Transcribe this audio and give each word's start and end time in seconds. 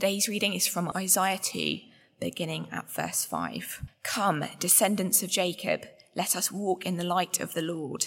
Today's 0.00 0.28
reading 0.28 0.54
is 0.54 0.68
from 0.68 0.92
Isaiah 0.94 1.40
2, 1.42 1.80
beginning 2.20 2.68
at 2.70 2.88
verse 2.88 3.24
5. 3.24 3.82
Come, 4.04 4.44
descendants 4.60 5.24
of 5.24 5.28
Jacob, 5.28 5.86
let 6.14 6.36
us 6.36 6.52
walk 6.52 6.86
in 6.86 6.98
the 6.98 7.02
light 7.02 7.40
of 7.40 7.52
the 7.52 7.62
Lord. 7.62 8.06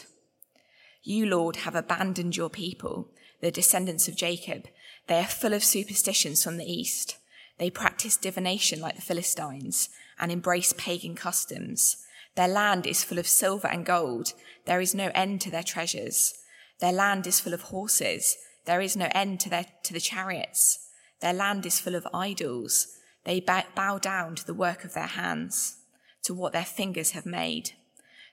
You, 1.04 1.26
Lord, 1.26 1.58
have 1.58 1.76
abandoned 1.76 2.38
your 2.38 2.50
people, 2.50 3.10
the 3.42 3.52
descendants 3.52 4.08
of 4.08 4.16
Jacob. 4.16 4.70
They 5.08 5.20
are 5.20 5.26
full 5.26 5.54
of 5.54 5.66
superstitions 5.66 6.42
from 6.42 6.56
the 6.56 6.64
east. 6.64 7.18
They 7.58 7.70
practice 7.70 8.16
divination 8.16 8.80
like 8.80 8.96
the 8.96 9.02
Philistines 9.02 9.90
and 10.18 10.32
embrace 10.32 10.72
pagan 10.78 11.16
customs. 11.16 11.98
Their 12.38 12.48
land 12.48 12.88
is 12.88 13.04
full 13.04 13.20
of 13.20 13.28
silver 13.28 13.68
and 13.68 13.86
gold. 13.86 14.32
There 14.66 14.80
is 14.80 14.96
no 14.96 15.12
end 15.14 15.42
to 15.42 15.52
their 15.52 15.62
treasures. 15.62 16.36
Their 16.80 16.94
land 16.94 17.28
is 17.28 17.42
full 17.42 17.54
of 17.54 17.64
horses. 17.64 18.38
There 18.64 18.80
is 18.80 18.96
no 18.96 19.10
end 19.14 19.42
to, 19.42 19.50
their, 19.50 19.66
to 19.84 19.92
the 19.92 20.00
chariots. 20.00 20.88
Their 21.22 21.34
land 21.34 21.66
is 21.66 21.80
full 21.80 21.96
of 21.96 22.08
idols. 22.14 22.98
They 23.24 23.40
bow 23.40 24.00
down 24.00 24.36
to 24.36 24.46
the 24.46 24.54
work 24.54 24.84
of 24.84 24.94
their 24.94 25.08
hands, 25.08 25.78
to 26.24 26.34
what 26.34 26.54
their 26.54 26.66
fingers 26.66 27.12
have 27.12 27.26
made. 27.26 27.72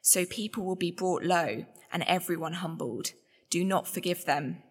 So 0.00 0.24
people 0.24 0.64
will 0.64 0.76
be 0.76 0.90
brought 0.90 1.22
low 1.22 1.66
and 1.92 2.02
everyone 2.04 2.54
humbled. 2.54 3.12
Do 3.50 3.64
not 3.64 3.86
forgive 3.86 4.24
them. 4.24 4.62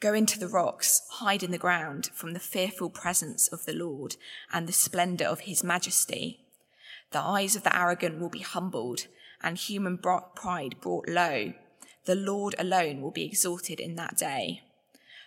Go 0.00 0.12
into 0.12 0.38
the 0.38 0.48
rocks, 0.48 1.02
hide 1.10 1.42
in 1.42 1.50
the 1.50 1.58
ground 1.58 2.10
from 2.12 2.32
the 2.32 2.40
fearful 2.40 2.90
presence 2.90 3.48
of 3.48 3.64
the 3.64 3.72
Lord 3.72 4.16
and 4.52 4.66
the 4.66 4.72
splendor 4.72 5.24
of 5.24 5.40
his 5.40 5.64
majesty. 5.64 6.40
The 7.12 7.20
eyes 7.20 7.56
of 7.56 7.62
the 7.62 7.76
arrogant 7.76 8.18
will 8.18 8.28
be 8.28 8.40
humbled 8.40 9.06
and 9.42 9.56
human 9.56 9.98
pride 9.98 10.76
brought 10.80 11.08
low. 11.08 11.52
The 12.04 12.14
Lord 12.14 12.54
alone 12.58 13.00
will 13.00 13.10
be 13.10 13.24
exalted 13.24 13.80
in 13.80 13.96
that 13.96 14.16
day. 14.16 14.62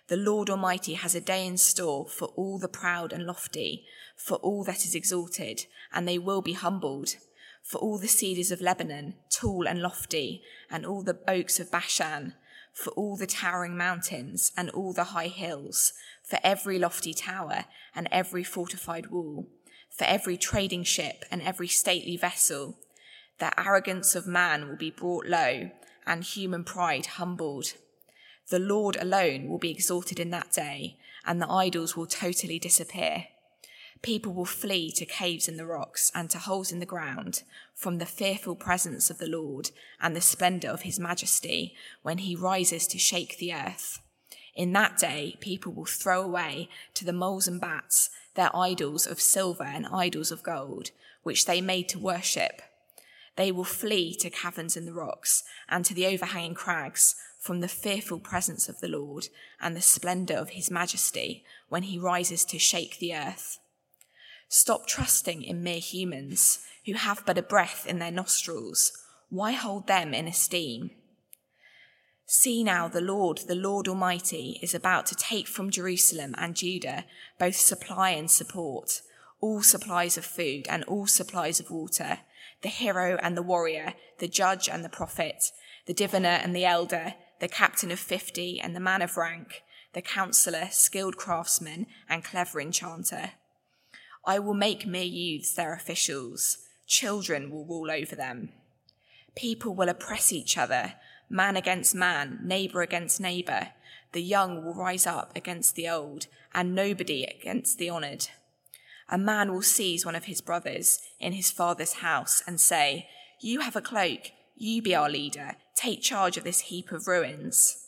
The 0.10 0.18
Lord 0.18 0.50
Almighty 0.50 0.96
has 0.96 1.14
a 1.14 1.22
day 1.22 1.46
in 1.46 1.56
store 1.58 2.08
for 2.08 2.30
all 2.30 2.58
the 2.58 2.68
proud 2.68 3.14
and 3.14 3.28
lofty, 3.28 3.86
for 4.18 4.38
all 4.38 4.64
that 4.64 4.84
is 4.84 4.96
exalted, 4.96 5.68
and 5.94 6.08
they 6.08 6.18
will 6.18 6.42
be 6.42 6.54
humbled. 6.54 7.16
For 7.62 7.78
all 7.78 8.00
the 8.00 8.08
cedars 8.08 8.50
of 8.50 8.60
Lebanon, 8.60 9.14
tall 9.30 9.68
and 9.68 9.84
lofty, 9.84 10.42
and 10.72 10.84
all 10.84 11.04
the 11.04 11.20
oaks 11.28 11.60
of 11.60 11.70
Bashan, 11.70 12.34
for 12.74 12.90
all 12.94 13.18
the 13.18 13.28
towering 13.28 13.78
mountains 13.78 14.52
and 14.58 14.72
all 14.72 14.94
the 14.94 15.14
high 15.16 15.28
hills, 15.28 15.94
for 16.24 16.40
every 16.44 16.80
lofty 16.80 17.14
tower 17.14 17.66
and 17.94 18.08
every 18.12 18.44
fortified 18.44 19.12
wall, 19.12 19.48
for 19.92 20.06
every 20.06 20.38
trading 20.38 20.84
ship 20.84 21.24
and 21.30 21.44
every 21.44 21.68
stately 21.68 22.18
vessel. 22.18 22.80
The 23.38 23.58
arrogance 23.60 24.16
of 24.16 24.26
man 24.26 24.68
will 24.68 24.78
be 24.78 24.90
brought 24.90 25.28
low, 25.28 25.70
and 26.08 26.24
human 26.24 26.64
pride 26.64 27.06
humbled. 27.06 27.74
The 28.50 28.60
Lord 28.60 28.96
alone 28.96 29.48
will 29.48 29.60
be 29.60 29.72
exalted 29.72 30.20
in 30.20 30.32
that 30.32 30.52
day, 30.52 30.98
and 31.26 31.42
the 31.42 31.50
idols 31.50 31.96
will 31.96 32.08
totally 32.08 32.60
disappear. 32.60 33.28
People 34.02 34.34
will 34.34 34.46
flee 34.46 34.92
to 34.94 35.06
caves 35.06 35.48
in 35.48 35.58
the 35.58 35.66
rocks 35.66 36.12
and 36.16 36.30
to 36.30 36.40
holes 36.40 36.72
in 36.72 36.80
the 36.80 36.86
ground 36.86 37.44
from 37.76 37.98
the 37.98 38.06
fearful 38.06 38.56
presence 38.56 39.10
of 39.10 39.18
the 39.18 39.28
Lord 39.28 39.72
and 40.02 40.16
the 40.16 40.22
splendor 40.22 40.70
of 40.70 40.82
his 40.82 41.00
majesty 41.00 41.76
when 42.02 42.20
he 42.20 42.36
rises 42.36 42.88
to 42.88 42.98
shake 42.98 43.38
the 43.38 43.54
earth. 43.54 44.00
In 44.56 44.74
that 44.74 44.98
day, 44.98 45.38
people 45.42 45.74
will 45.74 45.86
throw 45.86 46.22
away 46.22 46.70
to 46.94 47.06
the 47.06 47.14
moles 47.14 47.48
and 47.48 47.62
bats 47.62 48.10
their 48.36 48.56
idols 48.56 49.06
of 49.06 49.22
silver 49.22 49.64
and 49.64 49.86
idols 49.88 50.32
of 50.32 50.44
gold, 50.44 50.92
which 51.24 51.46
they 51.46 51.62
made 51.62 51.90
to 51.90 52.00
worship. 52.00 52.62
They 53.36 53.52
will 53.52 53.66
flee 53.66 54.16
to 54.16 54.30
caverns 54.30 54.76
in 54.76 54.86
the 54.86 54.94
rocks 54.94 55.44
and 55.68 55.86
to 55.86 55.94
the 55.94 56.08
overhanging 56.08 56.56
crags 56.56 57.16
from 57.40 57.62
the 57.62 57.68
fearful 57.68 58.20
presence 58.20 58.68
of 58.68 58.80
the 58.80 58.88
Lord 58.88 59.30
and 59.62 59.76
the 59.76 59.82
splendor 59.82 60.36
of 60.36 60.52
his 60.52 60.70
majesty 60.70 61.44
when 61.70 61.84
he 61.84 61.98
rises 61.98 62.44
to 62.46 62.60
shake 62.60 63.00
the 63.00 63.16
earth. 63.16 63.60
Stop 64.50 64.88
trusting 64.88 65.42
in 65.44 65.64
mere 65.64 65.80
humans 65.80 66.60
who 66.86 66.94
have 66.94 67.24
but 67.26 67.38
a 67.38 67.44
breath 67.44 67.86
in 67.88 68.00
their 68.00 68.12
nostrils. 68.12 68.92
Why 69.30 69.54
hold 69.54 69.88
them 69.88 70.14
in 70.14 70.28
esteem? 70.28 70.92
See 72.26 72.64
now, 72.64 72.88
the 72.88 73.02
Lord, 73.02 73.40
the 73.48 73.56
Lord 73.56 73.88
Almighty, 73.88 74.60
is 74.62 74.76
about 74.76 75.06
to 75.08 75.16
take 75.16 75.48
from 75.48 75.72
Jerusalem 75.72 76.36
and 76.38 76.56
Judah 76.56 77.06
both 77.40 77.56
supply 77.56 78.12
and 78.12 78.30
support, 78.30 79.02
all 79.42 79.64
supplies 79.64 80.18
of 80.18 80.26
food 80.26 80.68
and 80.70 80.84
all 80.84 81.08
supplies 81.08 81.60
of 81.60 81.72
water, 81.72 82.20
the 82.62 82.70
hero 82.70 83.18
and 83.24 83.38
the 83.38 83.42
warrior, 83.42 83.94
the 84.20 84.28
judge 84.28 84.68
and 84.68 84.84
the 84.84 84.90
prophet, 84.90 85.52
the 85.86 85.94
diviner 85.94 86.28
and 86.28 86.56
the 86.56 86.66
elder, 86.66 87.16
the 87.40 87.48
captain 87.48 87.92
of 87.92 88.00
fifty 88.00 88.60
and 88.60 88.76
the 88.76 88.80
man 88.80 89.02
of 89.02 89.18
rank, 89.18 89.64
the 89.94 90.02
counselor, 90.02 90.68
skilled 90.72 91.18
craftsman, 91.18 91.88
and 92.08 92.24
clever 92.24 92.62
enchanter. 92.62 93.32
I 94.26 94.40
will 94.40 94.54
make 94.54 94.86
mere 94.86 95.04
youths 95.04 95.54
their 95.54 95.74
officials. 95.74 96.60
Children 96.86 97.50
will 97.50 97.66
rule 97.66 97.90
over 97.90 98.16
them. 98.16 98.50
People 99.36 99.74
will 99.74 99.90
oppress 99.90 100.32
each 100.34 100.58
other, 100.58 100.96
man 101.30 101.56
against 101.56 101.96
man, 101.96 102.40
neighbor 102.44 102.82
against 102.82 103.22
neighbor. 103.22 103.70
The 104.12 104.22
young 104.22 104.66
will 104.66 104.74
rise 104.74 105.08
up 105.08 105.36
against 105.36 105.76
the 105.76 105.88
old, 105.88 106.28
and 106.54 106.76
nobody 106.76 107.24
against 107.24 107.78
the 107.78 107.90
honored. 107.90 108.28
A 109.08 109.18
man 109.18 109.52
will 109.52 109.62
seize 109.62 110.06
one 110.06 110.16
of 110.16 110.26
his 110.26 110.42
brothers 110.42 111.00
in 111.20 111.34
his 111.34 111.52
father's 111.52 111.94
house 111.94 112.44
and 112.46 112.60
say, 112.60 113.08
You 113.40 113.62
have 113.62 113.76
a 113.76 113.82
cloak, 113.82 114.32
you 114.60 114.82
be 114.82 114.94
our 114.94 115.10
leader, 115.10 115.56
take 115.76 116.02
charge 116.02 116.38
of 116.38 116.44
this 116.44 116.62
heap 116.62 116.92
of 116.92 117.08
ruins. 117.08 117.88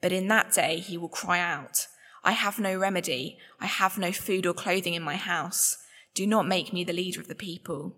But 0.00 0.12
in 0.12 0.28
that 0.28 0.52
day 0.52 0.78
he 0.78 0.98
will 0.98 1.08
cry 1.08 1.38
out, 1.38 1.86
I 2.24 2.32
have 2.32 2.60
no 2.60 2.76
remedy, 2.76 3.38
I 3.60 3.66
have 3.66 3.98
no 3.98 4.12
food 4.12 4.46
or 4.46 4.54
clothing 4.54 4.94
in 4.94 5.02
my 5.02 5.16
house. 5.16 5.78
Do 6.14 6.26
not 6.26 6.46
make 6.46 6.72
me 6.72 6.84
the 6.84 6.92
leader 6.92 7.20
of 7.20 7.28
the 7.28 7.34
people. 7.34 7.96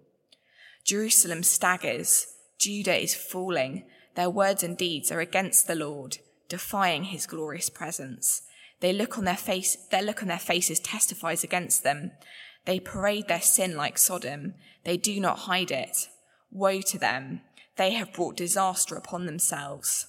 Jerusalem 0.85 1.43
staggers, 1.43 2.27
Judah 2.59 2.97
is 2.97 3.15
falling. 3.15 3.85
Their 4.15 4.31
words 4.31 4.63
and 4.63 4.77
deeds 4.77 5.11
are 5.11 5.21
against 5.21 5.67
the 5.67 5.75
Lord, 5.75 6.19
defying 6.49 7.05
his 7.05 7.27
glorious 7.27 7.69
presence. 7.69 8.43
They 8.81 8.93
look 8.93 9.19
on 9.19 9.25
their 9.25 9.37
face, 9.37 9.77
their 9.91 10.03
look 10.03 10.23
on 10.23 10.29
their 10.29 10.39
faces 10.39 10.79
testifies 10.79 11.43
against 11.43 11.83
them. 11.83 12.13
They 12.65 12.79
parade 12.81 13.29
their 13.29 13.41
sin 13.41 13.77
like 13.77 13.99
Sodom. 13.99 14.55
They 14.85 14.97
do 14.97 15.21
not 15.21 15.41
hide 15.41 15.71
it. 15.71 16.09
Woe 16.51 16.81
to 16.83 16.99
them 16.99 17.41
they 17.77 17.93
have 17.93 18.13
brought 18.13 18.37
disaster 18.37 18.95
upon 18.97 19.27
themselves. 19.27 20.07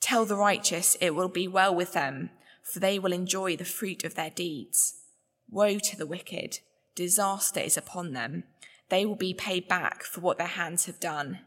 Tell 0.00 0.24
the 0.24 0.36
righteous 0.36 0.96
it 1.00 1.14
will 1.14 1.28
be 1.28 1.46
well 1.46 1.74
with 1.74 1.92
them, 1.92 2.30
for 2.62 2.80
they 2.80 2.98
will 2.98 3.12
enjoy 3.12 3.56
the 3.56 3.64
fruit 3.64 4.04
of 4.04 4.14
their 4.14 4.30
deeds. 4.30 4.94
Woe 5.48 5.78
to 5.78 5.96
the 5.96 6.06
wicked, 6.06 6.58
disaster 6.94 7.60
is 7.60 7.76
upon 7.76 8.12
them. 8.12 8.44
They 8.88 9.06
will 9.06 9.16
be 9.16 9.34
paid 9.34 9.68
back 9.68 10.02
for 10.02 10.20
what 10.20 10.38
their 10.38 10.46
hands 10.46 10.86
have 10.86 10.98
done. 10.98 11.40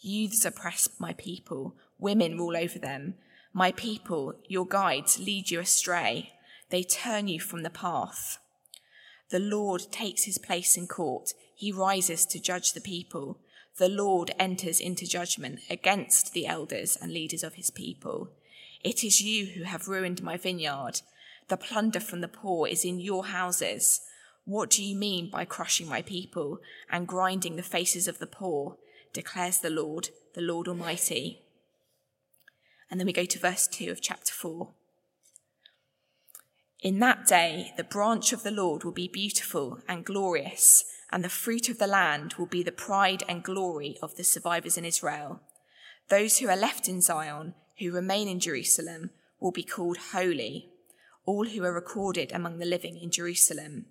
Youths 0.00 0.44
oppress 0.44 0.88
my 0.98 1.14
people, 1.14 1.76
women 1.98 2.36
rule 2.36 2.56
over 2.56 2.78
them. 2.78 3.14
My 3.52 3.72
people, 3.72 4.34
your 4.48 4.66
guides, 4.66 5.18
lead 5.18 5.50
you 5.50 5.60
astray. 5.60 6.32
They 6.70 6.82
turn 6.82 7.28
you 7.28 7.40
from 7.40 7.62
the 7.62 7.70
path. 7.70 8.38
The 9.30 9.38
Lord 9.38 9.86
takes 9.90 10.24
his 10.24 10.38
place 10.38 10.76
in 10.76 10.86
court. 10.86 11.32
He 11.54 11.72
rises 11.72 12.26
to 12.26 12.40
judge 12.40 12.72
the 12.72 12.80
people 12.80 13.38
the 13.78 13.88
Lord 13.88 14.32
enters 14.38 14.80
into 14.80 15.06
judgment 15.06 15.60
against 15.70 16.32
the 16.32 16.46
elders 16.46 16.96
and 17.00 17.12
leaders 17.12 17.42
of 17.42 17.54
his 17.54 17.70
people. 17.70 18.30
It 18.84 19.02
is 19.02 19.22
you 19.22 19.46
who 19.46 19.64
have 19.64 19.88
ruined 19.88 20.22
my 20.22 20.36
vineyard. 20.36 21.00
The 21.48 21.56
plunder 21.56 22.00
from 22.00 22.20
the 22.20 22.28
poor 22.28 22.68
is 22.68 22.84
in 22.84 23.00
your 23.00 23.26
houses. 23.26 24.00
What 24.44 24.70
do 24.70 24.84
you 24.84 24.96
mean 24.96 25.30
by 25.30 25.44
crushing 25.44 25.88
my 25.88 26.02
people 26.02 26.58
and 26.90 27.06
grinding 27.06 27.56
the 27.56 27.62
faces 27.62 28.08
of 28.08 28.18
the 28.18 28.26
poor? 28.26 28.76
declares 29.12 29.58
the 29.58 29.70
Lord, 29.70 30.08
the 30.34 30.40
Lord 30.40 30.68
Almighty. 30.68 31.42
And 32.90 32.98
then 32.98 33.06
we 33.06 33.12
go 33.12 33.24
to 33.24 33.38
verse 33.38 33.66
2 33.66 33.90
of 33.90 34.00
chapter 34.00 34.32
4. 34.32 34.70
In 36.80 36.98
that 36.98 37.26
day, 37.26 37.72
the 37.76 37.84
branch 37.84 38.32
of 38.32 38.42
the 38.42 38.50
Lord 38.50 38.84
will 38.84 38.92
be 38.92 39.08
beautiful 39.08 39.80
and 39.88 40.04
glorious 40.04 40.84
and 41.12 41.22
the 41.22 41.28
fruit 41.28 41.68
of 41.68 41.78
the 41.78 41.86
land 41.86 42.34
will 42.34 42.46
be 42.46 42.62
the 42.62 42.72
pride 42.72 43.22
and 43.28 43.44
glory 43.44 43.98
of 44.02 44.16
the 44.16 44.24
survivors 44.24 44.78
in 44.78 44.84
Israel. 44.84 45.40
Those 46.08 46.38
who 46.38 46.48
are 46.48 46.56
left 46.56 46.88
in 46.88 47.02
Zion, 47.02 47.54
who 47.78 47.92
remain 47.92 48.28
in 48.28 48.40
Jerusalem, 48.40 49.10
will 49.38 49.52
be 49.52 49.62
called 49.62 49.98
holy, 50.12 50.70
all 51.26 51.46
who 51.46 51.62
are 51.64 51.72
recorded 51.72 52.32
among 52.32 52.58
the 52.58 52.64
living 52.64 52.96
in 52.96 53.10
Jerusalem. 53.10 53.86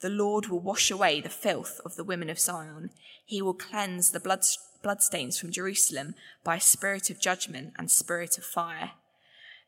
The 0.00 0.08
Lord 0.08 0.46
will 0.46 0.60
wash 0.60 0.90
away 0.90 1.20
the 1.20 1.28
filth 1.28 1.80
of 1.84 1.96
the 1.96 2.04
women 2.04 2.30
of 2.30 2.40
Zion. 2.40 2.90
He 3.24 3.42
will 3.42 3.54
cleanse 3.54 4.10
the 4.10 4.20
blood, 4.20 4.44
bloodstains 4.82 5.38
from 5.38 5.52
Jerusalem 5.52 6.14
by 6.42 6.56
a 6.56 6.60
spirit 6.60 7.10
of 7.10 7.20
judgment 7.20 7.74
and 7.78 7.90
spirit 7.90 8.38
of 8.38 8.44
fire. 8.44 8.92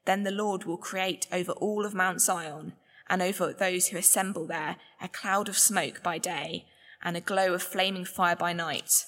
Then 0.07 0.23
the 0.23 0.31
Lord 0.31 0.65
will 0.65 0.77
create 0.79 1.27
over 1.31 1.53
all 1.53 1.85
of 1.85 1.95
Mount 1.95 2.21
Zion 2.21 2.73
and 3.09 3.23
over 3.23 3.53
those 3.53 3.89
who 3.89 3.99
assemble 3.99 4.47
there 4.47 4.77
a 5.01 5.09
cloud 5.09 5.49
of 5.49 5.59
smoke 5.59 6.03
by 6.03 6.19
day 6.19 6.67
and 7.07 7.17
a 7.17 7.21
glow 7.21 7.55
of 7.55 7.63
flaming 7.63 8.05
fire 8.05 8.35
by 8.35 8.53
night. 8.53 9.05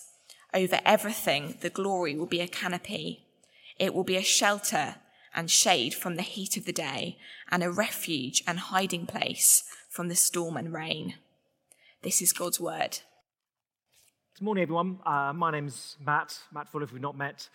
Over 0.55 0.79
everything, 0.85 1.59
the 1.63 1.69
glory 1.69 2.15
will 2.15 2.27
be 2.27 2.41
a 2.41 2.47
canopy. 2.47 3.27
It 3.77 3.93
will 3.93 4.05
be 4.05 4.17
a 4.17 4.23
shelter 4.23 4.95
and 5.35 5.51
shade 5.51 5.95
from 5.95 6.15
the 6.15 6.23
heat 6.23 6.57
of 6.57 6.65
the 6.65 6.73
day, 6.73 7.19
and 7.51 7.63
a 7.65 7.73
refuge 7.73 8.45
and 8.47 8.61
hiding 8.61 9.05
place 9.05 9.65
from 9.91 10.07
the 10.07 10.15
storm 10.15 10.57
and 10.57 10.73
rain. 10.73 11.15
This 12.03 12.23
is 12.23 12.33
God's 12.33 12.61
word. 12.61 13.01
Good 14.39 14.45
morning, 14.45 14.63
everyone. 14.63 15.01
Uh, 15.05 15.33
my 15.35 15.51
name's 15.51 15.97
Matt, 16.05 16.39
Matt 16.53 16.69
Fuller, 16.69 16.85
if 16.85 16.93
we've 16.93 17.03
not 17.03 17.19
met. 17.19 17.49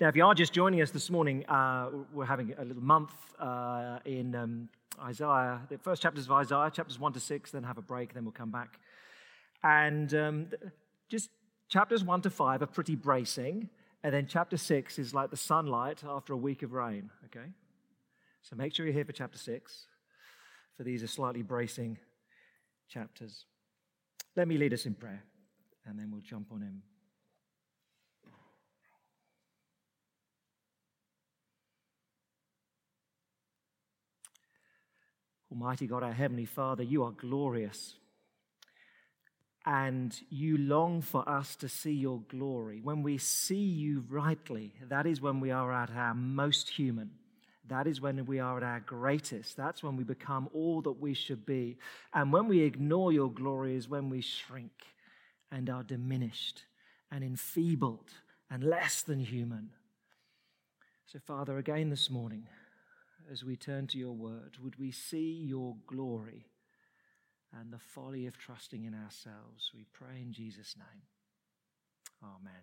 Now, 0.00 0.08
if 0.08 0.16
you 0.16 0.24
are 0.24 0.34
just 0.34 0.54
joining 0.54 0.80
us 0.80 0.90
this 0.90 1.10
morning, 1.10 1.44
uh, 1.46 1.90
we're 2.14 2.24
having 2.24 2.54
a 2.58 2.64
little 2.64 2.82
month 2.82 3.12
uh, 3.38 3.98
in 4.06 4.34
um, 4.34 4.68
Isaiah, 5.04 5.60
the 5.68 5.76
first 5.76 6.00
chapters 6.00 6.24
of 6.24 6.32
Isaiah, 6.32 6.70
chapters 6.72 6.98
1 6.98 7.12
to 7.12 7.20
6, 7.20 7.50
then 7.50 7.62
have 7.64 7.76
a 7.76 7.82
break, 7.82 8.14
then 8.14 8.24
we'll 8.24 8.32
come 8.32 8.50
back. 8.50 8.78
And 9.62 10.12
um, 10.14 10.46
just 11.08 11.30
chapters 11.68 12.02
1 12.04 12.22
to 12.22 12.30
5 12.30 12.62
are 12.62 12.66
pretty 12.66 12.96
bracing, 12.96 13.68
and 14.02 14.12
then 14.12 14.26
chapter 14.26 14.56
6 14.56 14.98
is 14.98 15.14
like 15.14 15.30
the 15.30 15.36
sunlight 15.36 16.02
after 16.06 16.32
a 16.32 16.36
week 16.36 16.62
of 16.62 16.72
rain, 16.72 17.10
okay? 17.26 17.46
So 18.42 18.56
make 18.56 18.74
sure 18.74 18.86
you're 18.86 18.94
here 18.94 19.04
for 19.04 19.12
chapter 19.12 19.38
6, 19.38 19.86
for 20.76 20.82
these 20.82 21.02
are 21.02 21.06
slightly 21.06 21.42
bracing 21.42 21.98
chapters. 22.88 23.46
Let 24.36 24.48
me 24.48 24.58
lead 24.58 24.72
us 24.72 24.86
in 24.86 24.94
prayer, 24.94 25.22
and 25.86 25.98
then 25.98 26.10
we'll 26.10 26.22
jump 26.22 26.48
on 26.50 26.62
in. 26.62 26.82
Almighty 35.52 35.86
God, 35.86 36.02
our 36.02 36.12
Heavenly 36.12 36.46
Father, 36.46 36.82
you 36.82 37.04
are 37.04 37.10
glorious. 37.10 37.96
And 39.64 40.18
you 40.28 40.58
long 40.58 41.02
for 41.02 41.28
us 41.28 41.54
to 41.56 41.68
see 41.68 41.92
your 41.92 42.20
glory. 42.28 42.80
When 42.82 43.02
we 43.02 43.18
see 43.18 43.54
you 43.54 44.04
rightly, 44.08 44.74
that 44.88 45.06
is 45.06 45.20
when 45.20 45.38
we 45.38 45.50
are 45.50 45.72
at 45.72 45.90
our 45.90 46.14
most 46.14 46.70
human. 46.70 47.12
That 47.68 47.86
is 47.86 48.00
when 48.00 48.26
we 48.26 48.40
are 48.40 48.56
at 48.56 48.64
our 48.64 48.80
greatest. 48.80 49.56
That's 49.56 49.82
when 49.82 49.96
we 49.96 50.02
become 50.02 50.48
all 50.52 50.82
that 50.82 51.00
we 51.00 51.14
should 51.14 51.46
be. 51.46 51.78
And 52.12 52.32
when 52.32 52.48
we 52.48 52.62
ignore 52.62 53.12
your 53.12 53.30
glory 53.30 53.76
is 53.76 53.88
when 53.88 54.10
we 54.10 54.20
shrink 54.20 54.72
and 55.52 55.70
are 55.70 55.84
diminished 55.84 56.64
and 57.10 57.22
enfeebled 57.22 58.10
and 58.50 58.64
less 58.64 59.02
than 59.02 59.20
human. 59.20 59.70
So, 61.06 61.20
Father, 61.20 61.58
again 61.58 61.90
this 61.90 62.10
morning, 62.10 62.48
as 63.30 63.44
we 63.44 63.56
turn 63.56 63.86
to 63.88 63.98
your 63.98 64.12
word, 64.12 64.56
would 64.62 64.78
we 64.78 64.90
see 64.90 65.44
your 65.44 65.76
glory 65.86 66.46
and 67.60 67.72
the 67.72 67.78
folly 67.78 68.26
of 68.26 68.36
trusting 68.38 68.84
in 68.84 68.94
ourselves? 68.94 69.70
We 69.74 69.84
pray 69.92 70.20
in 70.20 70.32
Jesus' 70.32 70.76
name. 70.76 71.02
Amen. 72.22 72.62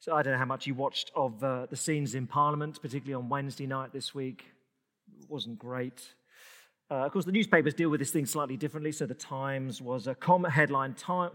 So 0.00 0.14
I 0.14 0.22
don't 0.22 0.32
know 0.32 0.38
how 0.38 0.44
much 0.44 0.66
you 0.66 0.74
watched 0.74 1.10
of 1.14 1.42
uh, 1.42 1.66
the 1.68 1.76
scenes 1.76 2.14
in 2.14 2.26
Parliament, 2.26 2.80
particularly 2.80 3.14
on 3.14 3.28
Wednesday 3.28 3.66
night 3.66 3.92
this 3.92 4.14
week. 4.14 4.44
It 5.20 5.28
wasn't 5.28 5.58
great. 5.58 6.14
Uh, 6.90 7.04
of 7.04 7.12
course, 7.12 7.24
the 7.24 7.32
newspapers 7.32 7.74
deal 7.74 7.90
with 7.90 8.00
this 8.00 8.10
thing 8.10 8.24
slightly 8.24 8.56
differently. 8.56 8.92
So 8.92 9.06
the 9.06 9.14
Times 9.14 9.82
was 9.82 10.06
a 10.06 10.16
headline, 10.48 10.94
time, 10.94 11.32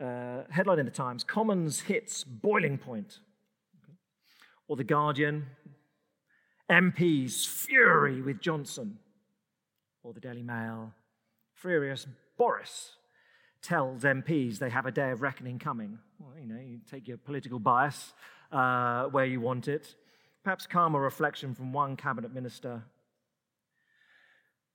uh, 0.00 0.42
headline 0.50 0.80
in 0.80 0.86
the 0.86 0.92
Times: 0.92 1.24
Commons 1.24 1.80
hits 1.80 2.24
boiling 2.24 2.78
point 2.78 3.20
or 4.68 4.76
The 4.76 4.84
Guardian, 4.84 5.46
MPs 6.70 7.46
fury 7.46 8.22
with 8.22 8.40
Johnson, 8.40 8.98
or 10.04 10.12
the 10.12 10.20
Daily 10.20 10.42
Mail, 10.42 10.92
furious 11.54 12.06
Boris 12.36 12.92
tells 13.62 14.02
MPs 14.02 14.58
they 14.58 14.68
have 14.68 14.84
a 14.84 14.92
day 14.92 15.10
of 15.10 15.22
reckoning 15.22 15.58
coming. 15.58 15.98
Well, 16.18 16.38
you 16.38 16.46
know, 16.46 16.60
you 16.60 16.80
take 16.88 17.08
your 17.08 17.16
political 17.16 17.58
bias 17.58 18.12
uh, 18.52 19.04
where 19.04 19.24
you 19.24 19.40
want 19.40 19.66
it. 19.66 19.94
Perhaps 20.44 20.66
calmer 20.66 21.00
reflection 21.00 21.54
from 21.54 21.72
one 21.72 21.96
cabinet 21.96 22.32
minister. 22.32 22.82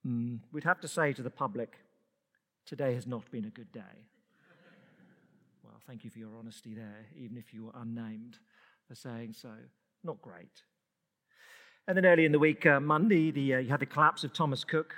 Mm, 0.05 0.39
we'd 0.51 0.63
have 0.63 0.81
to 0.81 0.87
say 0.87 1.13
to 1.13 1.21
the 1.21 1.29
public, 1.29 1.77
today 2.65 2.95
has 2.95 3.05
not 3.05 3.29
been 3.29 3.45
a 3.45 3.49
good 3.49 3.71
day. 3.71 4.07
well, 5.63 5.79
thank 5.85 6.03
you 6.03 6.09
for 6.09 6.17
your 6.17 6.35
honesty 6.39 6.73
there, 6.73 7.05
even 7.15 7.37
if 7.37 7.53
you 7.53 7.65
were 7.65 7.73
unnamed 7.75 8.39
for 8.87 8.95
saying 8.95 9.33
so. 9.33 9.51
Not 10.03 10.19
great. 10.23 10.63
And 11.87 11.95
then 11.95 12.05
early 12.05 12.25
in 12.25 12.31
the 12.31 12.39
week, 12.39 12.65
uh, 12.65 12.79
Monday, 12.79 13.29
the, 13.29 13.55
uh, 13.55 13.57
you 13.59 13.69
had 13.69 13.79
the 13.79 13.85
collapse 13.85 14.23
of 14.23 14.33
Thomas 14.33 14.63
Cook. 14.63 14.95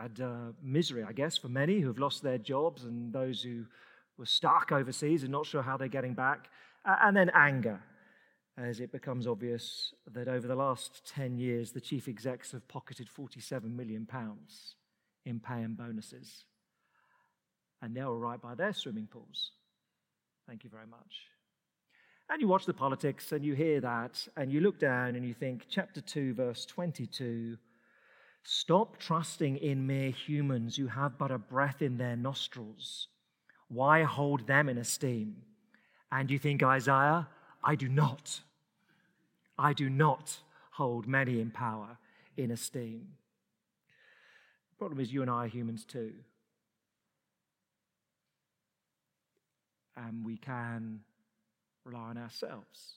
Had 0.00 0.20
uh, 0.20 0.52
misery, 0.62 1.04
I 1.04 1.12
guess, 1.12 1.36
for 1.36 1.48
many 1.48 1.80
who 1.80 1.88
have 1.88 1.98
lost 1.98 2.22
their 2.22 2.38
jobs 2.38 2.84
and 2.84 3.12
those 3.12 3.42
who 3.42 3.64
were 4.18 4.26
stuck 4.26 4.72
overseas 4.72 5.22
and 5.22 5.32
not 5.32 5.46
sure 5.46 5.62
how 5.62 5.76
they're 5.76 5.88
getting 5.88 6.14
back. 6.14 6.48
and 6.84 7.16
then 7.16 7.30
anger, 7.34 7.80
as 8.56 8.80
it 8.80 8.92
becomes 8.92 9.26
obvious 9.26 9.94
that 10.12 10.28
over 10.28 10.46
the 10.46 10.54
last 10.54 11.02
10 11.06 11.36
years, 11.36 11.72
the 11.72 11.80
chief 11.80 12.08
execs 12.08 12.52
have 12.52 12.66
pocketed 12.68 13.08
47 13.08 13.74
million 13.74 14.06
pounds 14.06 14.76
in 15.24 15.40
pay 15.40 15.62
and 15.62 15.76
bonuses. 15.76 16.44
And 17.82 17.96
they're 17.96 18.06
all 18.06 18.16
right 18.16 18.40
by 18.40 18.54
their 18.54 18.72
swimming 18.72 19.06
pools. 19.06 19.52
Thank 20.46 20.64
you 20.64 20.70
very 20.70 20.86
much. 20.86 21.26
And 22.30 22.40
you 22.40 22.48
watch 22.48 22.64
the 22.64 22.74
politics 22.74 23.32
and 23.32 23.44
you 23.44 23.54
hear 23.54 23.80
that 23.80 24.26
and 24.36 24.50
you 24.50 24.60
look 24.60 24.78
down 24.78 25.14
and 25.14 25.26
you 25.26 25.34
think, 25.34 25.66
chapter 25.68 26.00
2, 26.00 26.34
verse 26.34 26.64
22 26.64 27.58
Stop 28.44 28.98
trusting 28.98 29.56
in 29.56 29.86
mere 29.86 30.10
humans 30.10 30.76
who 30.76 30.86
have 30.86 31.16
but 31.16 31.30
a 31.30 31.38
breath 31.38 31.80
in 31.80 31.96
their 31.96 32.14
nostrils. 32.14 33.08
Why 33.68 34.02
hold 34.02 34.46
them 34.46 34.68
in 34.68 34.76
esteem? 34.76 35.36
And 36.12 36.30
you 36.30 36.38
think, 36.38 36.62
Isaiah, 36.62 37.26
I 37.62 37.74
do 37.74 37.88
not. 37.88 38.40
I 39.58 39.72
do 39.72 39.88
not 39.88 40.38
hold 40.72 41.06
many 41.06 41.40
in 41.40 41.50
power 41.50 41.96
in 42.36 42.50
esteem. 42.50 43.08
The 44.72 44.76
problem 44.78 45.00
is, 45.00 45.12
you 45.12 45.22
and 45.22 45.30
I 45.30 45.44
are 45.44 45.48
humans 45.48 45.86
too. 45.86 46.12
And 49.96 50.24
we 50.24 50.36
can 50.36 51.00
rely 51.84 52.10
on 52.10 52.18
ourselves. 52.18 52.96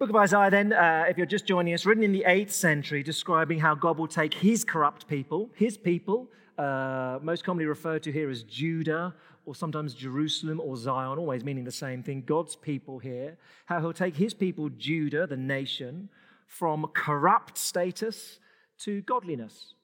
Book 0.00 0.08
of 0.08 0.16
Isaiah, 0.16 0.50
then, 0.50 0.72
uh, 0.72 1.04
if 1.10 1.18
you're 1.18 1.26
just 1.26 1.44
joining 1.44 1.74
us, 1.74 1.84
written 1.84 2.02
in 2.02 2.10
the 2.10 2.24
8th 2.26 2.52
century, 2.52 3.02
describing 3.02 3.58
how 3.58 3.74
God 3.74 3.98
will 3.98 4.08
take 4.08 4.32
his 4.32 4.64
corrupt 4.64 5.06
people, 5.06 5.50
his 5.54 5.76
people, 5.76 6.26
uh, 6.56 7.18
most 7.20 7.44
commonly 7.44 7.66
referred 7.66 8.02
to 8.04 8.10
here 8.10 8.30
as 8.30 8.42
Judah, 8.44 9.14
or 9.44 9.54
sometimes 9.54 9.92
Jerusalem 9.92 10.58
or 10.58 10.74
Zion, 10.78 11.18
always 11.18 11.44
meaning 11.44 11.64
the 11.64 11.70
same 11.70 12.02
thing, 12.02 12.22
God's 12.24 12.56
people 12.56 12.98
here, 12.98 13.36
how 13.66 13.78
he'll 13.78 13.92
take 13.92 14.16
his 14.16 14.32
people, 14.32 14.70
Judah, 14.70 15.26
the 15.26 15.36
nation, 15.36 16.08
from 16.46 16.86
corrupt 16.94 17.58
status 17.58 18.38
to 18.78 19.02
godliness. 19.02 19.74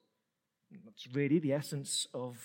That's 0.83 1.07
really 1.13 1.37
the 1.37 1.53
essence 1.53 2.07
of 2.15 2.39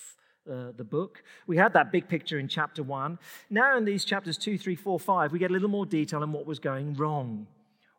uh, 0.47 0.73
the 0.77 0.85
book. 0.85 1.23
We 1.47 1.57
had 1.57 1.73
that 1.73 1.91
big 1.91 2.07
picture 2.07 2.39
in 2.39 2.49
chapter 2.49 2.83
one. 2.83 3.19
Now, 3.49 3.79
in 3.79 3.87
these 3.87 4.05
chapters 4.05 4.37
two, 4.37 4.59
three, 4.59 4.77
four, 4.77 5.01
five, 5.01 5.33
we 5.33 5.39
get 5.39 5.49
a 5.49 5.55
little 5.55 5.71
more 5.71 5.87
detail 5.87 6.21
on 6.21 6.33
what 6.33 6.45
was 6.45 6.59
going 6.59 6.93
wrong. 6.93 7.47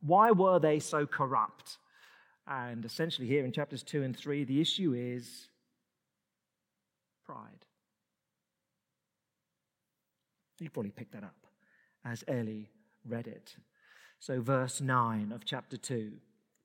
Why 0.06 0.32
were 0.32 0.60
they 0.60 0.80
so 0.80 1.06
corrupt? 1.06 1.78
And 2.48 2.84
essentially, 2.84 3.28
here 3.28 3.46
in 3.46 3.52
chapters 3.52 3.84
two 3.84 4.04
and 4.04 4.16
three, 4.16 4.44
the 4.44 4.60
issue 4.60 4.94
is 4.94 5.48
pride. 7.26 7.66
You 10.60 10.70
probably 10.70 10.92
picked 10.92 11.14
that 11.14 11.24
up 11.24 11.48
as 12.06 12.24
Ellie 12.28 12.70
read 13.08 13.28
it. 13.28 13.56
So, 14.20 14.42
verse 14.42 14.80
9 14.80 15.32
of 15.34 15.44
chapter 15.44 15.76
2 15.76 16.14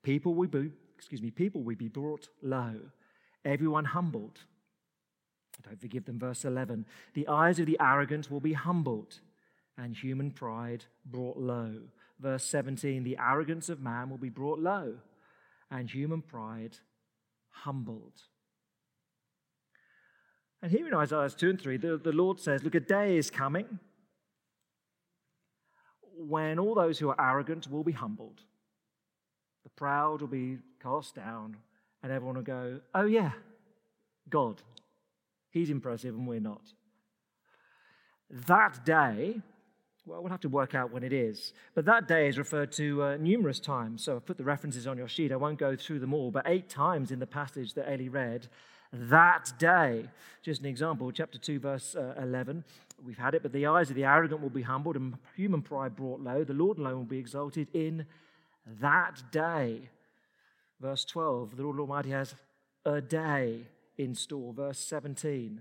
people 0.04 0.34
will 0.34 0.48
be, 0.48 0.70
excuse 0.96 1.20
me, 1.20 1.30
people 1.30 1.62
will 1.62 1.76
be 1.76 1.88
brought 1.88 2.28
low, 2.42 2.76
everyone 3.44 3.84
humbled 3.84 4.38
don't 5.62 5.80
forgive 5.80 6.04
them. 6.04 6.18
Verse 6.18 6.44
11 6.44 6.86
The 7.14 7.28
eyes 7.28 7.58
of 7.58 7.66
the 7.66 7.78
arrogant 7.80 8.30
will 8.30 8.40
be 8.40 8.52
humbled, 8.52 9.20
and 9.76 9.94
human 9.94 10.30
pride 10.30 10.84
brought 11.04 11.36
low. 11.36 11.74
Verse 12.20 12.44
17 12.44 13.02
The 13.02 13.18
arrogance 13.18 13.68
of 13.68 13.80
man 13.80 14.10
will 14.10 14.18
be 14.18 14.28
brought 14.28 14.58
low, 14.58 14.96
and 15.70 15.90
human 15.90 16.22
pride 16.22 16.78
humbled. 17.50 18.22
And 20.60 20.72
here 20.72 20.88
in 20.88 20.94
Isaiah 20.94 21.30
2 21.30 21.50
and 21.50 21.60
3, 21.60 21.76
the, 21.76 21.96
the 21.98 22.12
Lord 22.12 22.40
says, 22.40 22.64
Look, 22.64 22.74
a 22.74 22.80
day 22.80 23.16
is 23.16 23.30
coming 23.30 23.78
when 26.16 26.58
all 26.58 26.74
those 26.74 26.98
who 26.98 27.10
are 27.10 27.20
arrogant 27.20 27.70
will 27.70 27.84
be 27.84 27.92
humbled. 27.92 28.40
The 29.62 29.70
proud 29.70 30.20
will 30.20 30.28
be 30.28 30.58
cast 30.82 31.14
down, 31.14 31.56
and 32.02 32.10
everyone 32.10 32.36
will 32.36 32.42
go, 32.42 32.80
Oh, 32.94 33.04
yeah, 33.04 33.32
God, 34.28 34.62
He's 35.50 35.70
impressive 35.70 36.14
and 36.14 36.26
we're 36.26 36.40
not. 36.40 36.62
That 38.30 38.84
day, 38.84 39.40
well, 40.08 40.22
we'll 40.22 40.30
have 40.30 40.40
to 40.40 40.48
work 40.48 40.74
out 40.74 40.90
when 40.90 41.02
it 41.02 41.12
is, 41.12 41.52
but 41.74 41.84
that 41.84 42.08
day 42.08 42.28
is 42.28 42.38
referred 42.38 42.72
to 42.72 43.02
uh, 43.02 43.16
numerous 43.18 43.60
times. 43.60 44.02
So 44.02 44.16
I've 44.16 44.26
put 44.26 44.38
the 44.38 44.44
references 44.44 44.86
on 44.86 44.96
your 44.96 45.08
sheet. 45.08 45.32
I 45.32 45.36
won't 45.36 45.58
go 45.58 45.76
through 45.76 45.98
them 45.98 46.14
all, 46.14 46.30
but 46.30 46.44
eight 46.46 46.68
times 46.68 47.10
in 47.10 47.18
the 47.18 47.26
passage 47.26 47.74
that 47.74 47.88
Eli 47.92 48.08
read, 48.08 48.48
that 48.92 49.52
day. 49.58 50.08
Just 50.42 50.62
an 50.62 50.66
example, 50.66 51.12
chapter 51.12 51.38
2, 51.38 51.58
verse 51.58 51.94
uh, 51.94 52.14
11. 52.22 52.64
We've 53.04 53.18
had 53.18 53.34
it, 53.34 53.42
but 53.42 53.52
the 53.52 53.66
eyes 53.66 53.90
of 53.90 53.96
the 53.96 54.04
arrogant 54.04 54.40
will 54.40 54.48
be 54.48 54.62
humbled 54.62 54.96
and 54.96 55.14
human 55.36 55.62
pride 55.62 55.94
brought 55.94 56.20
low. 56.20 56.42
The 56.42 56.54
Lord 56.54 56.78
alone 56.78 56.96
will 56.96 57.04
be 57.04 57.18
exalted 57.18 57.68
in 57.74 58.06
that 58.80 59.22
day. 59.30 59.90
Verse 60.80 61.04
12, 61.04 61.56
the 61.56 61.62
Lord 61.62 61.78
Almighty 61.78 62.10
has 62.10 62.34
a 62.84 63.00
day 63.00 63.66
in 63.98 64.14
store. 64.14 64.52
Verse 64.52 64.78
17, 64.78 65.60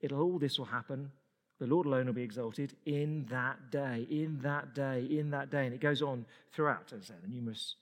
it'll 0.00 0.20
all 0.20 0.38
this 0.38 0.58
will 0.58 0.66
happen. 0.66 1.10
The 1.58 1.66
Lord 1.66 1.86
alone 1.86 2.06
will 2.06 2.12
be 2.12 2.22
exalted 2.22 2.74
in 2.86 3.26
that 3.30 3.70
day, 3.70 4.06
in 4.10 4.38
that 4.42 4.74
day, 4.74 5.06
in 5.10 5.30
that 5.30 5.50
day. 5.50 5.66
And 5.66 5.74
it 5.74 5.80
goes 5.80 6.02
on 6.02 6.24
throughout, 6.52 6.92
as 6.92 7.04
I 7.04 7.06
say, 7.08 7.14
the 7.22 7.28
numerous 7.28 7.74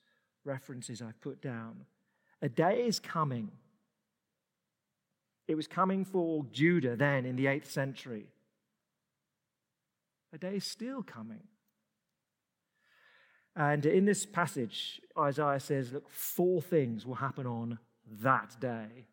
references 0.45 1.01
I've 1.01 1.19
put 1.21 1.41
down. 1.41 1.85
A 2.41 2.49
day 2.49 2.85
is 2.87 2.99
coming. 2.99 3.51
It 5.47 5.55
was 5.55 5.67
coming 5.67 6.05
for 6.05 6.45
Judah 6.51 6.95
then 6.95 7.25
in 7.25 7.35
the 7.35 7.45
8th 7.45 7.67
century. 7.67 8.27
A 10.33 10.37
day 10.37 10.55
is 10.55 10.65
still 10.65 11.03
coming. 11.03 11.43
And 13.55 13.85
in 13.85 14.05
this 14.05 14.25
passage, 14.25 15.01
Isaiah 15.17 15.59
says, 15.59 15.91
look, 15.91 16.09
four 16.09 16.61
things 16.61 17.05
will 17.05 17.15
happen 17.15 17.47
on 17.47 17.79
that 18.21 18.55
day. 18.59 19.07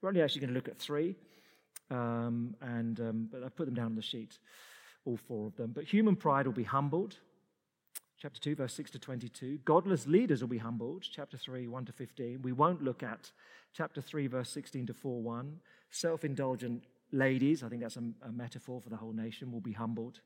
We're 0.00 0.08
only 0.08 0.22
actually 0.22 0.40
going 0.40 0.50
to 0.50 0.56
look 0.56 0.68
at 0.68 0.78
three, 0.78 1.14
um, 1.92 2.56
and, 2.60 2.98
um, 3.00 3.28
but 3.30 3.42
I've 3.42 3.54
put 3.54 3.66
them 3.66 3.74
down 3.74 3.86
on 3.86 3.94
the 3.94 4.02
sheet, 4.02 4.38
all 5.04 5.16
four 5.16 5.46
of 5.46 5.56
them. 5.56 5.72
But 5.74 5.84
human 5.84 6.16
pride 6.16 6.46
will 6.46 6.54
be 6.54 6.62
humbled, 6.62 7.16
chapter 8.18 8.40
2, 8.40 8.54
verse 8.54 8.74
6 8.74 8.92
to 8.92 8.98
22. 8.98 9.58
Godless 9.64 10.06
leaders 10.06 10.40
will 10.40 10.48
be 10.48 10.58
humbled, 10.58 11.04
chapter 11.10 11.36
3, 11.36 11.68
1 11.68 11.84
to 11.84 11.92
15. 11.92 12.40
We 12.42 12.52
won't 12.52 12.82
look 12.82 13.02
at 13.02 13.30
chapter 13.74 14.00
3, 14.00 14.26
verse 14.26 14.50
16 14.50 14.86
to 14.86 14.94
4, 14.94 15.20
1. 15.20 15.60
Self 15.90 16.24
indulgent 16.24 16.84
ladies, 17.12 17.62
I 17.62 17.68
think 17.68 17.82
that's 17.82 17.96
a, 17.96 18.04
a 18.22 18.32
metaphor 18.32 18.80
for 18.80 18.88
the 18.88 18.96
whole 18.96 19.12
nation, 19.12 19.52
will 19.52 19.60
be 19.60 19.72
humbled. 19.72 20.20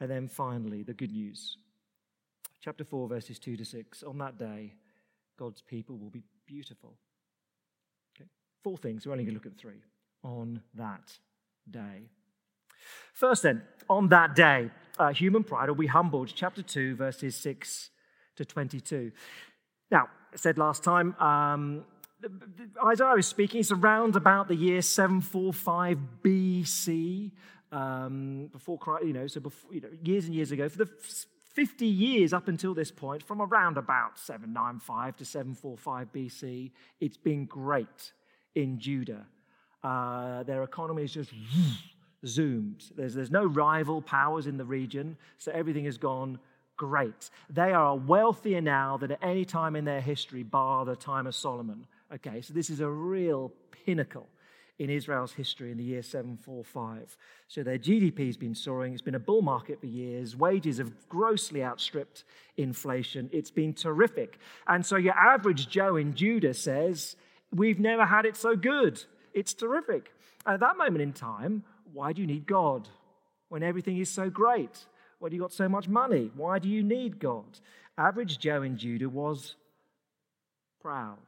And 0.00 0.10
then 0.10 0.28
finally, 0.28 0.82
the 0.82 0.94
good 0.94 1.12
news. 1.12 1.58
Chapter 2.60 2.84
4, 2.84 3.08
verses 3.08 3.38
2 3.38 3.56
to 3.56 3.64
6. 3.64 4.02
On 4.02 4.18
that 4.18 4.38
day, 4.38 4.74
God's 5.38 5.62
people 5.62 5.96
will 5.96 6.10
be 6.10 6.22
beautiful. 6.46 6.96
Okay? 8.16 8.28
Four 8.62 8.76
things. 8.76 9.06
We're 9.06 9.12
only 9.12 9.24
going 9.24 9.38
to 9.38 9.42
look 9.42 9.52
at 9.52 9.58
three. 9.58 9.82
On 10.22 10.62
that 10.74 11.18
day. 11.70 12.08
First, 13.12 13.42
then, 13.42 13.62
on 13.88 14.08
that 14.08 14.34
day, 14.34 14.70
uh, 14.98 15.12
human 15.12 15.44
pride 15.44 15.68
will 15.68 15.76
be 15.76 15.86
humbled. 15.86 16.32
Chapter 16.34 16.62
2, 16.62 16.96
verses 16.96 17.36
6 17.36 17.90
to 18.36 18.44
22. 18.44 19.12
Now, 19.90 20.08
I 20.32 20.36
said 20.36 20.58
last 20.58 20.84
time, 20.84 21.14
um, 21.20 21.84
Isaiah 22.84 23.14
is 23.14 23.26
speaking, 23.26 23.60
it's 23.60 23.70
around 23.70 24.16
about 24.16 24.48
the 24.48 24.54
year 24.54 24.82
745 24.82 25.98
BC, 26.22 27.30
um, 27.70 28.48
before 28.52 28.78
Christ, 28.78 29.06
you 29.06 29.12
know, 29.12 29.26
so 29.26 29.40
before, 29.40 29.72
you 29.72 29.80
know, 29.80 29.88
years 30.02 30.24
and 30.24 30.34
years 30.34 30.52
ago. 30.52 30.68
For 30.68 30.78
the 30.78 30.90
50 31.54 31.86
years 31.86 32.32
up 32.32 32.48
until 32.48 32.74
this 32.74 32.90
point, 32.90 33.22
from 33.22 33.42
around 33.42 33.78
about 33.78 34.18
795 34.18 35.16
to 35.16 35.24
745 35.24 36.12
BC, 36.12 36.70
it's 37.00 37.16
been 37.16 37.46
great 37.46 38.12
in 38.54 38.78
Judah. 38.78 39.26
Uh, 39.82 40.42
their 40.42 40.62
economy 40.62 41.04
is 41.04 41.12
just 41.12 41.30
zoomed. 42.26 42.84
There's, 42.96 43.14
there's 43.14 43.30
no 43.30 43.44
rival 43.44 44.02
powers 44.02 44.46
in 44.46 44.56
the 44.56 44.64
region, 44.64 45.16
so 45.36 45.52
everything 45.52 45.84
has 45.84 45.98
gone 45.98 46.38
great. 46.76 47.30
They 47.50 47.72
are 47.72 47.96
wealthier 47.96 48.60
now 48.60 48.96
than 48.96 49.12
at 49.12 49.18
any 49.22 49.44
time 49.44 49.76
in 49.76 49.84
their 49.84 50.00
history, 50.00 50.42
bar 50.42 50.84
the 50.84 50.96
time 50.96 51.26
of 51.26 51.34
Solomon. 51.34 51.86
Okay, 52.14 52.40
so 52.40 52.54
this 52.54 52.70
is 52.70 52.80
a 52.80 52.88
real 52.88 53.52
pinnacle 53.84 54.28
in 54.78 54.90
Israel's 54.90 55.32
history 55.32 55.72
in 55.72 55.76
the 55.76 55.84
year 55.84 56.02
745. 56.02 57.16
So 57.48 57.62
their 57.62 57.78
GDP 57.78 58.26
has 58.26 58.36
been 58.36 58.54
soaring. 58.54 58.92
It's 58.92 59.02
been 59.02 59.16
a 59.16 59.20
bull 59.20 59.42
market 59.42 59.80
for 59.80 59.86
years. 59.86 60.36
Wages 60.36 60.78
have 60.78 60.92
grossly 61.08 61.64
outstripped 61.64 62.24
inflation. 62.56 63.28
It's 63.32 63.50
been 63.50 63.74
terrific. 63.74 64.38
And 64.68 64.86
so 64.86 64.96
your 64.96 65.14
average 65.14 65.68
Joe 65.68 65.96
in 65.96 66.14
Judah 66.14 66.54
says, 66.54 67.16
We've 67.50 67.80
never 67.80 68.04
had 68.04 68.26
it 68.26 68.36
so 68.36 68.56
good. 68.56 69.02
It's 69.34 69.54
terrific. 69.54 70.12
And 70.46 70.54
At 70.54 70.60
that 70.60 70.78
moment 70.78 71.02
in 71.02 71.12
time, 71.12 71.64
why 71.92 72.12
do 72.12 72.20
you 72.20 72.26
need 72.26 72.46
God 72.46 72.88
when 73.48 73.62
everything 73.62 73.98
is 73.98 74.10
so 74.10 74.30
great? 74.30 74.86
When 75.18 75.32
you 75.32 75.40
got 75.40 75.52
so 75.52 75.68
much 75.68 75.88
money, 75.88 76.30
why 76.34 76.58
do 76.58 76.68
you 76.68 76.82
need 76.82 77.18
God? 77.18 77.58
Average 77.96 78.38
Joe 78.38 78.62
in 78.62 78.76
Judah 78.76 79.08
was 79.08 79.56
proud. 80.80 81.18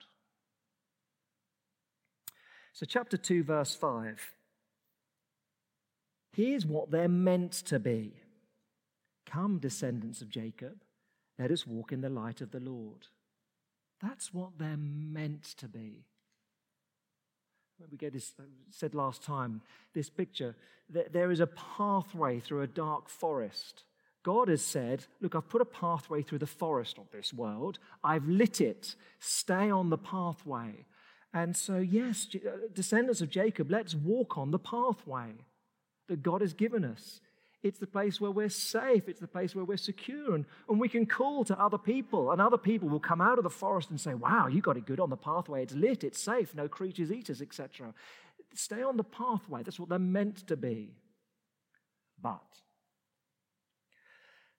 So, 2.73 2.87
chapter 2.87 3.16
2, 3.16 3.42
verse 3.42 3.75
5. 3.75 4.21
Here's 6.33 6.64
what 6.64 6.90
they're 6.90 7.09
meant 7.09 7.52
to 7.52 7.78
be 7.78 8.14
Come, 9.26 9.59
descendants 9.59 10.23
of 10.23 10.28
Jacob, 10.28 10.83
let 11.38 11.50
us 11.50 11.66
walk 11.66 11.92
in 11.92 12.00
the 12.00 12.09
light 12.09 12.40
of 12.40 12.50
the 12.50 12.61
Lord. 12.61 13.09
That's 14.00 14.33
what 14.33 14.59
they're 14.59 14.76
meant 14.76 15.45
to 15.59 15.69
be. 15.69 16.07
We 17.91 17.97
get 17.97 18.13
this 18.13 18.33
said 18.71 18.95
last 18.95 19.23
time, 19.23 19.63
this 19.95 20.11
picture, 20.11 20.55
that 20.91 21.13
there 21.13 21.31
is 21.31 21.41
a 21.41 21.47
pathway 21.47 22.41
through 22.41 22.63
a 22.63 22.67
dark 22.67 23.09
forest. 23.09 23.85
God 24.23 24.49
has 24.49 24.63
said, 24.63 25.05
Look, 25.21 25.35
I've 25.35 25.49
put 25.49 25.63
a 25.63 25.67
pathway 25.67 26.23
through 26.23 26.39
the 26.39 26.47
forest 26.47 26.99
of 26.99 27.11
this 27.11 27.33
world. 27.33 27.79
I've 28.05 28.29
lit 28.29 28.61
it. 28.61 28.95
Stay 29.19 29.71
on 29.71 29.91
the 29.91 29.99
pathway. 29.99 30.85
And 31.33 31.57
so, 31.57 31.79
yes, 31.79 32.27
uh, 32.35 32.51
descendants 32.75 33.21
of 33.21 33.31
Jacob, 33.31 33.71
let's 33.71 33.95
walk 33.95 34.37
on 34.37 34.51
the 34.51 34.59
pathway 34.59 35.33
that 36.09 36.23
God 36.23 36.41
has 36.41 36.53
given 36.53 36.85
us. 36.85 37.21
It's 37.62 37.79
the 37.79 37.87
place 37.87 38.21
where 38.21 38.31
we're 38.31 38.49
safe. 38.49 39.09
It's 39.09 39.21
the 39.21 39.26
place 39.26 39.55
where 39.55 39.64
we're 39.64 39.76
secure. 39.76 40.35
And, 40.35 40.47
and 40.69 40.81
we 40.81 40.88
can 40.88 41.05
call 41.05 41.45
to 41.45 41.61
other 41.61 41.76
people, 41.76 42.31
and 42.31 42.40
other 42.40 42.57
people 42.57 42.88
will 42.88 43.00
come 43.00 43.21
out 43.21 43.38
of 43.38 43.45
the 43.45 43.50
forest 43.50 43.90
and 43.90 44.00
say, 44.00 44.14
Wow, 44.14 44.47
you 44.47 44.62
got 44.62 44.79
it 44.79 44.87
good 44.87 45.00
on 45.00 45.11
the 45.11 45.17
pathway. 45.17 45.62
It's 45.62 45.75
lit, 45.75 46.02
it's 46.02 46.21
safe, 46.21 46.55
no 46.55 46.69
creatures 46.69 47.12
eat 47.12 47.29
us, 47.29 47.43
etc. 47.43 47.93
Stay 48.55 48.83
on 48.83 48.97
the 48.97 49.05
pathway. 49.05 49.62
That's 49.62 49.79
what 49.79 49.90
they're 49.90 49.99
meant 49.99 50.47
to 50.49 50.57
be. 50.57 50.95
But, 52.23 52.40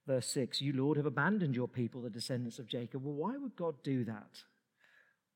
verse 0.06 0.28
6 0.28 0.62
You, 0.62 0.74
Lord, 0.74 0.98
have 0.98 1.06
abandoned 1.08 1.56
your 1.56 1.68
people, 1.68 2.02
the 2.02 2.10
descendants 2.10 2.60
of 2.60 2.68
Jacob. 2.68 3.04
Well, 3.04 3.16
why 3.16 3.38
would 3.38 3.56
God 3.56 3.76
do 3.84 4.04
that? 4.06 4.44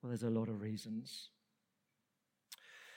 Well, 0.01 0.09
there's 0.09 0.23
a 0.23 0.29
lot 0.29 0.49
of 0.49 0.61
reasons. 0.61 1.29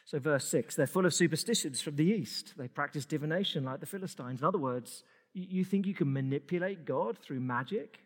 So, 0.09 0.19
verse 0.19 0.49
6 0.49 0.75
they're 0.75 0.87
full 0.87 1.05
of 1.05 1.13
superstitions 1.13 1.83
from 1.83 1.97
the 1.97 2.07
east. 2.07 2.55
They 2.57 2.67
practice 2.67 3.05
divination 3.05 3.65
like 3.65 3.81
the 3.81 3.87
Philistines. 3.87 4.41
In 4.41 4.47
other 4.47 4.57
words, 4.57 5.05
you 5.35 5.65
think 5.65 5.87
you 5.87 5.93
can 5.93 6.11
manipulate 6.11 6.87
God 6.87 7.19
through 7.19 7.41
magic? 7.41 7.99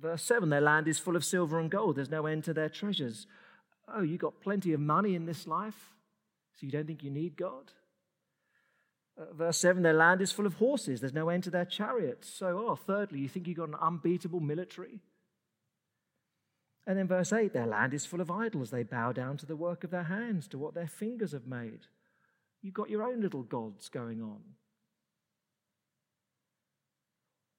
Verse 0.00 0.22
7 0.22 0.48
their 0.48 0.62
land 0.62 0.88
is 0.88 0.98
full 0.98 1.16
of 1.16 1.24
silver 1.24 1.60
and 1.60 1.70
gold. 1.70 1.96
There's 1.96 2.08
no 2.08 2.24
end 2.24 2.44
to 2.44 2.54
their 2.54 2.70
treasures. 2.70 3.26
Oh, 3.94 4.00
you 4.00 4.16
got 4.16 4.40
plenty 4.40 4.72
of 4.72 4.80
money 4.80 5.14
in 5.14 5.26
this 5.26 5.46
life, 5.46 5.92
so 6.54 6.64
you 6.64 6.72
don't 6.72 6.86
think 6.86 7.02
you 7.02 7.10
need 7.10 7.36
God? 7.36 7.72
Uh, 9.20 9.34
verse 9.34 9.58
7 9.58 9.82
their 9.82 9.92
land 9.92 10.22
is 10.22 10.32
full 10.32 10.46
of 10.46 10.54
horses. 10.54 11.00
There's 11.00 11.12
no 11.12 11.28
end 11.28 11.44
to 11.44 11.50
their 11.50 11.66
chariots. 11.66 12.30
So, 12.32 12.64
oh, 12.66 12.74
thirdly, 12.74 13.18
you 13.18 13.28
think 13.28 13.46
you 13.46 13.54
got 13.54 13.68
an 13.68 13.76
unbeatable 13.78 14.40
military? 14.40 15.02
And 16.86 16.98
then 16.98 17.08
verse 17.08 17.32
8 17.32 17.52
their 17.52 17.66
land 17.66 17.94
is 17.94 18.06
full 18.06 18.20
of 18.20 18.30
idols. 18.30 18.70
They 18.70 18.82
bow 18.82 19.12
down 19.12 19.36
to 19.38 19.46
the 19.46 19.56
work 19.56 19.84
of 19.84 19.90
their 19.90 20.04
hands, 20.04 20.48
to 20.48 20.58
what 20.58 20.74
their 20.74 20.86
fingers 20.86 21.32
have 21.32 21.46
made. 21.46 21.86
You've 22.62 22.74
got 22.74 22.90
your 22.90 23.02
own 23.02 23.20
little 23.20 23.42
gods 23.42 23.88
going 23.88 24.22
on. 24.22 24.40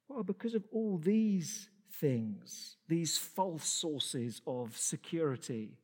Well, 0.08 0.24
because 0.24 0.54
of 0.54 0.64
all 0.72 0.98
these 0.98 1.70
things, 2.00 2.78
these 2.88 3.18
false 3.18 3.66
sources 3.66 4.42
of 4.46 4.78
security, 4.78 5.78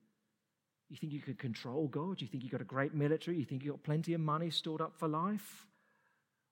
you 0.89 0.97
think 0.97 1.13
you 1.13 1.21
can 1.21 1.35
control 1.35 1.87
God? 1.87 2.21
You 2.21 2.27
think 2.27 2.43
you've 2.43 2.51
got 2.51 2.61
a 2.61 2.65
great 2.65 2.93
military? 2.93 3.37
You 3.37 3.45
think 3.45 3.63
you've 3.63 3.75
got 3.75 3.83
plenty 3.83 4.13
of 4.13 4.21
money 4.21 4.49
stored 4.49 4.81
up 4.81 4.93
for 4.97 5.07
life? 5.07 5.65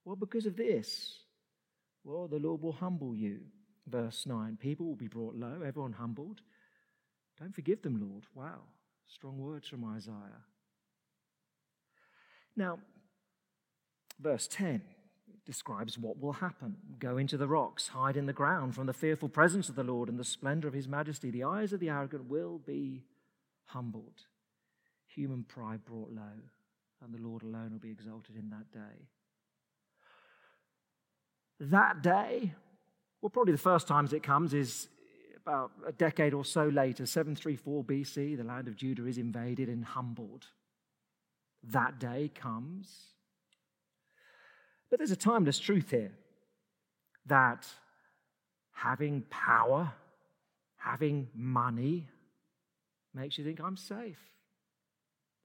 Well, 0.05 0.15
because 0.15 0.45
of 0.45 0.55
this, 0.55 1.19
well, 2.03 2.27
the 2.27 2.39
Lord 2.39 2.61
will 2.61 2.71
humble 2.71 3.15
you. 3.15 3.41
Verse 3.87 4.25
9 4.25 4.57
People 4.61 4.85
will 4.85 4.95
be 4.95 5.07
brought 5.07 5.35
low, 5.35 5.61
everyone 5.65 5.93
humbled. 5.93 6.41
Don't 7.39 7.55
forgive 7.55 7.81
them, 7.81 7.99
Lord. 8.01 8.25
Wow, 8.35 8.59
strong 9.07 9.37
words 9.37 9.67
from 9.67 9.85
Isaiah. 9.85 10.43
Now, 12.55 12.79
verse 14.19 14.47
10 14.47 14.81
describes 15.45 15.97
what 15.97 16.19
will 16.19 16.33
happen. 16.33 16.75
Go 16.99 17.17
into 17.17 17.37
the 17.37 17.47
rocks, 17.47 17.87
hide 17.87 18.17
in 18.17 18.25
the 18.25 18.33
ground 18.33 18.75
from 18.75 18.85
the 18.85 18.93
fearful 18.93 19.29
presence 19.29 19.69
of 19.69 19.75
the 19.75 19.83
Lord 19.83 20.09
and 20.09 20.19
the 20.19 20.25
splendor 20.25 20.67
of 20.67 20.73
his 20.73 20.87
majesty. 20.87 21.31
The 21.31 21.45
eyes 21.45 21.71
of 21.71 21.79
the 21.79 21.89
arrogant 21.89 22.29
will 22.29 22.59
be 22.59 23.03
humbled, 23.65 24.25
human 25.07 25.43
pride 25.43 25.85
brought 25.85 26.11
low, 26.11 26.43
and 27.03 27.13
the 27.13 27.21
Lord 27.25 27.43
alone 27.43 27.71
will 27.71 27.79
be 27.79 27.91
exalted 27.91 28.35
in 28.35 28.49
that 28.49 28.71
day. 28.71 29.07
That 31.61 32.01
day, 32.01 32.53
well, 33.21 33.29
probably 33.29 33.53
the 33.53 33.57
first 33.57 33.87
times 33.87 34.13
it 34.13 34.23
comes 34.23 34.53
is 34.53 34.87
about 35.49 35.71
a 35.87 35.91
decade 35.91 36.33
or 36.33 36.45
so 36.45 36.65
later, 36.65 37.05
734 37.07 37.83
BC, 37.83 38.37
the 38.37 38.43
land 38.43 38.67
of 38.67 38.75
Judah 38.75 39.07
is 39.07 39.17
invaded 39.17 39.67
and 39.67 39.83
humbled. 39.83 40.45
That 41.63 41.99
day 41.99 42.29
comes. 42.33 42.87
But 44.89 44.99
there's 44.99 45.11
a 45.11 45.15
timeless 45.15 45.57
truth 45.57 45.89
here 45.89 46.11
that 47.25 47.67
having 48.73 49.23
power, 49.29 49.91
having 50.77 51.27
money 51.33 52.07
makes 53.15 53.37
you 53.37 53.43
think 53.43 53.59
I'm 53.59 53.77
safe. 53.77 54.19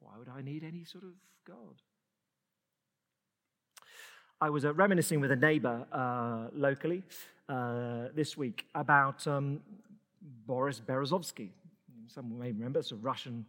Why 0.00 0.12
would 0.18 0.28
I 0.28 0.42
need 0.42 0.64
any 0.64 0.84
sort 0.84 1.04
of 1.04 1.12
God? 1.46 1.80
I 4.40 4.50
was 4.50 4.66
uh, 4.66 4.74
reminiscing 4.74 5.20
with 5.20 5.30
a 5.30 5.36
neighbor 5.36 5.86
uh, 5.90 6.48
locally 6.54 7.02
uh, 7.48 8.08
this 8.14 8.36
week 8.36 8.66
about 8.74 9.26
um, 9.26 9.60
Boris 10.46 10.80
Berezovsky. 10.80 11.50
Some 12.08 12.38
may 12.38 12.52
remember, 12.52 12.78
it's 12.78 12.92
a 12.92 12.96
Russian 12.96 13.46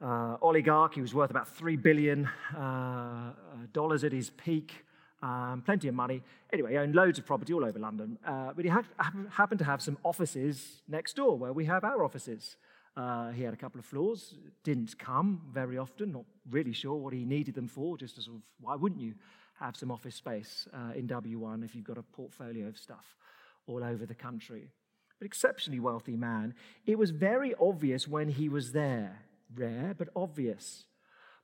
uh, 0.00 0.36
oligarch. 0.40 0.94
He 0.94 1.00
was 1.00 1.14
worth 1.14 1.30
about 1.30 1.54
$3 1.56 1.80
billion 1.80 2.28
uh, 2.56 3.32
at 3.76 4.12
his 4.12 4.30
peak. 4.30 4.84
Um, 5.22 5.62
plenty 5.64 5.88
of 5.88 5.94
money. 5.94 6.22
Anyway, 6.52 6.72
he 6.72 6.78
owned 6.78 6.94
loads 6.94 7.18
of 7.18 7.26
property 7.26 7.52
all 7.52 7.64
over 7.64 7.78
London. 7.78 8.18
Uh, 8.24 8.52
but 8.54 8.64
he 8.64 8.70
had, 8.70 8.84
happened 9.30 9.58
to 9.58 9.64
have 9.64 9.80
some 9.80 9.98
offices 10.04 10.82
next 10.88 11.16
door 11.16 11.36
where 11.36 11.52
we 11.52 11.64
have 11.64 11.84
our 11.84 12.04
offices. 12.04 12.56
Uh, 12.96 13.30
he 13.30 13.42
had 13.42 13.52
a 13.52 13.56
couple 13.56 13.78
of 13.78 13.84
floors, 13.84 14.34
didn't 14.64 14.98
come 14.98 15.40
very 15.52 15.78
often, 15.78 16.12
not 16.12 16.24
really 16.50 16.72
sure 16.72 16.94
what 16.94 17.12
he 17.12 17.24
needed 17.24 17.54
them 17.54 17.68
for, 17.68 17.96
just 17.96 18.18
as 18.18 18.26
of, 18.26 18.34
why 18.60 18.74
wouldn't 18.74 19.00
you 19.00 19.14
have 19.58 19.76
some 19.76 19.90
office 19.90 20.14
space 20.14 20.66
uh, 20.72 20.92
in 20.94 21.06
W1 21.06 21.64
if 21.64 21.74
you've 21.74 21.84
got 21.84 21.98
a 21.98 22.02
portfolio 22.02 22.68
of 22.68 22.78
stuff 22.78 23.16
all 23.66 23.84
over 23.84 24.06
the 24.06 24.14
country? 24.14 24.70
But 25.18 25.26
exceptionally 25.26 25.80
wealthy 25.80 26.16
man. 26.16 26.54
It 26.84 26.98
was 26.98 27.10
very 27.10 27.54
obvious 27.60 28.06
when 28.06 28.28
he 28.28 28.48
was 28.48 28.72
there, 28.72 29.22
rare 29.54 29.94
but 29.96 30.08
obvious, 30.14 30.84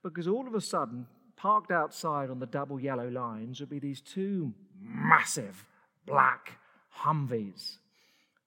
because 0.03 0.27
all 0.27 0.47
of 0.47 0.53
a 0.53 0.61
sudden, 0.61 1.07
parked 1.35 1.71
outside 1.71 2.29
on 2.29 2.39
the 2.39 2.45
double 2.45 2.79
yellow 2.79 3.09
lines 3.09 3.59
would 3.59 3.69
be 3.69 3.79
these 3.79 4.01
two 4.01 4.53
massive 4.79 5.65
black 6.05 6.57
Humvees. 6.99 7.77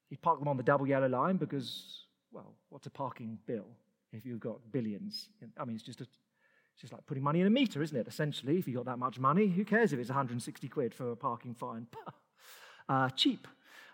He'd 0.08 0.22
park 0.22 0.38
them 0.38 0.48
on 0.48 0.56
the 0.56 0.62
double 0.62 0.86
yellow 0.86 1.08
line 1.08 1.36
because 1.36 2.06
well, 2.32 2.54
what's 2.68 2.86
a 2.86 2.90
parking 2.90 3.38
bill 3.46 3.66
if 4.12 4.24
you've 4.24 4.40
got 4.40 4.58
billions? 4.70 5.28
I 5.58 5.64
mean, 5.64 5.76
it's 5.76 5.84
just, 5.84 6.00
a, 6.00 6.04
it's 6.04 6.82
just 6.82 6.92
like 6.92 7.04
putting 7.06 7.22
money 7.22 7.40
in 7.40 7.46
a 7.46 7.50
meter, 7.50 7.82
isn't 7.82 7.96
it? 7.96 8.06
Essentially, 8.06 8.58
if 8.58 8.66
you've 8.66 8.76
got 8.76 8.84
that 8.84 8.98
much 8.98 9.18
money, 9.18 9.48
who 9.48 9.64
cares 9.64 9.92
if 9.92 9.98
it's 9.98 10.10
160 10.10 10.68
quid 10.68 10.94
for 10.94 11.10
a 11.10 11.16
parking 11.16 11.54
fine? 11.54 11.86
uh, 12.88 13.08
cheap. 13.10 13.48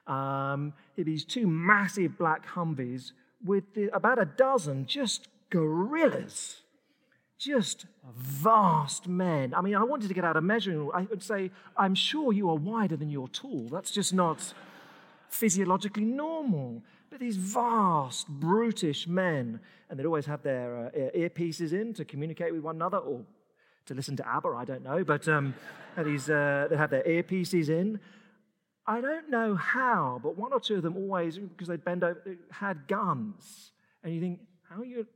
Um, 0.06 0.72
these 0.96 1.24
two 1.24 1.46
massive 1.46 2.18
black 2.18 2.46
Humvees 2.46 3.12
with 3.44 3.74
the, 3.74 3.94
about 3.94 4.20
a 4.20 4.24
dozen 4.24 4.86
just 4.86 5.28
gorillas 5.50 6.62
just 7.42 7.86
vast 8.16 9.08
men. 9.08 9.52
I 9.52 9.60
mean, 9.62 9.74
I 9.74 9.82
wanted 9.82 10.08
to 10.08 10.14
get 10.14 10.24
out 10.24 10.36
a 10.36 10.40
measuring. 10.40 10.88
I 10.94 11.02
would 11.02 11.22
say, 11.22 11.50
I'm 11.76 11.94
sure 11.94 12.32
you 12.32 12.48
are 12.50 12.54
wider 12.54 12.96
than 12.96 13.10
your 13.10 13.28
tool. 13.28 13.68
That's 13.68 13.90
just 13.90 14.14
not 14.14 14.54
physiologically 15.28 16.04
normal. 16.04 16.82
But 17.10 17.18
these 17.18 17.36
vast, 17.36 18.28
brutish 18.28 19.08
men, 19.08 19.60
and 19.90 19.98
they'd 19.98 20.06
always 20.06 20.26
have 20.26 20.42
their 20.42 20.86
uh, 20.86 21.18
earpieces 21.18 21.72
in 21.72 21.92
to 21.94 22.04
communicate 22.04 22.52
with 22.52 22.62
one 22.62 22.76
another 22.76 22.98
or 22.98 23.22
to 23.86 23.94
listen 23.94 24.16
to 24.16 24.28
ABBA, 24.28 24.48
I 24.48 24.64
don't 24.64 24.84
know, 24.84 25.02
but 25.02 25.26
um, 25.26 25.54
these, 25.98 26.30
uh, 26.30 26.68
they 26.70 26.76
have 26.76 26.90
their 26.90 27.02
earpieces 27.02 27.68
in. 27.68 27.98
I 28.86 29.00
don't 29.00 29.30
know 29.30 29.54
how, 29.54 30.20
but 30.22 30.36
one 30.36 30.52
or 30.52 30.60
two 30.60 30.76
of 30.76 30.82
them 30.82 30.96
always, 30.96 31.38
because 31.38 31.68
they'd 31.68 31.84
bend 31.84 32.02
over, 32.02 32.20
had 32.50 32.88
guns. 32.88 33.70
And 34.02 34.14
you 34.14 34.20
think, 34.20 34.40
how 34.68 34.80
are 34.80 34.84
you? 34.84 35.06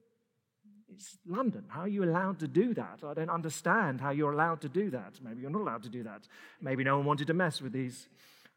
It's 0.89 1.19
London. 1.27 1.65
How 1.69 1.81
are 1.81 1.89
you 1.89 2.05
allowed 2.05 2.39
to 2.41 2.49
do 2.49 2.73
that? 2.75 3.01
I 3.05 3.13
don't 3.13 3.29
understand 3.29 4.01
how 4.01 4.11
you're 4.11 4.33
allowed 4.33 4.61
to 4.61 4.69
do 4.69 4.91
that. 4.91 5.19
Maybe 5.23 5.41
you're 5.41 5.51
not 5.51 5.63
allowed 5.63 5.83
to 5.83 5.89
do 5.89 6.05
that. 6.05 6.29
Maybe 6.61 6.85
no 6.85 6.97
one 6.97 7.07
wanted 7.07 7.27
to 7.27 7.35
mess 7.35 7.61
with 7.61 7.73
these 7.73 8.09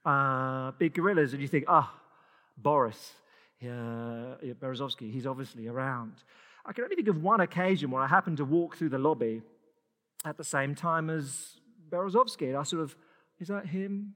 uh, 0.05 0.71
big 0.77 0.93
gorillas. 0.93 1.33
And 1.33 1.41
you 1.41 1.47
think, 1.47 1.65
ah, 1.67 1.91
oh, 1.91 1.99
Boris, 2.55 3.13
uh, 3.63 4.37
Berezovsky, 4.61 5.11
he's 5.11 5.25
obviously 5.25 5.67
around. 5.67 6.13
I 6.65 6.71
can 6.71 6.83
only 6.83 6.95
think 6.95 7.07
of 7.07 7.23
one 7.23 7.41
occasion 7.41 7.89
where 7.89 8.03
I 8.03 8.07
happened 8.07 8.37
to 8.37 8.45
walk 8.45 8.77
through 8.77 8.89
the 8.89 8.99
lobby 8.99 9.41
at 10.23 10.37
the 10.37 10.43
same 10.43 10.75
time 10.75 11.09
as 11.09 11.59
Berezovsky. 11.89 12.49
And 12.49 12.57
I 12.57 12.63
sort 12.63 12.83
of, 12.83 12.95
is 13.39 13.47
that 13.47 13.65
him? 13.65 14.13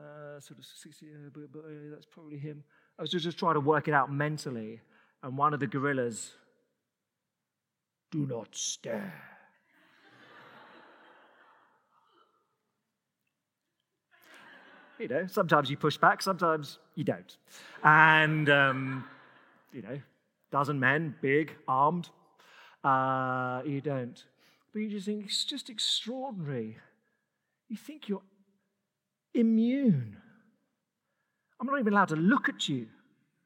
Uh, 0.00 0.40
sort 0.40 0.58
of, 0.58 0.64
uh, 0.64 1.58
uh, 1.58 1.60
that's 1.92 2.06
probably 2.06 2.38
him. 2.38 2.64
I 2.98 3.02
was 3.02 3.10
just, 3.10 3.24
just 3.24 3.38
trying 3.38 3.54
to 3.54 3.60
work 3.60 3.86
it 3.88 3.92
out 3.92 4.10
mentally. 4.10 4.80
And 5.22 5.36
one 5.36 5.52
of 5.52 5.60
the 5.60 5.66
gorillas, 5.66 6.32
do 8.10 8.26
not 8.26 8.48
stare. 8.52 9.12
you 14.98 15.08
know, 15.08 15.26
sometimes 15.26 15.68
you 15.68 15.76
push 15.76 15.98
back, 15.98 16.22
sometimes 16.22 16.78
you 16.94 17.04
don't. 17.04 17.36
And, 17.82 18.48
um, 18.48 19.04
you 19.72 19.82
know, 19.82 20.00
dozen 20.50 20.80
men, 20.80 21.14
big, 21.20 21.52
armed, 21.68 22.08
uh, 22.84 23.60
you 23.66 23.82
don't. 23.82 24.24
But 24.72 24.80
you 24.80 24.88
just 24.88 25.06
think 25.06 25.26
it's 25.26 25.44
just 25.44 25.68
extraordinary. 25.68 26.78
You 27.68 27.76
think 27.76 28.08
you're 28.08 28.22
immune. 29.34 30.16
I'm 31.60 31.66
not 31.66 31.78
even 31.78 31.92
allowed 31.92 32.08
to 32.08 32.16
look 32.16 32.48
at 32.48 32.68
you 32.68 32.86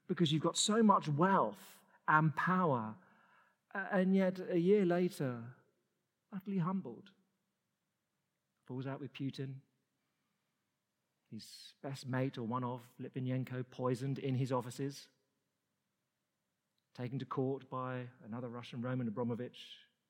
because 0.08 0.32
you've 0.32 0.42
got 0.42 0.56
so 0.56 0.82
much 0.82 1.08
wealth 1.08 1.58
and 2.06 2.34
power. 2.36 2.94
And 3.90 4.14
yet, 4.14 4.38
a 4.50 4.58
year 4.58 4.84
later, 4.84 5.38
utterly 6.34 6.58
humbled. 6.58 7.10
Falls 8.66 8.86
out 8.86 9.00
with 9.00 9.12
Putin, 9.12 9.54
his 11.32 11.74
best 11.82 12.06
mate 12.06 12.38
or 12.38 12.44
one 12.44 12.64
of 12.64 12.80
Litvinenko 13.02 13.64
poisoned 13.70 14.18
in 14.18 14.36
his 14.36 14.52
offices, 14.52 15.08
taken 16.96 17.18
to 17.18 17.24
court 17.24 17.68
by 17.68 18.02
another 18.24 18.48
Russian, 18.48 18.80
Roman 18.80 19.08
Abramovich, 19.08 19.58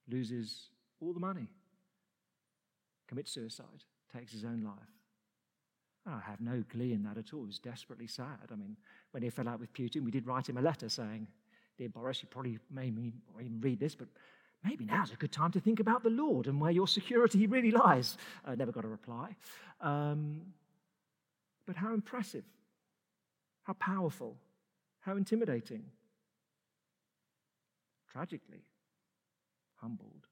loses 0.08 0.68
all 1.00 1.12
the 1.12 1.20
money, 1.20 1.48
commits 3.08 3.32
suicide, 3.32 3.84
takes 4.14 4.32
his 4.32 4.44
own 4.44 4.62
life. 4.62 4.93
I 6.06 6.20
have 6.26 6.40
no 6.40 6.62
glee 6.70 6.92
in 6.92 7.02
that 7.04 7.16
at 7.16 7.32
all. 7.32 7.44
It 7.44 7.46
was 7.46 7.58
desperately 7.58 8.06
sad. 8.06 8.50
I 8.52 8.56
mean, 8.56 8.76
when 9.12 9.22
he 9.22 9.30
fell 9.30 9.48
out 9.48 9.60
with 9.60 9.72
Putin, 9.72 10.02
we 10.02 10.10
did 10.10 10.26
write 10.26 10.48
him 10.48 10.58
a 10.58 10.62
letter 10.62 10.88
saying, 10.88 11.26
Dear 11.78 11.88
Boris, 11.88 12.22
you 12.22 12.28
probably 12.28 12.58
made 12.70 12.94
me 12.94 13.12
even 13.40 13.60
read 13.60 13.80
this, 13.80 13.94
but 13.94 14.08
maybe 14.62 14.84
now's 14.84 15.12
a 15.12 15.16
good 15.16 15.32
time 15.32 15.50
to 15.52 15.60
think 15.60 15.80
about 15.80 16.02
the 16.02 16.10
Lord 16.10 16.46
and 16.46 16.60
where 16.60 16.70
your 16.70 16.86
security 16.86 17.46
really 17.48 17.70
lies. 17.70 18.16
I 18.44 18.54
never 18.54 18.70
got 18.70 18.84
a 18.84 18.88
reply. 18.88 19.34
Um, 19.80 20.42
but 21.66 21.76
how 21.76 21.94
impressive, 21.94 22.44
how 23.62 23.72
powerful, 23.74 24.36
how 25.00 25.16
intimidating. 25.16 25.84
Tragically, 28.12 28.62
humbled. 29.76 30.23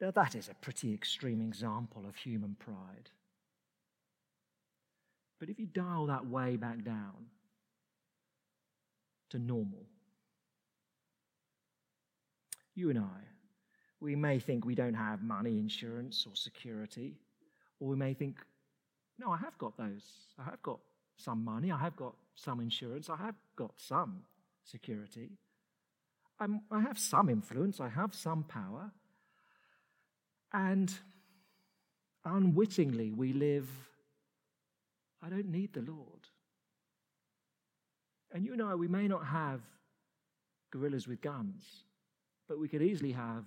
Now, 0.00 0.12
that 0.12 0.34
is 0.34 0.48
a 0.48 0.54
pretty 0.54 0.94
extreme 0.94 1.40
example 1.40 2.04
of 2.08 2.14
human 2.14 2.56
pride. 2.58 3.10
But 5.40 5.48
if 5.48 5.58
you 5.58 5.66
dial 5.66 6.06
that 6.06 6.26
way 6.26 6.56
back 6.56 6.84
down 6.84 7.26
to 9.30 9.38
normal, 9.38 9.86
you 12.74 12.90
and 12.90 12.98
I, 12.98 13.28
we 14.00 14.14
may 14.14 14.38
think 14.38 14.64
we 14.64 14.76
don't 14.76 14.94
have 14.94 15.22
money, 15.22 15.58
insurance, 15.58 16.24
or 16.28 16.36
security. 16.36 17.16
Or 17.80 17.88
we 17.88 17.96
may 17.96 18.14
think, 18.14 18.36
no, 19.18 19.32
I 19.32 19.38
have 19.38 19.58
got 19.58 19.76
those. 19.76 20.04
I 20.38 20.44
have 20.44 20.62
got 20.62 20.78
some 21.16 21.44
money. 21.44 21.72
I 21.72 21.78
have 21.78 21.96
got 21.96 22.14
some 22.36 22.60
insurance. 22.60 23.10
I 23.10 23.16
have 23.16 23.34
got 23.56 23.72
some 23.76 24.22
security. 24.64 25.30
I'm, 26.38 26.60
i 26.70 26.80
have 26.80 26.98
some 26.98 27.28
influence. 27.28 27.80
I 27.80 27.88
have 27.88 28.14
some 28.14 28.44
power. 28.44 28.92
And 30.52 30.92
unwittingly, 32.24 33.12
we 33.12 33.32
live, 33.32 33.68
I 35.22 35.28
don't 35.28 35.50
need 35.50 35.72
the 35.72 35.82
Lord. 35.82 36.28
And 38.32 38.44
you 38.44 38.56
know, 38.56 38.76
we 38.76 38.88
may 38.88 39.08
not 39.08 39.26
have 39.26 39.60
gorillas 40.70 41.08
with 41.08 41.20
guns, 41.20 41.64
but 42.46 42.58
we 42.58 42.68
could 42.68 42.82
easily 42.82 43.12
have 43.12 43.44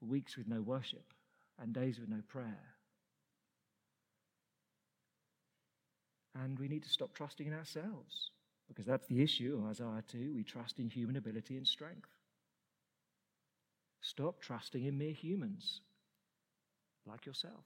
weeks 0.00 0.36
with 0.36 0.48
no 0.48 0.60
worship 0.60 1.12
and 1.60 1.72
days 1.72 1.98
with 1.98 2.08
no 2.08 2.22
prayer. 2.28 2.72
And 6.34 6.58
we 6.58 6.68
need 6.68 6.82
to 6.82 6.88
stop 6.88 7.14
trusting 7.14 7.46
in 7.46 7.52
ourselves 7.52 8.30
because 8.68 8.86
that's 8.86 9.06
the 9.06 9.22
issue 9.22 9.62
Isaiah 9.68 10.02
2. 10.10 10.32
We 10.34 10.42
trust 10.42 10.78
in 10.78 10.88
human 10.88 11.16
ability 11.16 11.56
and 11.56 11.66
strength. 11.66 12.08
Stop 14.02 14.40
trusting 14.40 14.84
in 14.84 14.98
mere 14.98 15.12
humans 15.12 15.80
like 17.06 17.24
yourself. 17.24 17.64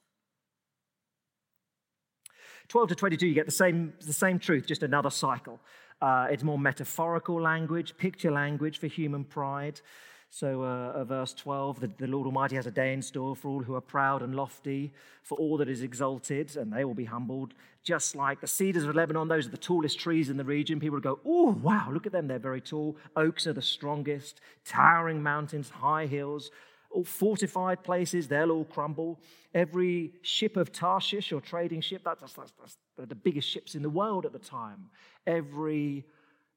12 2.68 2.90
to 2.90 2.94
22, 2.94 3.26
you 3.26 3.34
get 3.34 3.46
the 3.46 3.52
same, 3.52 3.94
the 4.04 4.12
same 4.12 4.38
truth, 4.38 4.66
just 4.66 4.82
another 4.82 5.10
cycle. 5.10 5.60
Uh, 6.00 6.26
it's 6.30 6.42
more 6.42 6.58
metaphorical 6.58 7.40
language, 7.40 7.96
picture 7.96 8.30
language 8.30 8.78
for 8.78 8.86
human 8.86 9.24
pride. 9.24 9.80
So, 10.30 10.62
uh, 10.62 11.04
verse 11.04 11.32
12 11.34 11.80
the, 11.80 11.90
the 11.98 12.06
Lord 12.06 12.26
Almighty 12.26 12.56
has 12.56 12.66
a 12.66 12.70
day 12.70 12.92
in 12.92 13.00
store 13.00 13.34
for 13.34 13.48
all 13.48 13.62
who 13.62 13.74
are 13.74 13.80
proud 13.80 14.22
and 14.22 14.34
lofty, 14.34 14.92
for 15.22 15.38
all 15.38 15.56
that 15.58 15.68
is 15.68 15.82
exalted, 15.82 16.56
and 16.56 16.72
they 16.72 16.84
will 16.84 16.94
be 16.94 17.04
humbled. 17.04 17.54
Just 17.82 18.16
like 18.16 18.40
the 18.40 18.46
cedars 18.46 18.84
of 18.84 18.94
Lebanon, 18.94 19.28
those 19.28 19.46
are 19.46 19.50
the 19.50 19.56
tallest 19.56 19.98
trees 19.98 20.28
in 20.28 20.36
the 20.36 20.44
region. 20.44 20.80
People 20.80 21.00
go, 21.00 21.20
Oh, 21.24 21.52
wow, 21.62 21.88
look 21.90 22.06
at 22.06 22.12
them, 22.12 22.26
they're 22.26 22.38
very 22.38 22.60
tall. 22.60 22.96
Oaks 23.14 23.46
are 23.46 23.52
the 23.52 23.62
strongest, 23.62 24.40
towering 24.64 25.22
mountains, 25.22 25.70
high 25.70 26.06
hills, 26.06 26.50
all 26.90 27.04
fortified 27.04 27.82
places, 27.82 28.28
they'll 28.28 28.50
all 28.50 28.64
crumble. 28.64 29.20
Every 29.54 30.12
ship 30.22 30.56
of 30.56 30.72
Tarshish 30.72 31.32
or 31.32 31.40
trading 31.40 31.80
ship, 31.80 32.02
that's, 32.04 32.20
that's, 32.20 32.52
that's 32.58 32.76
the 32.96 33.14
biggest 33.14 33.48
ships 33.48 33.74
in 33.74 33.82
the 33.82 33.90
world 33.90 34.26
at 34.26 34.32
the 34.32 34.38
time. 34.38 34.90
Every 35.26 36.04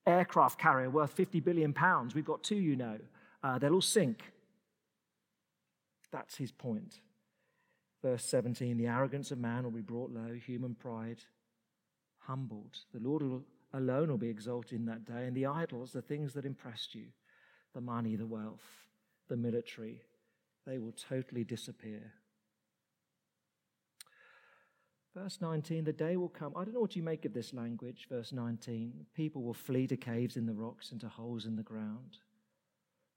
aircraft 0.05 0.60
carrier 0.60 0.89
worth 0.89 1.12
50 1.12 1.39
billion 1.39 1.71
pounds, 1.71 2.15
we've 2.15 2.25
got 2.25 2.43
two, 2.43 2.58
you 2.58 2.75
know 2.75 2.97
uh, 3.43 3.58
they'll 3.58 3.73
all 3.73 3.82
sink. 3.82 4.23
That's 6.12 6.38
his 6.38 6.52
point. 6.52 6.99
Verse 8.02 8.23
17 8.25 8.78
the 8.78 8.88
arrogance 8.88 9.32
of 9.32 9.38
man 9.38 9.63
will 9.63 9.71
be 9.71 9.82
brought 9.82 10.12
low, 10.12 10.34
human 10.34 10.75
pride 10.75 11.23
humbled. 12.19 12.78
The 12.93 12.99
Lord 12.99 13.23
alone 13.73 14.10
will 14.10 14.17
be 14.17 14.30
exalted 14.30 14.80
in 14.80 14.86
that 14.86 15.06
day, 15.06 15.25
and 15.25 15.36
the 15.36 15.45
idols, 15.47 15.91
the 15.91 16.02
things 16.02 16.34
that 16.34 16.45
impressed 16.45 16.95
you, 16.95 17.06
the 17.73 17.82
money, 17.82 18.15
the 18.15 18.25
wealth, 18.25 18.88
the 19.28 19.38
military, 19.38 20.02
they 20.65 20.78
will 20.78 20.91
totally 20.91 21.43
disappear. 21.43 22.13
Verse 25.15 25.39
19, 25.41 25.84
the 25.84 25.93
day 25.93 26.17
will 26.17 26.30
come. 26.30 26.54
I 26.56 26.63
don't 26.63 26.73
know 26.73 26.80
what 26.80 26.95
you 26.95 27.04
make 27.04 27.25
of 27.25 27.34
this 27.34 27.54
language. 27.54 28.08
Verse 28.10 28.32
19, 28.32 29.08
people 29.15 29.41
will 29.41 29.56
flee 29.56 29.88
to 29.88 29.97
caves 29.97 30.38
in 30.38 30.45
the 30.45 30.54
rocks 30.54 30.91
and 30.91 31.02
to 31.02 31.10
holes 31.10 31.45
in 31.45 31.56
the 31.56 31.63
ground 31.63 32.19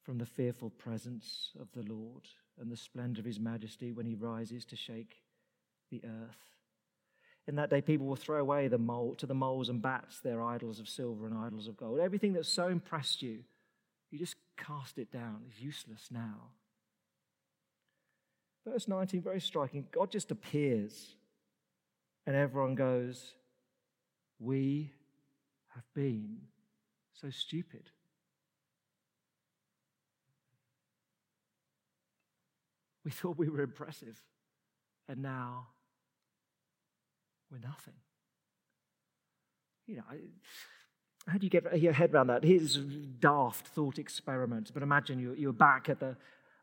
from 0.02 0.18
the 0.18 0.26
fearful 0.26 0.70
presence 0.70 1.50
of 1.60 1.68
the 1.72 1.92
Lord 1.92 2.28
and 2.60 2.70
the 2.70 2.76
splendor 2.76 3.20
of 3.20 3.26
his 3.26 3.40
majesty 3.40 3.92
when 3.92 4.06
he 4.06 4.14
rises 4.14 4.64
to 4.66 4.76
shake 4.76 5.22
the 5.90 6.02
earth. 6.04 6.52
In 7.48 7.56
that 7.56 7.70
day, 7.70 7.80
people 7.80 8.06
will 8.06 8.16
throw 8.16 8.40
away 8.40 8.68
the 8.68 8.78
mole, 8.78 9.14
to 9.16 9.26
the 9.26 9.34
moles 9.34 9.68
and 9.68 9.82
bats 9.82 10.20
their 10.20 10.42
idols 10.42 10.78
of 10.78 10.88
silver 10.88 11.26
and 11.26 11.36
idols 11.36 11.66
of 11.66 11.76
gold. 11.76 11.98
Everything 11.98 12.34
that 12.34 12.46
so 12.46 12.68
impressed 12.68 13.22
you, 13.22 13.40
you 14.10 14.18
just 14.18 14.36
cast 14.56 14.98
it 14.98 15.10
down. 15.10 15.42
It's 15.48 15.60
useless 15.60 16.08
now. 16.10 16.50
Verse 18.64 18.86
19, 18.86 19.22
very 19.22 19.40
striking. 19.40 19.86
God 19.90 20.12
just 20.12 20.30
appears, 20.30 21.16
and 22.26 22.36
everyone 22.36 22.76
goes, 22.76 23.32
We 24.38 24.92
have 25.74 25.84
been 25.94 26.38
so 27.12 27.30
stupid. 27.30 27.90
We 33.04 33.10
thought 33.10 33.38
we 33.38 33.48
were 33.48 33.62
impressive, 33.62 34.20
and 35.08 35.22
now 35.22 35.68
we're 37.50 37.58
nothing. 37.58 37.94
You 39.86 39.96
know, 39.96 40.02
how 41.26 41.38
do 41.38 41.44
you 41.44 41.50
get 41.50 41.78
your 41.78 41.92
head 41.92 42.14
around 42.14 42.28
that? 42.28 42.44
Here's 42.44 42.76
a 42.76 42.80
daft 42.80 43.68
thought 43.68 43.98
experiment, 43.98 44.70
but 44.72 44.82
imagine 44.82 45.18
you're, 45.18 45.34
you're 45.34 45.52
back 45.52 45.88
at 45.88 46.00
the, 46.00 46.16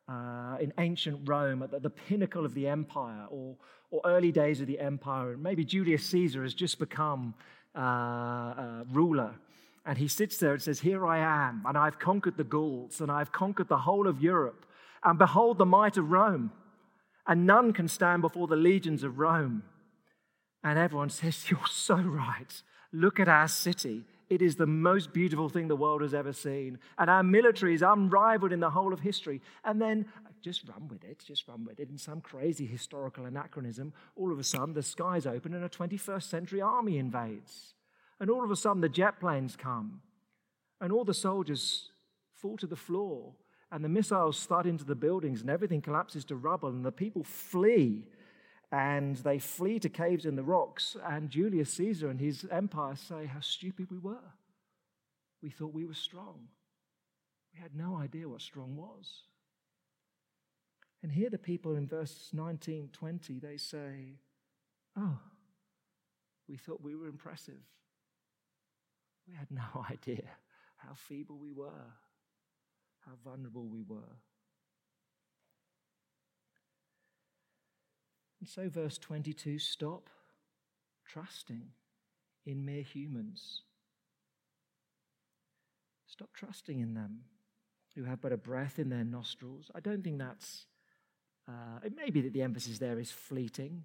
uh, 0.07 0.57
in 0.59 0.73
ancient 0.77 1.27
Rome 1.27 1.63
at 1.63 1.71
the, 1.71 1.79
the, 1.79 1.89
pinnacle 1.89 2.45
of 2.45 2.53
the 2.53 2.67
empire 2.67 3.25
or, 3.29 3.55
or 3.91 4.01
early 4.05 4.31
days 4.31 4.61
of 4.61 4.67
the 4.67 4.79
empire, 4.79 5.33
and 5.33 5.43
maybe 5.43 5.63
Julius 5.63 6.05
Caesar 6.07 6.43
has 6.43 6.53
just 6.53 6.79
become 6.79 7.33
uh, 7.75 7.79
uh, 7.79 8.83
ruler. 8.91 9.35
And 9.85 9.97
he 9.97 10.07
sits 10.07 10.37
there 10.37 10.53
and 10.53 10.61
says, 10.61 10.79
Here 10.79 11.05
I 11.05 11.19
am, 11.19 11.63
and 11.65 11.77
I've 11.77 11.99
conquered 11.99 12.37
the 12.37 12.43
Gauls, 12.43 13.01
and 13.01 13.11
I've 13.11 13.31
conquered 13.31 13.69
the 13.69 13.77
whole 13.77 14.07
of 14.07 14.21
Europe. 14.21 14.65
And 15.03 15.17
behold 15.17 15.57
the 15.57 15.65
might 15.65 15.97
of 15.97 16.11
Rome, 16.11 16.51
and 17.27 17.45
none 17.45 17.73
can 17.73 17.87
stand 17.87 18.21
before 18.21 18.47
the 18.47 18.55
legions 18.55 19.03
of 19.03 19.19
Rome. 19.19 19.63
And 20.63 20.77
everyone 20.77 21.09
says, 21.09 21.45
You're 21.49 21.59
so 21.69 21.95
right. 21.95 22.61
Look 22.91 23.19
at 23.19 23.27
our 23.27 23.47
city. 23.47 24.05
It 24.29 24.41
is 24.41 24.55
the 24.55 24.67
most 24.67 25.11
beautiful 25.11 25.49
thing 25.49 25.67
the 25.67 25.75
world 25.75 26.01
has 26.01 26.13
ever 26.13 26.33
seen. 26.33 26.77
And 26.97 27.09
our 27.09 27.23
military 27.23 27.73
is 27.73 27.81
unrivaled 27.81 28.51
in 28.51 28.59
the 28.59 28.69
whole 28.69 28.93
of 28.93 28.99
history. 28.99 29.41
And 29.63 29.81
then 29.81 30.05
just 30.41 30.67
run 30.67 30.87
with 30.87 31.03
it, 31.03 31.23
just 31.25 31.47
run 31.47 31.65
with 31.65 31.79
it. 31.79 31.89
In 31.89 31.97
some 31.97 32.21
crazy 32.21 32.65
historical 32.65 33.25
anachronism, 33.25 33.93
all 34.15 34.31
of 34.31 34.39
a 34.39 34.43
sudden 34.43 34.73
the 34.73 34.83
skies 34.83 35.25
open 35.25 35.53
and 35.53 35.63
a 35.63 35.69
21st 35.69 36.23
century 36.23 36.61
army 36.61 36.97
invades. 36.97 37.73
And 38.19 38.29
all 38.29 38.43
of 38.43 38.51
a 38.51 38.55
sudden 38.55 38.81
the 38.81 38.89
jet 38.89 39.19
planes 39.19 39.55
come. 39.55 40.01
And 40.79 40.91
all 40.91 41.03
the 41.03 41.13
soldiers 41.13 41.91
fall 42.33 42.57
to 42.57 42.67
the 42.67 42.75
floor 42.75 43.33
and 43.71 43.83
the 43.83 43.89
missiles 43.89 44.45
thud 44.45 44.65
into 44.65 44.83
the 44.83 44.95
buildings 44.95 45.41
and 45.41 45.49
everything 45.49 45.81
collapses 45.81 46.25
to 46.25 46.35
rubble 46.35 46.69
and 46.69 46.85
the 46.85 46.91
people 46.91 47.23
flee 47.23 48.03
and 48.71 49.17
they 49.17 49.39
flee 49.39 49.79
to 49.79 49.89
caves 49.89 50.25
in 50.25 50.35
the 50.35 50.43
rocks 50.43 50.95
and 51.05 51.29
Julius 51.29 51.73
Caesar 51.73 52.09
and 52.09 52.19
his 52.19 52.45
empire 52.51 52.95
say 52.95 53.25
how 53.25 53.39
stupid 53.39 53.89
we 53.89 53.97
were. 53.97 54.33
We 55.41 55.49
thought 55.49 55.73
we 55.73 55.85
were 55.85 55.93
strong. 55.93 56.47
We 57.53 57.59
had 57.59 57.75
no 57.75 57.97
idea 57.97 58.27
what 58.27 58.41
strong 58.41 58.75
was. 58.75 59.23
And 61.01 61.11
here 61.11 61.29
the 61.29 61.37
people 61.37 61.75
in 61.75 61.87
verse 61.87 62.29
19, 62.33 62.89
20, 62.91 63.39
they 63.39 63.57
say, 63.57 64.19
Oh, 64.97 65.19
we 66.47 66.57
thought 66.57 66.81
we 66.81 66.95
were 66.95 67.07
impressive. 67.07 67.61
We 69.27 69.35
had 69.35 69.49
no 69.49 69.85
idea 69.89 70.25
how 70.77 70.93
feeble 70.93 71.37
we 71.37 71.53
were 71.53 71.93
how 73.05 73.13
vulnerable 73.23 73.67
we 73.67 73.81
were. 73.81 74.17
And 78.39 78.47
so, 78.47 78.69
verse 78.69 78.97
22 78.97 79.59
stop 79.59 80.09
trusting 81.05 81.63
in 82.45 82.65
mere 82.65 82.83
humans. 82.83 83.63
Stop 86.07 86.29
trusting 86.33 86.79
in 86.79 86.93
them 86.93 87.21
who 87.95 88.03
have 88.03 88.21
but 88.21 88.31
a 88.31 88.37
breath 88.37 88.79
in 88.79 88.89
their 88.89 89.03
nostrils. 89.03 89.69
I 89.75 89.79
don't 89.79 90.03
think 90.03 90.19
that's, 90.19 90.65
uh, 91.47 91.79
it 91.83 91.95
may 91.95 92.09
be 92.09 92.21
that 92.21 92.33
the 92.33 92.41
emphasis 92.41 92.79
there 92.79 92.99
is 92.99 93.11
fleeting. 93.11 93.83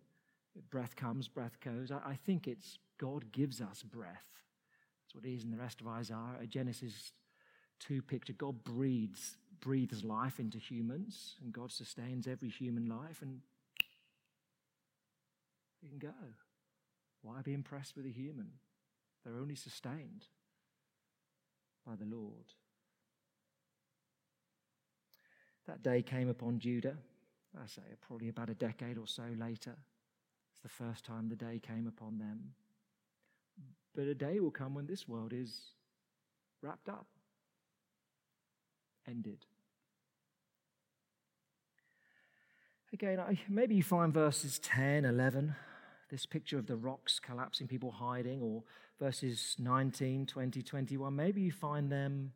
Breath 0.71 0.95
comes, 0.95 1.27
breath 1.27 1.59
goes. 1.61 1.91
I, 1.91 2.11
I 2.11 2.19
think 2.25 2.47
it's 2.47 2.79
God 2.99 3.33
gives 3.33 3.61
us 3.61 3.83
breath. 3.83 4.27
That's 5.03 5.15
what 5.15 5.25
it 5.25 5.35
is 5.35 5.45
in 5.45 5.51
the 5.51 5.57
rest 5.57 5.81
of 5.81 5.89
Isaiah. 5.89 6.47
Genesis 6.49 7.13
2 7.81 8.03
picture 8.03 8.33
God 8.33 8.65
breathes, 8.65 9.37
breathes 9.61 10.05
life 10.05 10.39
into 10.41 10.59
humans, 10.59 11.37
and 11.43 11.53
God 11.53 11.71
sustains 11.71 12.27
every 12.27 12.49
human 12.49 12.89
life, 12.89 13.21
and 13.23 13.41
you 15.83 15.89
can 15.89 15.99
go. 15.99 16.15
Why 17.23 17.43
be 17.43 17.53
impressed 17.53 17.97
with 17.97 18.07
a 18.07 18.11
human? 18.11 18.51
They're 19.25 19.39
only 19.39 19.55
sustained 19.55 20.27
by 21.87 21.97
the 21.97 22.05
Lord. 22.05 22.45
That 25.67 25.83
day 25.83 26.03
came 26.03 26.29
upon 26.29 26.59
Judah, 26.59 26.97
I 27.63 27.67
say 27.67 27.83
probably 28.07 28.29
about 28.29 28.51
a 28.51 28.55
decade 28.55 28.99
or 28.99 29.07
so 29.07 29.25
later. 29.39 29.77
It's 30.53 30.61
the 30.63 30.69
first 30.69 31.05
time 31.05 31.29
the 31.29 31.37
day 31.37 31.59
came 31.59 31.87
upon 31.87 32.19
them. 32.19 32.55
But 33.95 34.07
a 34.07 34.15
day 34.15 34.41
will 34.41 34.51
come 34.51 34.75
when 34.75 34.87
this 34.87 35.09
world 35.09 35.33
is 35.33 35.55
wrapped 36.63 36.89
up 36.89 37.07
ended. 39.09 39.47
Again, 42.93 43.19
maybe 43.49 43.75
you 43.75 43.83
find 43.83 44.15
verses 44.15 44.61
10, 44.61 45.05
11, 45.05 45.57
this 46.11 46.27
picture 46.27 46.59
of 46.59 46.67
the 46.69 46.77
rocks 46.77 47.19
collapsing, 47.19 47.67
people 47.67 47.91
hiding, 47.91 48.41
or 48.41 48.63
verses 49.01 49.57
19, 49.59 50.27
20, 50.27 50.63
21. 50.63 51.17
Maybe 51.17 51.41
you 51.41 51.51
find 51.51 51.91
them 51.91 52.33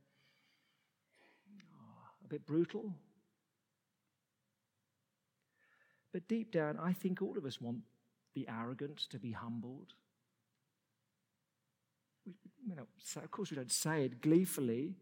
oh, 1.61 2.25
a 2.25 2.29
bit 2.29 2.45
brutal. 2.45 2.93
But 6.13 6.27
deep 6.27 6.51
down, 6.51 6.77
I 6.83 6.93
think 6.93 7.23
all 7.23 7.39
of 7.39 7.45
us 7.45 7.61
want 7.61 7.83
the 8.35 8.49
arrogant 8.49 8.99
to 9.11 9.19
be 9.19 9.31
humbled. 9.31 9.95
We, 12.27 12.35
you 12.67 12.75
know, 12.75 12.87
of 13.23 13.31
course, 13.31 13.51
we 13.51 13.57
don't 13.57 13.71
say 13.71 14.05
it 14.05 14.21
gleefully, 14.21 14.97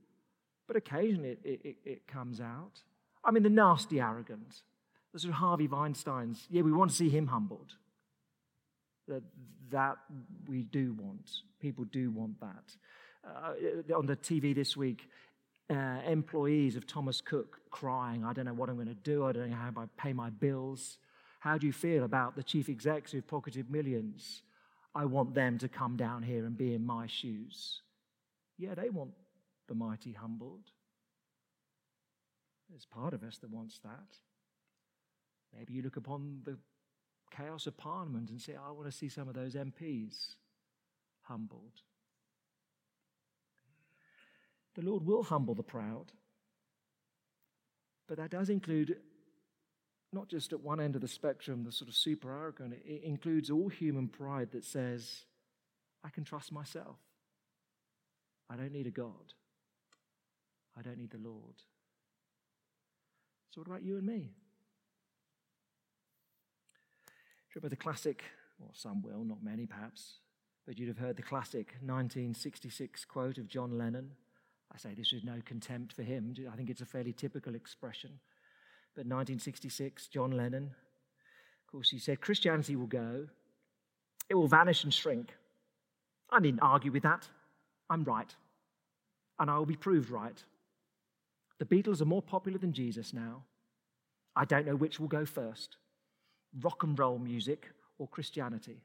but 0.67 0.77
occasionally 0.77 1.37
it, 1.45 1.61
it, 1.65 1.77
it 1.85 2.07
comes 2.07 2.41
out. 2.41 2.81
I 3.25 3.31
mean, 3.31 3.43
the 3.43 3.51
nasty 3.51 4.01
arrogant, 4.01 4.63
the 5.13 5.19
sort 5.19 5.31
of 5.31 5.39
Harvey 5.39 5.67
Weinstein's, 5.67 6.47
yeah, 6.51 6.63
we 6.63 6.73
want 6.73 6.91
to 6.91 6.97
see 6.97 7.09
him 7.09 7.27
humbled. 7.27 7.75
That, 9.09 9.23
that 9.71 9.97
we 10.49 10.63
do 10.63 10.93
want. 10.99 11.31
People 11.61 11.85
do 11.85 12.11
want 12.11 12.41
that. 12.41 12.77
Uh, 13.25 13.95
on 13.95 14.07
the 14.07 14.17
TV 14.17 14.55
this 14.55 14.77
week, 14.77 15.09
uh, 15.71 16.01
employees 16.07 16.77
of 16.77 16.87
Thomas 16.87 17.21
Cook 17.21 17.61
crying, 17.71 18.25
I 18.25 18.33
don't 18.33 18.45
know 18.45 18.55
what 18.55 18.69
I'm 18.69 18.77
going 18.77 18.89
to 18.89 18.95
do, 18.95 19.25
I 19.25 19.33
don't 19.33 19.51
know 19.51 19.57
how 19.57 19.73
I 19.77 19.87
pay 19.97 20.13
my 20.13 20.31
bills. 20.31 20.99
How 21.41 21.59
do 21.59 21.67
you 21.67 21.73
feel 21.73 22.05
about 22.05 22.35
the 22.35 22.43
chief 22.43 22.69
execs 22.69 23.13
who've 23.13 23.27
pocketed 23.27 23.71
millions? 23.71 24.43
I 24.95 25.05
want 25.05 25.35
them 25.35 25.59
to 25.59 25.69
come 25.69 25.97
down 25.97 26.23
here 26.23 26.45
and 26.47 26.57
be 26.57 26.75
in 26.75 26.85
my 26.85 27.07
shoes. 27.07 27.83
Yeah, 28.59 28.75
they 28.75 28.89
want 28.89 29.11
the 29.69 29.75
mighty 29.75 30.13
humbled. 30.13 30.71
There's 32.69 32.87
part 32.87 33.15
of 33.15 33.23
us 33.23 33.39
that 33.39 33.51
wants 33.51 33.79
that. 33.81 34.19
Maybe 35.57 35.73
you 35.75 35.83
look 35.83 35.97
upon 35.97 36.41
the 36.45 36.59
chaos 37.31 37.67
of 37.67 37.77
Parliament 37.77 38.31
and 38.31 38.41
say, 38.41 38.55
I 38.55 38.71
want 38.71 38.87
to 38.87 38.97
see 38.97 39.09
some 39.09 39.29
of 39.29 39.35
those 39.35 39.55
MPs 39.55 40.35
humbled. 41.23 41.83
The 44.75 44.83
Lord 44.83 45.07
will 45.07 45.23
humble 45.23 45.55
the 45.55 45.63
proud. 45.63 46.13
But 48.09 48.19
that 48.19 48.31
does 48.31 48.51
include 48.51 48.99
not 50.13 50.29
just 50.29 50.53
at 50.53 50.61
one 50.61 50.81
end 50.81 50.95
of 50.95 51.01
the 51.01 51.09
spectrum, 51.09 51.65
the 51.65 51.73
sort 51.73 51.89
of 51.89 51.97
super 51.97 52.31
arrogant, 52.31 52.75
it 52.85 53.03
includes 53.03 53.51
all 53.51 53.69
human 53.69 54.09
pride 54.09 54.51
that 54.53 54.65
says, 54.65 55.25
I 56.05 56.11
can 56.11 56.25
trust 56.25 56.53
myself. 56.53 56.97
I 58.49 58.57
don't 58.57 58.73
need 58.73 58.87
a 58.87 58.93
God. 58.93 59.35
I 60.79 60.83
don't 60.83 60.99
need 60.99 61.11
the 61.11 61.19
Lord. 61.19 61.63
So, 63.51 63.61
what 63.61 63.69
about 63.69 63.83
you 63.83 63.97
and 63.97 64.07
me? 64.07 64.35
You 67.55 67.61
Remember 67.61 67.71
the 67.71 67.77
classic, 67.77 68.23
or 68.61 68.69
some 68.75 69.01
will, 69.01 69.25
not 69.25 69.43
many 69.43 69.65
perhaps, 69.65 70.19
but 70.67 70.79
you'd 70.79 70.89
have 70.89 70.99
heard 70.99 71.17
the 71.17 71.23
classic 71.23 71.69
1966 71.81 73.07
quote 73.07 73.39
of 73.39 73.49
John 73.49 73.79
Lennon. 73.79 74.11
I 74.75 74.77
say 74.77 74.93
this 74.95 75.13
with 75.13 75.25
no 75.25 75.41
contempt 75.45 75.95
for 75.95 76.03
him. 76.03 76.35
I 76.53 76.57
think 76.57 76.69
it's 76.69 76.83
a 76.83 76.87
fairly 76.87 77.15
typical 77.15 77.55
expression. 77.55 78.11
But 78.95 79.07
1966, 79.07 80.09
John 80.09 80.33
Lennon, 80.33 80.65
of 80.65 81.73
course, 81.73 81.89
he 81.91 81.99
said, 81.99 82.21
Christianity 82.21 82.77
will 82.77 82.87
go, 82.87 83.27
it 84.29 84.35
will 84.35 84.49
vanish 84.49 84.85
and 84.85 84.93
shrink. 84.93 85.33
I 86.31 86.41
needn't 86.41 86.63
argue 86.63 86.91
with 86.91 87.05
that. 87.05 87.29
I'm 87.89 88.05
right. 88.05 88.35
And 89.39 89.51
I 89.51 89.59
will 89.59 89.67
be 89.67 89.77
proved 89.77 90.11
right. 90.11 90.43
The 91.59 91.65
Beatles 91.65 92.01
are 92.01 92.07
more 92.07 92.23
popular 92.23 92.59
than 92.59 92.73
Jesus 92.73 93.13
now. 93.13 93.45
I 94.35 94.45
don't 94.45 94.67
know 94.67 94.77
which 94.77 95.01
will 95.01 95.09
go 95.09 95.25
first 95.25 95.77
rock 96.63 96.83
and 96.83 96.99
roll 96.99 97.19
music 97.19 97.71
or 97.99 98.09
Christianity. 98.09 98.83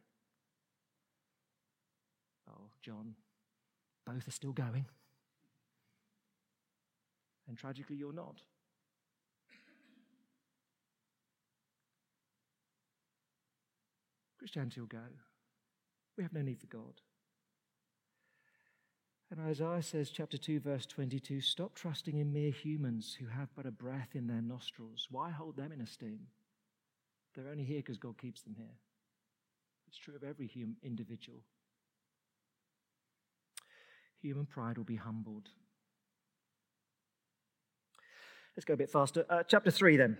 Oh, 2.50 2.70
John, 2.82 3.16
both 4.06 4.28
are 4.28 4.32
still 4.32 4.52
going. 4.52 4.86
And 7.48 7.58
tragically, 7.58 7.96
you're 7.96 8.14
not. 8.14 8.42
Christianity 14.40 14.80
will 14.80 14.88
go. 14.88 14.98
We 16.18 16.24
have 16.24 16.34
no 16.34 16.42
need 16.42 16.60
for 16.60 16.68
God. 16.68 17.02
And 19.32 19.40
Isaiah 19.48 19.82
says, 19.82 20.10
chapter 20.10 20.38
2, 20.38 20.60
verse 20.60 20.86
22 20.86 21.40
stop 21.40 21.74
trusting 21.74 22.18
in 22.18 22.34
mere 22.34 22.52
humans 22.52 23.16
who 23.18 23.28
have 23.28 23.48
but 23.56 23.66
a 23.66 23.72
breath 23.72 24.10
in 24.14 24.28
their 24.28 24.42
nostrils. 24.42 25.08
Why 25.10 25.30
hold 25.30 25.56
them 25.56 25.72
in 25.72 25.80
esteem? 25.80 26.20
They're 27.34 27.50
only 27.50 27.64
here 27.64 27.78
because 27.78 27.98
God 27.98 28.18
keeps 28.18 28.42
them 28.42 28.56
here. 28.58 28.76
It's 29.88 29.98
true 29.98 30.16
of 30.16 30.24
every 30.24 30.48
human 30.48 30.76
individual. 30.84 31.40
Human 34.22 34.46
pride 34.46 34.78
will 34.78 34.84
be 34.84 34.98
humbled. 34.98 35.48
Let's 38.58 38.66
go 38.66 38.74
a 38.74 38.78
bit 38.78 38.90
faster. 38.90 39.26
Uh, 39.30 39.44
chapter 39.48 39.72
3, 39.72 39.96
then. 39.96 40.18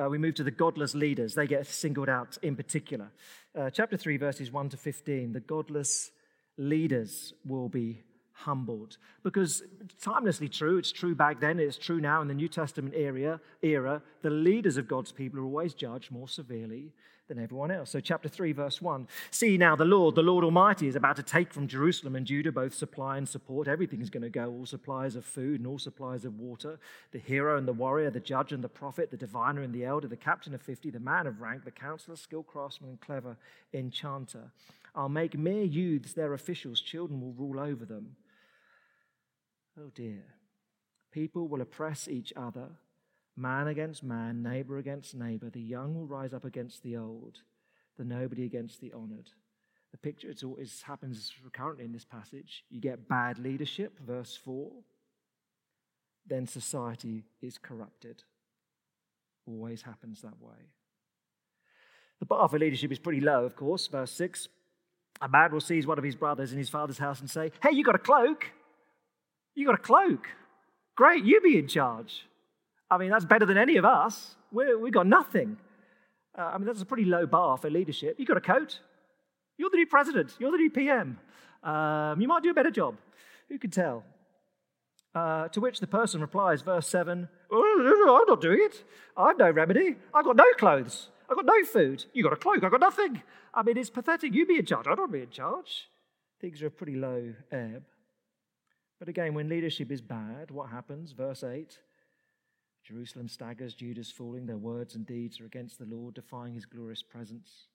Uh, 0.00 0.08
we 0.10 0.18
move 0.18 0.34
to 0.34 0.44
the 0.44 0.50
godless 0.50 0.94
leaders. 0.94 1.34
They 1.34 1.46
get 1.46 1.66
singled 1.66 2.10
out 2.10 2.36
in 2.42 2.56
particular. 2.56 3.10
Uh, 3.58 3.70
chapter 3.70 3.96
3, 3.96 4.18
verses 4.18 4.52
1 4.52 4.68
to 4.68 4.76
15. 4.76 5.32
The 5.32 5.40
godless 5.40 6.10
leaders 6.58 7.32
will 7.46 7.70
be 7.70 8.02
humbled. 8.44 8.96
Because 9.22 9.62
timelessly 10.00 10.48
true, 10.48 10.78
it's 10.78 10.92
true 10.92 11.14
back 11.14 11.40
then, 11.40 11.58
it's 11.58 11.76
true 11.76 12.00
now 12.00 12.22
in 12.22 12.28
the 12.28 12.34
New 12.34 12.48
Testament 12.48 12.94
era, 12.96 13.40
era, 13.62 14.02
the 14.22 14.30
leaders 14.30 14.76
of 14.76 14.88
God's 14.88 15.12
people 15.12 15.40
are 15.40 15.44
always 15.44 15.74
judged 15.74 16.10
more 16.10 16.28
severely 16.28 16.92
than 17.30 17.38
everyone 17.38 17.70
else. 17.70 17.90
So, 17.90 18.00
chapter 18.00 18.28
3, 18.28 18.52
verse 18.52 18.82
1 18.82 19.08
See 19.30 19.56
now, 19.56 19.76
the 19.76 19.84
Lord, 19.84 20.16
the 20.16 20.22
Lord 20.22 20.44
Almighty, 20.44 20.88
is 20.88 20.96
about 20.96 21.16
to 21.16 21.22
take 21.22 21.52
from 21.52 21.68
Jerusalem 21.68 22.16
and 22.16 22.26
Judah 22.26 22.52
both 22.52 22.74
supply 22.74 23.16
and 23.16 23.28
support. 23.28 23.68
Everything 23.68 24.02
is 24.02 24.10
going 24.10 24.24
to 24.24 24.28
go 24.28 24.50
all 24.50 24.66
supplies 24.66 25.16
of 25.16 25.24
food 25.24 25.60
and 25.60 25.66
all 25.66 25.78
supplies 25.78 26.24
of 26.24 26.38
water. 26.38 26.78
The 27.12 27.18
hero 27.18 27.56
and 27.56 27.66
the 27.66 27.72
warrior, 27.72 28.10
the 28.10 28.20
judge 28.20 28.52
and 28.52 28.64
the 28.64 28.68
prophet, 28.68 29.10
the 29.10 29.16
diviner 29.16 29.62
and 29.62 29.72
the 29.72 29.84
elder, 29.84 30.08
the 30.08 30.16
captain 30.16 30.54
of 30.54 30.60
50, 30.60 30.90
the 30.90 31.00
man 31.00 31.26
of 31.26 31.40
rank, 31.40 31.64
the 31.64 31.70
counselor, 31.70 32.16
skilled 32.16 32.48
craftsman, 32.48 32.90
and 32.90 33.00
clever 33.00 33.36
enchanter. 33.72 34.50
I'll 34.94 35.08
make 35.08 35.38
mere 35.38 35.64
youths 35.64 36.12
their 36.12 36.34
officials, 36.34 36.80
children 36.80 37.20
will 37.20 37.32
rule 37.32 37.60
over 37.60 37.84
them. 37.84 38.16
Oh 39.80 39.90
dear. 39.94 40.24
People 41.10 41.48
will 41.48 41.60
oppress 41.60 42.06
each 42.06 42.32
other, 42.36 42.68
man 43.36 43.66
against 43.66 44.02
man, 44.02 44.42
neighbor 44.42 44.78
against 44.78 45.14
neighbor. 45.14 45.48
The 45.48 45.60
young 45.60 45.94
will 45.94 46.06
rise 46.06 46.34
up 46.34 46.44
against 46.44 46.82
the 46.82 46.96
old, 46.96 47.38
the 47.96 48.04
nobody 48.04 48.44
against 48.44 48.80
the 48.80 48.92
honored. 48.92 49.30
The 49.92 49.98
picture 49.98 50.30
it 50.30 50.44
always 50.44 50.82
happens 50.82 51.32
currently 51.52 51.84
in 51.84 51.92
this 51.92 52.04
passage. 52.04 52.64
You 52.68 52.80
get 52.80 53.08
bad 53.08 53.38
leadership, 53.38 53.98
verse 54.06 54.36
4. 54.36 54.70
Then 56.26 56.46
society 56.46 57.24
is 57.40 57.58
corrupted. 57.58 58.22
Always 59.46 59.82
happens 59.82 60.20
that 60.22 60.40
way. 60.40 60.70
The 62.20 62.26
bar 62.26 62.48
for 62.48 62.58
leadership 62.58 62.92
is 62.92 62.98
pretty 62.98 63.20
low, 63.20 63.44
of 63.44 63.56
course. 63.56 63.86
Verse 63.86 64.12
6. 64.12 64.48
A 65.22 65.28
man 65.28 65.52
will 65.52 65.60
seize 65.60 65.86
one 65.86 65.98
of 65.98 66.04
his 66.04 66.14
brothers 66.14 66.52
in 66.52 66.58
his 66.58 66.68
father's 66.68 66.98
house 66.98 67.20
and 67.20 67.28
say, 67.28 67.50
Hey, 67.62 67.70
you 67.72 67.82
got 67.82 67.94
a 67.94 67.98
cloak? 67.98 68.46
You 69.60 69.66
got 69.66 69.74
a 69.74 69.82
cloak. 69.82 70.26
Great, 70.96 71.22
you 71.22 71.38
be 71.42 71.58
in 71.58 71.68
charge. 71.68 72.26
I 72.90 72.96
mean, 72.96 73.10
that's 73.10 73.26
better 73.26 73.44
than 73.44 73.58
any 73.58 73.76
of 73.76 73.84
us. 73.84 74.34
we 74.50 74.74
we've 74.74 74.90
got 74.90 75.06
nothing. 75.06 75.58
Uh, 76.36 76.52
I 76.54 76.56
mean, 76.56 76.64
that's 76.64 76.80
a 76.80 76.86
pretty 76.86 77.04
low 77.04 77.26
bar 77.26 77.58
for 77.58 77.68
leadership. 77.68 78.18
You 78.18 78.24
got 78.24 78.38
a 78.38 78.40
coat. 78.40 78.80
You're 79.58 79.68
the 79.68 79.76
new 79.76 79.86
president. 79.86 80.34
You're 80.38 80.50
the 80.50 80.56
new 80.56 80.70
PM. 80.70 81.18
Um, 81.62 82.22
you 82.22 82.26
might 82.26 82.42
do 82.42 82.48
a 82.48 82.54
better 82.54 82.70
job. 82.70 82.96
Who 83.50 83.58
can 83.58 83.70
tell? 83.70 84.02
Uh, 85.14 85.48
to 85.48 85.60
which 85.60 85.78
the 85.80 85.86
person 85.86 86.22
replies, 86.22 86.62
verse 86.62 86.88
7, 86.88 87.28
oh, 87.52 88.18
I'm 88.18 88.28
not 88.28 88.40
doing 88.40 88.60
it. 88.62 88.82
I've 89.14 89.36
no 89.36 89.50
remedy. 89.50 89.96
I've 90.14 90.24
got 90.24 90.36
no 90.36 90.50
clothes. 90.56 91.10
I've 91.28 91.36
got 91.36 91.44
no 91.44 91.64
food. 91.64 92.06
You 92.14 92.22
got 92.22 92.32
a 92.32 92.36
cloak. 92.36 92.64
I've 92.64 92.70
got 92.70 92.80
nothing. 92.80 93.22
I 93.52 93.62
mean, 93.62 93.76
it's 93.76 93.90
pathetic. 93.90 94.32
You 94.32 94.46
be 94.46 94.58
in 94.58 94.64
charge. 94.64 94.86
I 94.86 94.94
don't 94.94 95.12
be 95.12 95.20
in 95.20 95.30
charge. 95.30 95.90
Things 96.40 96.62
are 96.62 96.68
a 96.68 96.70
pretty 96.70 96.96
low 96.96 97.34
ebb. 97.52 97.82
But 99.00 99.08
again, 99.08 99.32
when 99.32 99.48
leadership 99.48 99.90
is 99.90 100.02
bad, 100.02 100.50
what 100.50 100.68
happens? 100.68 101.12
Verse 101.12 101.42
8 101.42 101.78
Jerusalem 102.84 103.28
staggers, 103.28 103.74
Judah's 103.74 104.10
falling, 104.10 104.46
their 104.46 104.56
words 104.56 104.94
and 104.94 105.06
deeds 105.06 105.40
are 105.40 105.46
against 105.46 105.78
the 105.78 105.86
Lord, 105.86 106.14
defying 106.14 106.54
his 106.54 106.66
glorious 106.66 107.02
presence. 107.02 107.66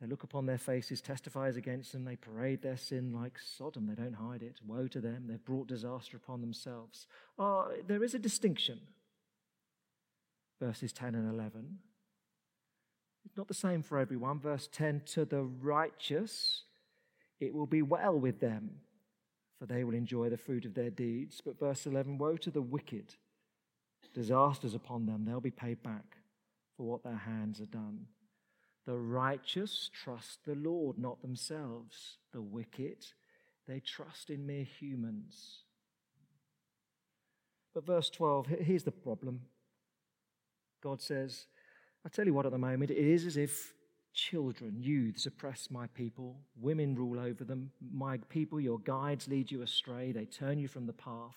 They 0.00 0.06
look 0.06 0.22
upon 0.22 0.46
their 0.46 0.58
faces, 0.58 1.00
testifies 1.00 1.56
against 1.56 1.92
them, 1.92 2.04
they 2.04 2.16
parade 2.16 2.62
their 2.62 2.76
sin 2.76 3.12
like 3.12 3.38
Sodom, 3.38 3.86
they 3.86 3.94
don't 3.94 4.14
hide 4.14 4.42
it. 4.42 4.60
Woe 4.66 4.88
to 4.88 5.00
them, 5.00 5.26
they've 5.26 5.44
brought 5.44 5.68
disaster 5.68 6.16
upon 6.16 6.40
themselves. 6.40 7.06
Oh, 7.38 7.72
there 7.86 8.02
is 8.02 8.14
a 8.14 8.18
distinction. 8.18 8.80
Verses 10.60 10.92
10 10.92 11.14
and 11.14 11.32
11. 11.32 11.78
It's 13.24 13.36
not 13.36 13.48
the 13.48 13.54
same 13.54 13.82
for 13.82 13.98
everyone. 13.98 14.40
Verse 14.40 14.68
10 14.72 15.02
To 15.06 15.24
the 15.24 15.42
righteous, 15.42 16.64
it 17.38 17.54
will 17.54 17.66
be 17.66 17.82
well 17.82 18.18
with 18.18 18.40
them 18.40 18.80
for 19.60 19.66
they 19.66 19.84
will 19.84 19.94
enjoy 19.94 20.30
the 20.30 20.38
fruit 20.38 20.64
of 20.64 20.74
their 20.74 20.90
deeds. 20.90 21.42
But 21.44 21.60
verse 21.60 21.86
11 21.86 22.16
Woe 22.16 22.36
to 22.38 22.50
the 22.50 22.62
wicked, 22.62 23.14
disasters 24.14 24.74
upon 24.74 25.04
them, 25.04 25.26
they'll 25.26 25.40
be 25.40 25.50
paid 25.50 25.82
back 25.82 26.16
for 26.76 26.84
what 26.84 27.04
their 27.04 27.20
hands 27.26 27.58
have 27.58 27.70
done. 27.70 28.06
The 28.86 28.96
righteous 28.96 29.90
trust 29.92 30.46
the 30.46 30.54
Lord, 30.54 30.98
not 30.98 31.20
themselves. 31.20 32.16
The 32.32 32.40
wicked, 32.40 33.04
they 33.68 33.80
trust 33.80 34.30
in 34.30 34.46
mere 34.46 34.64
humans. 34.64 35.64
But 37.74 37.86
verse 37.86 38.08
12, 38.08 38.46
here's 38.46 38.84
the 38.84 38.90
problem. 38.90 39.42
God 40.82 41.02
says, 41.02 41.46
I 42.04 42.08
tell 42.08 42.24
you 42.24 42.32
what, 42.32 42.46
at 42.46 42.52
the 42.52 42.58
moment, 42.58 42.90
it 42.90 42.96
is 42.96 43.26
as 43.26 43.36
if 43.36 43.74
Children, 44.12 44.76
youths 44.80 45.26
oppress 45.26 45.68
my 45.70 45.86
people. 45.88 46.36
Women 46.60 46.94
rule 46.94 47.20
over 47.20 47.44
them. 47.44 47.70
My 47.92 48.18
people, 48.28 48.60
your 48.60 48.78
guides, 48.78 49.28
lead 49.28 49.50
you 49.50 49.62
astray. 49.62 50.12
They 50.12 50.24
turn 50.24 50.58
you 50.58 50.68
from 50.68 50.86
the 50.86 50.92
path. 50.92 51.36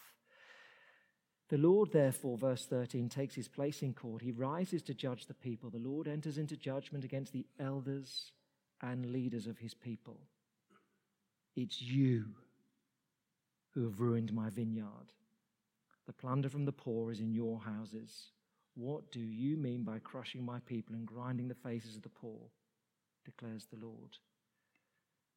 The 1.50 1.58
Lord, 1.58 1.92
therefore, 1.92 2.38
verse 2.38 2.66
13, 2.66 3.10
takes 3.10 3.36
his 3.36 3.48
place 3.48 3.84
in 3.84 3.94
court. 3.94 4.24
He 4.24 4.32
rises 4.32 4.82
to 4.84 4.94
judge 4.94 5.28
the 5.28 5.36
people. 5.36 5.70
The 5.70 5.78
Lord 5.78 6.08
enters 6.08 6.38
into 6.38 6.58
judgment 6.58 7.04
against 7.04 7.32
the 7.32 7.46
elders 7.60 8.32
and 8.82 9.12
leaders 9.12 9.46
of 9.46 9.60
his 9.60 9.76
people. 9.76 10.18
It's 11.56 11.80
you 11.80 12.26
who 13.72 13.84
have 13.84 14.00
ruined 14.00 14.34
my 14.34 14.50
vineyard. 14.50 15.14
The 16.08 16.14
plunder 16.14 16.50
from 16.50 16.66
the 16.66 16.72
poor 16.72 17.12
is 17.12 17.20
in 17.20 17.34
your 17.34 17.60
houses. 17.60 18.32
What 18.76 19.12
do 19.12 19.20
you 19.20 19.56
mean 19.56 19.84
by 19.84 20.00
crushing 20.00 20.44
my 20.44 20.60
people 20.66 20.96
and 20.96 21.06
grinding 21.06 21.48
the 21.48 21.56
faces 21.56 21.96
of 21.96 22.02
the 22.02 22.10
poor? 22.10 22.50
Declares 23.26 23.66
the 23.72 23.84
Lord. 23.84 24.18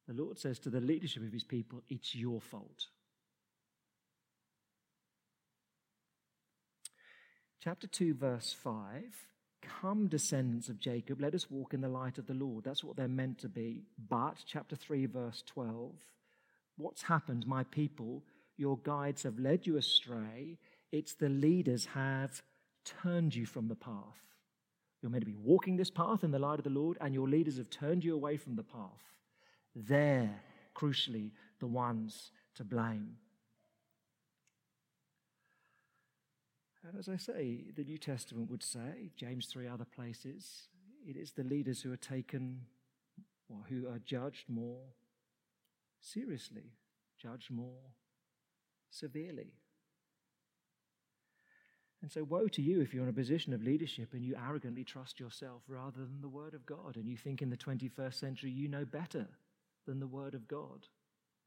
The 0.07 0.13
Lord 0.13 0.39
says 0.39 0.59
to 0.59 0.69
the 0.69 0.79
leadership 0.79 1.23
of 1.23 1.33
his 1.33 1.43
people, 1.43 1.81
It's 1.89 2.15
your 2.15 2.39
fault. 2.39 2.87
Chapter 7.61 7.87
2, 7.87 8.13
verse 8.13 8.55
5 8.63 9.03
Come, 9.61 10.07
descendants 10.07 10.69
of 10.69 10.79
Jacob, 10.79 11.19
let 11.19 11.35
us 11.35 11.51
walk 11.51 11.73
in 11.73 11.81
the 11.81 11.89
light 11.89 12.17
of 12.17 12.27
the 12.27 12.33
Lord. 12.33 12.63
That's 12.63 12.83
what 12.83 12.95
they're 12.95 13.07
meant 13.07 13.39
to 13.39 13.49
be. 13.49 13.83
But, 14.09 14.37
chapter 14.45 14.75
3, 14.75 15.05
verse 15.07 15.43
12 15.47 15.91
What's 16.77 17.01
happened, 17.03 17.45
my 17.47 17.63
people? 17.63 18.23
Your 18.55 18.77
guides 18.77 19.23
have 19.23 19.39
led 19.39 19.67
you 19.67 19.77
astray. 19.77 20.57
It's 20.91 21.13
the 21.13 21.29
leaders 21.29 21.85
have 21.87 22.41
turned 22.85 23.35
you 23.35 23.45
from 23.45 23.67
the 23.67 23.75
path. 23.75 24.21
You're 25.07 25.13
meant 25.13 25.23
to 25.23 25.31
be 25.31 25.37
walking 25.41 25.77
this 25.77 25.89
path 25.89 26.25
in 26.25 26.31
the 26.31 26.39
light 26.39 26.59
of 26.59 26.65
the 26.65 26.69
Lord, 26.69 26.97
and 26.99 27.13
your 27.13 27.29
leaders 27.29 27.55
have 27.55 27.69
turned 27.69 28.03
you 28.03 28.13
away 28.13 28.35
from 28.35 28.57
the 28.57 28.63
path. 28.63 29.13
They're, 29.73 30.41
crucially, 30.75 31.31
the 31.61 31.67
ones 31.67 32.31
to 32.55 32.65
blame. 32.65 33.15
And 36.85 36.99
as 36.99 37.07
I 37.07 37.15
say, 37.15 37.67
the 37.73 37.85
New 37.85 37.97
Testament 37.97 38.51
would 38.51 38.61
say, 38.61 39.11
James 39.15 39.45
3 39.45 39.69
other 39.69 39.85
places, 39.85 40.67
it 41.07 41.15
is 41.15 41.31
the 41.31 41.43
leaders 41.43 41.81
who 41.81 41.93
are 41.93 41.95
taken, 41.95 42.63
or 43.47 43.59
who 43.69 43.87
are 43.87 43.99
judged 43.99 44.49
more 44.49 44.81
seriously, 46.01 46.73
judged 47.17 47.49
more 47.49 47.93
severely. 48.89 49.53
And 52.07 52.11
so, 52.13 52.23
woe 52.23 52.47
to 52.47 52.61
you 52.61 52.79
if 52.79 52.93
you're 52.93 53.03
in 53.03 53.09
a 53.09 53.11
position 53.11 53.51
of 53.51 53.61
leadership 53.61 54.13
and 54.13 54.23
you 54.23 54.33
arrogantly 54.37 54.85
trust 54.85 55.19
yourself 55.19 55.61
rather 55.67 55.97
than 55.97 56.21
the 56.21 56.29
Word 56.29 56.53
of 56.53 56.65
God, 56.65 56.95
and 56.95 57.05
you 57.05 57.17
think 57.17 57.41
in 57.41 57.49
the 57.49 57.57
21st 57.57 58.13
century 58.13 58.49
you 58.49 58.69
know 58.69 58.85
better 58.85 59.27
than 59.85 59.99
the 59.99 60.07
Word 60.07 60.33
of 60.33 60.47
God. 60.47 60.87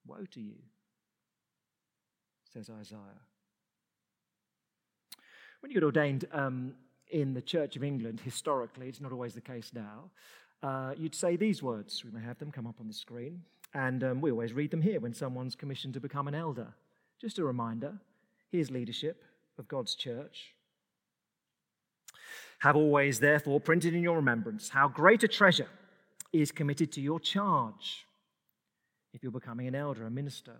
Woe 0.07 0.27
to 0.33 0.40
you, 0.42 0.57
says 2.53 2.68
Isaiah. 2.68 3.23
When 5.61 5.70
you 5.70 5.77
get 5.77 5.83
ordained 5.83 6.27
um, 6.31 6.75
in 7.11 7.33
the 7.33 7.40
Church 7.40 7.75
of 7.77 7.83
England, 7.83 8.20
historically, 8.23 8.90
it's 8.90 9.01
not 9.01 9.12
always 9.12 9.33
the 9.33 9.40
case 9.40 9.70
now, 9.75 10.11
uh, 10.62 10.92
you'd 10.94 11.14
say 11.14 11.37
these 11.37 11.62
words. 11.62 12.05
We 12.05 12.11
may 12.11 12.20
have 12.20 12.38
them 12.38 12.53
come 12.53 12.66
up 12.66 12.81
on 12.81 12.87
the 12.87 12.92
screen. 12.92 13.44
And 13.73 14.05
um, 14.05 14.20
we 14.20 14.31
always 14.31 14.53
read 14.53 14.73
them 14.73 14.83
here 14.83 15.01
when 15.01 15.14
someone's 15.14 15.55
commissioned 15.55 15.94
to 15.94 16.01
become 16.01 16.29
an 16.29 16.35
elder. 16.35 16.75
Just 17.18 17.38
a 17.38 17.44
reminder 17.44 17.94
here's 18.51 18.70
leadership 18.70 19.25
of 19.61 19.68
God's 19.68 19.94
church. 19.94 20.55
Have 22.61 22.75
always, 22.75 23.20
therefore, 23.20 23.61
printed 23.61 23.94
in 23.94 24.03
your 24.03 24.16
remembrance 24.16 24.70
how 24.70 24.88
great 24.88 25.23
a 25.23 25.29
treasure 25.29 25.68
is 26.33 26.51
committed 26.51 26.90
to 26.92 27.01
your 27.01 27.20
charge 27.20 28.07
if 29.12 29.23
you're 29.23 29.33
becoming 29.33 29.66
an 29.66 29.75
elder, 29.75 30.07
a 30.07 30.11
minister. 30.11 30.57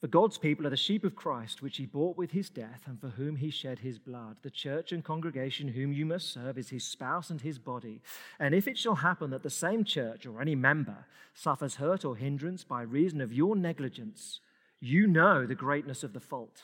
For 0.00 0.08
God's 0.08 0.36
people 0.36 0.66
are 0.66 0.70
the 0.70 0.76
sheep 0.76 1.04
of 1.04 1.14
Christ, 1.14 1.62
which 1.62 1.76
he 1.76 1.86
bought 1.86 2.16
with 2.16 2.32
his 2.32 2.50
death 2.50 2.82
and 2.86 3.00
for 3.00 3.10
whom 3.10 3.36
he 3.36 3.50
shed 3.50 3.78
his 3.78 3.98
blood. 3.98 4.36
The 4.42 4.50
church 4.50 4.90
and 4.90 5.04
congregation 5.04 5.68
whom 5.68 5.92
you 5.92 6.04
must 6.04 6.32
serve 6.32 6.58
is 6.58 6.70
his 6.70 6.82
spouse 6.82 7.30
and 7.30 7.40
his 7.40 7.58
body. 7.58 8.00
And 8.40 8.54
if 8.54 8.66
it 8.66 8.76
shall 8.76 8.96
happen 8.96 9.30
that 9.30 9.44
the 9.44 9.50
same 9.50 9.84
church 9.84 10.26
or 10.26 10.40
any 10.40 10.56
member 10.56 11.06
suffers 11.34 11.76
hurt 11.76 12.04
or 12.04 12.16
hindrance 12.16 12.64
by 12.64 12.82
reason 12.82 13.20
of 13.20 13.32
your 13.32 13.54
negligence, 13.54 14.40
you 14.80 15.06
know 15.06 15.46
the 15.46 15.54
greatness 15.54 16.02
of 16.02 16.14
the 16.14 16.20
fault 16.20 16.62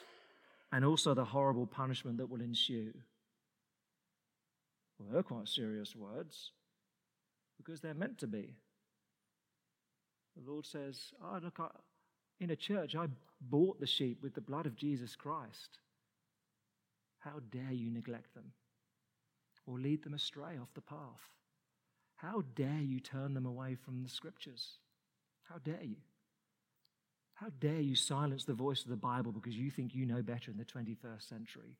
and 0.72 0.84
also 0.84 1.14
the 1.14 1.24
horrible 1.24 1.66
punishment 1.66 2.18
that 2.18 2.30
will 2.30 2.40
ensue. 2.40 2.92
Well, 4.98 5.08
they're 5.12 5.22
quite 5.22 5.48
serious 5.48 5.94
words 5.96 6.52
because 7.56 7.80
they're 7.80 7.94
meant 7.94 8.18
to 8.18 8.26
be. 8.26 8.56
The 10.36 10.50
Lord 10.50 10.66
says, 10.66 11.12
Oh, 11.22 11.38
look, 11.42 11.58
I, 11.58 11.68
in 12.40 12.50
a 12.50 12.56
church, 12.56 12.94
I 12.94 13.06
bought 13.40 13.80
the 13.80 13.86
sheep 13.86 14.22
with 14.22 14.34
the 14.34 14.40
blood 14.40 14.66
of 14.66 14.76
Jesus 14.76 15.16
Christ. 15.16 15.78
How 17.18 17.40
dare 17.50 17.72
you 17.72 17.90
neglect 17.90 18.34
them 18.34 18.52
or 19.66 19.78
lead 19.78 20.04
them 20.04 20.14
astray 20.14 20.58
off 20.60 20.72
the 20.74 20.80
path? 20.80 21.32
How 22.16 22.42
dare 22.54 22.80
you 22.80 23.00
turn 23.00 23.34
them 23.34 23.46
away 23.46 23.74
from 23.74 24.02
the 24.02 24.08
scriptures? 24.08 24.78
How 25.48 25.58
dare 25.58 25.82
you? 25.82 25.96
How 27.40 27.50
dare 27.60 27.80
you 27.80 27.94
silence 27.94 28.44
the 28.44 28.52
voice 28.52 28.82
of 28.82 28.90
the 28.90 28.96
Bible 28.96 29.30
because 29.30 29.56
you 29.56 29.70
think 29.70 29.94
you 29.94 30.04
know 30.04 30.22
better 30.22 30.50
in 30.50 30.56
the 30.56 30.64
21st 30.64 31.28
century? 31.28 31.76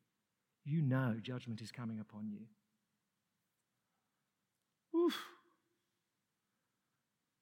You 0.63 0.81
know 0.81 1.15
judgment 1.21 1.61
is 1.61 1.69
coming 1.69 1.99
upon 1.99 2.29
you. 2.29 2.45
Oof. 4.97 5.17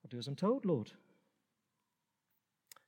I'll 0.03 0.09
do 0.09 0.17
as 0.17 0.27
I'm 0.27 0.35
told, 0.35 0.65
Lord. 0.65 0.91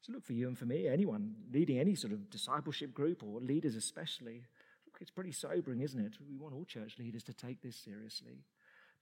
So 0.02 0.14
look 0.14 0.26
for 0.26 0.34
you 0.34 0.48
and 0.48 0.58
for 0.58 0.66
me, 0.66 0.88
anyone 0.88 1.36
leading 1.54 1.78
any 1.78 1.94
sort 1.94 2.14
of 2.14 2.32
discipleship 2.32 2.92
group 2.92 3.22
or 3.22 3.40
leaders 3.40 3.76
especially. 3.76 4.46
Look, 4.88 4.96
it's 5.00 5.12
pretty 5.12 5.32
sobering, 5.32 5.82
isn't 5.82 6.04
it? 6.04 6.14
We 6.28 6.38
want 6.38 6.56
all 6.56 6.66
church 6.66 6.98
leaders 6.98 7.22
to 7.24 7.34
take 7.34 7.62
this 7.62 7.76
seriously 7.76 8.46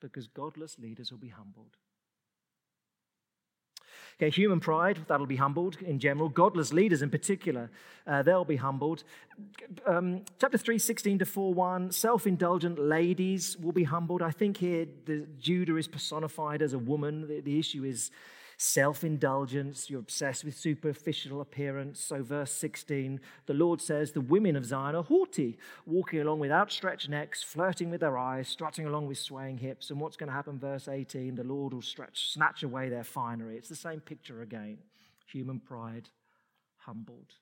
because 0.02 0.28
godless 0.28 0.78
leaders 0.78 1.10
will 1.10 1.20
be 1.20 1.30
humbled. 1.30 1.78
Okay, 4.20 4.32
human 4.32 4.60
pride, 4.60 4.98
that'll 5.08 5.28
be 5.28 5.36
humbled 5.36 5.78
in 5.80 6.00
general. 6.00 6.28
Godless 6.28 6.74
leaders 6.74 7.04
in 7.04 7.12
particular, 7.12 7.70
uh, 8.08 8.24
they'll 8.24 8.44
be 8.44 8.56
humbled. 8.56 9.04
Um, 9.86 10.24
chapter 10.40 10.58
3, 10.58 10.80
16 10.80 11.20
to 11.20 11.26
4 11.26 11.54
1, 11.54 11.92
self 11.92 12.26
indulgent 12.26 12.80
ladies 12.80 13.56
will 13.58 13.74
be 13.74 13.84
humbled. 13.84 14.24
I 14.24 14.32
think 14.32 14.58
here 14.58 14.88
the, 15.06 15.28
Judah 15.40 15.76
is 15.76 15.88
personified 15.88 16.64
as 16.64 16.74
a 16.74 16.80
woman. 16.80 17.28
The, 17.28 17.42
the 17.42 17.60
issue 17.60 17.84
is 17.84 18.10
self 18.58 19.04
indulgence, 19.04 19.90
you're 19.90 20.00
obsessed 20.00 20.44
with 20.44 20.58
superficial 20.58 21.42
appearance. 21.42 22.00
So, 22.00 22.24
verse 22.24 22.52
16, 22.52 23.20
the 23.46 23.54
Lord 23.54 23.82
says, 23.82 24.12
The 24.12 24.22
women 24.22 24.56
of 24.56 24.66
Zion 24.66 24.96
are 24.96 25.04
haughty, 25.04 25.58
walking 25.86 26.20
along 26.20 26.40
with 26.40 26.52
outstretched 26.52 27.10
necks, 27.10 27.44
flirting 27.44 27.90
with 27.90 28.02
their 28.02 28.18
eyes, 28.18 28.48
strutting 28.48 28.88
along 28.88 29.08
with 29.08 29.20
swaying 29.20 29.60
hips. 29.60 29.90
And 29.90 30.02
what's 30.02 30.18
going 30.18 30.28
to 30.28 30.36
happen, 30.36 30.60
verse 30.60 30.88
18? 30.88 31.36
The 31.36 31.44
Lord 31.44 31.74
will 31.74 31.82
stretch, 31.82 32.32
snatch 32.32 32.64
away 32.64 32.90
their 32.90 33.04
finery. 33.04 33.58
It's 33.58 33.70
the 33.70 33.76
same 33.76 34.00
picture 34.00 34.42
again 34.42 34.80
human 35.26 35.60
pride 35.60 36.10
humbled. 36.78 37.34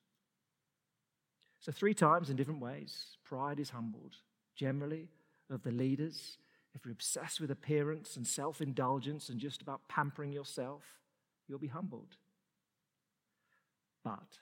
So, 1.60 1.72
three 1.72 1.94
times 1.94 2.30
in 2.30 2.36
different 2.36 2.62
ways, 2.62 3.18
pride 3.24 3.60
is 3.60 3.70
humbled. 3.70 4.16
Generally, 4.56 5.10
of 5.50 5.64
the 5.64 5.72
leaders, 5.72 6.38
if 6.74 6.86
you're 6.86 6.92
obsessed 6.92 7.40
with 7.40 7.52
appearance 7.52 8.16
and 8.18 8.26
self 8.26 8.62
indulgence 8.62 9.30
and 9.30 9.40
just 9.40 9.62
about 9.62 9.88
pampering 9.88 10.34
yourself, 10.34 10.84
you'll 11.48 11.60
be 11.60 11.68
humbled. 11.68 12.18
But, 14.04 14.40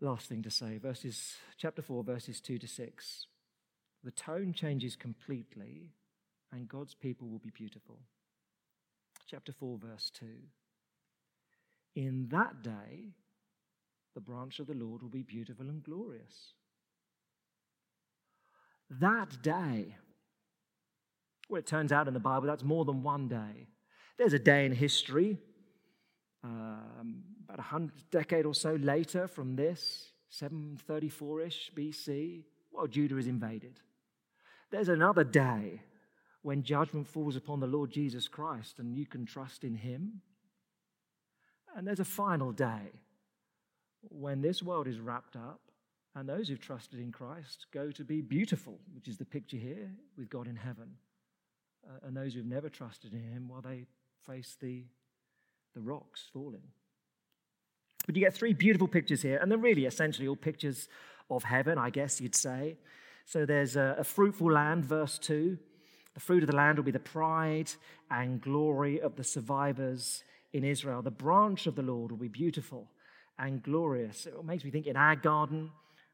last 0.00 0.28
thing 0.28 0.42
to 0.42 0.50
say, 0.50 0.78
verses 0.78 1.36
chapter 1.56 1.82
4, 1.82 2.02
verses 2.02 2.40
2 2.40 2.58
to 2.58 2.66
6. 2.66 3.26
The 4.04 4.10
tone 4.10 4.52
changes 4.52 4.96
completely, 4.96 5.92
and 6.52 6.68
God's 6.68 6.94
people 6.94 7.28
will 7.28 7.38
be 7.38 7.50
beautiful. 7.50 8.00
Chapter 9.26 9.52
4, 9.52 9.78
verse 9.78 10.10
2. 10.18 10.26
In 11.94 12.28
that 12.30 12.62
day, 12.62 13.14
the 14.14 14.20
branch 14.20 14.58
of 14.58 14.66
the 14.66 14.74
Lord 14.74 15.02
will 15.02 15.10
be 15.10 15.22
beautiful 15.22 15.68
and 15.68 15.82
glorious. 15.82 16.54
That 18.90 19.42
day. 19.42 19.96
Well, 21.48 21.58
it 21.58 21.66
turns 21.66 21.92
out 21.92 22.08
in 22.08 22.14
the 22.14 22.20
Bible 22.20 22.46
that's 22.46 22.64
more 22.64 22.84
than 22.84 23.02
one 23.02 23.28
day. 23.28 23.68
There's 24.18 24.32
a 24.32 24.38
day 24.38 24.66
in 24.66 24.72
history, 24.72 25.38
um, 26.42 27.22
about 27.44 27.60
a 27.60 27.62
hundred 27.62 28.10
decade 28.10 28.46
or 28.46 28.54
so 28.54 28.74
later 28.74 29.28
from 29.28 29.54
this, 29.54 30.12
734 30.28 31.40
ish 31.42 31.70
BC, 31.74 32.42
while 32.70 32.88
Judah 32.88 33.16
is 33.16 33.28
invaded. 33.28 33.80
There's 34.70 34.88
another 34.88 35.22
day 35.24 35.80
when 36.42 36.62
judgment 36.62 37.06
falls 37.06 37.36
upon 37.36 37.60
the 37.60 37.66
Lord 37.66 37.90
Jesus 37.90 38.26
Christ 38.26 38.80
and 38.80 38.96
you 38.96 39.06
can 39.06 39.24
trust 39.24 39.62
in 39.62 39.76
him. 39.76 40.20
And 41.76 41.86
there's 41.86 42.00
a 42.00 42.04
final 42.04 42.50
day 42.50 42.92
when 44.02 44.42
this 44.42 44.62
world 44.62 44.88
is 44.88 44.98
wrapped 44.98 45.36
up 45.36 45.60
and 46.14 46.28
those 46.28 46.48
who've 46.48 46.60
trusted 46.60 46.98
in 46.98 47.12
Christ 47.12 47.66
go 47.72 47.90
to 47.92 48.04
be 48.04 48.20
beautiful, 48.20 48.78
which 48.94 49.06
is 49.06 49.16
the 49.16 49.24
picture 49.24 49.56
here 49.56 49.90
with 50.16 50.28
God 50.28 50.48
in 50.48 50.56
heaven. 50.56 50.96
Uh, 51.86 52.06
and 52.06 52.16
those 52.16 52.34
who've 52.34 52.44
never 52.44 52.68
trusted 52.68 53.12
in 53.12 53.22
him, 53.22 53.48
well, 53.48 53.62
they 53.62 53.86
face 54.26 54.56
the, 54.60 54.84
the 55.74 55.80
rocks 55.80 56.28
falling. 56.32 56.62
But 58.06 58.16
you 58.16 58.22
get 58.22 58.34
three 58.34 58.54
beautiful 58.54 58.88
pictures 58.88 59.22
here, 59.22 59.38
and 59.38 59.50
they're 59.50 59.58
really 59.58 59.84
essentially 59.84 60.28
all 60.28 60.36
pictures 60.36 60.88
of 61.30 61.44
heaven, 61.44 61.78
I 61.78 61.90
guess 61.90 62.20
you'd 62.20 62.34
say. 62.34 62.76
So 63.26 63.44
there's 63.44 63.76
a, 63.76 63.96
a 63.98 64.04
fruitful 64.04 64.50
land, 64.50 64.86
verse 64.86 65.18
2. 65.18 65.58
The 66.14 66.20
fruit 66.20 66.42
of 66.42 66.48
the 66.48 66.56
land 66.56 66.78
will 66.78 66.84
be 66.84 66.90
the 66.90 66.98
pride 66.98 67.70
and 68.10 68.40
glory 68.40 69.00
of 69.00 69.16
the 69.16 69.24
survivors 69.24 70.24
in 70.52 70.64
Israel. 70.64 71.02
The 71.02 71.10
branch 71.10 71.66
of 71.66 71.74
the 71.74 71.82
Lord 71.82 72.10
will 72.10 72.18
be 72.18 72.28
beautiful 72.28 72.90
and 73.38 73.62
glorious. 73.62 74.26
It 74.26 74.44
makes 74.44 74.64
me 74.64 74.70
think 74.70 74.86
in 74.86 74.96
our 74.96 75.14
garden, 75.14 75.70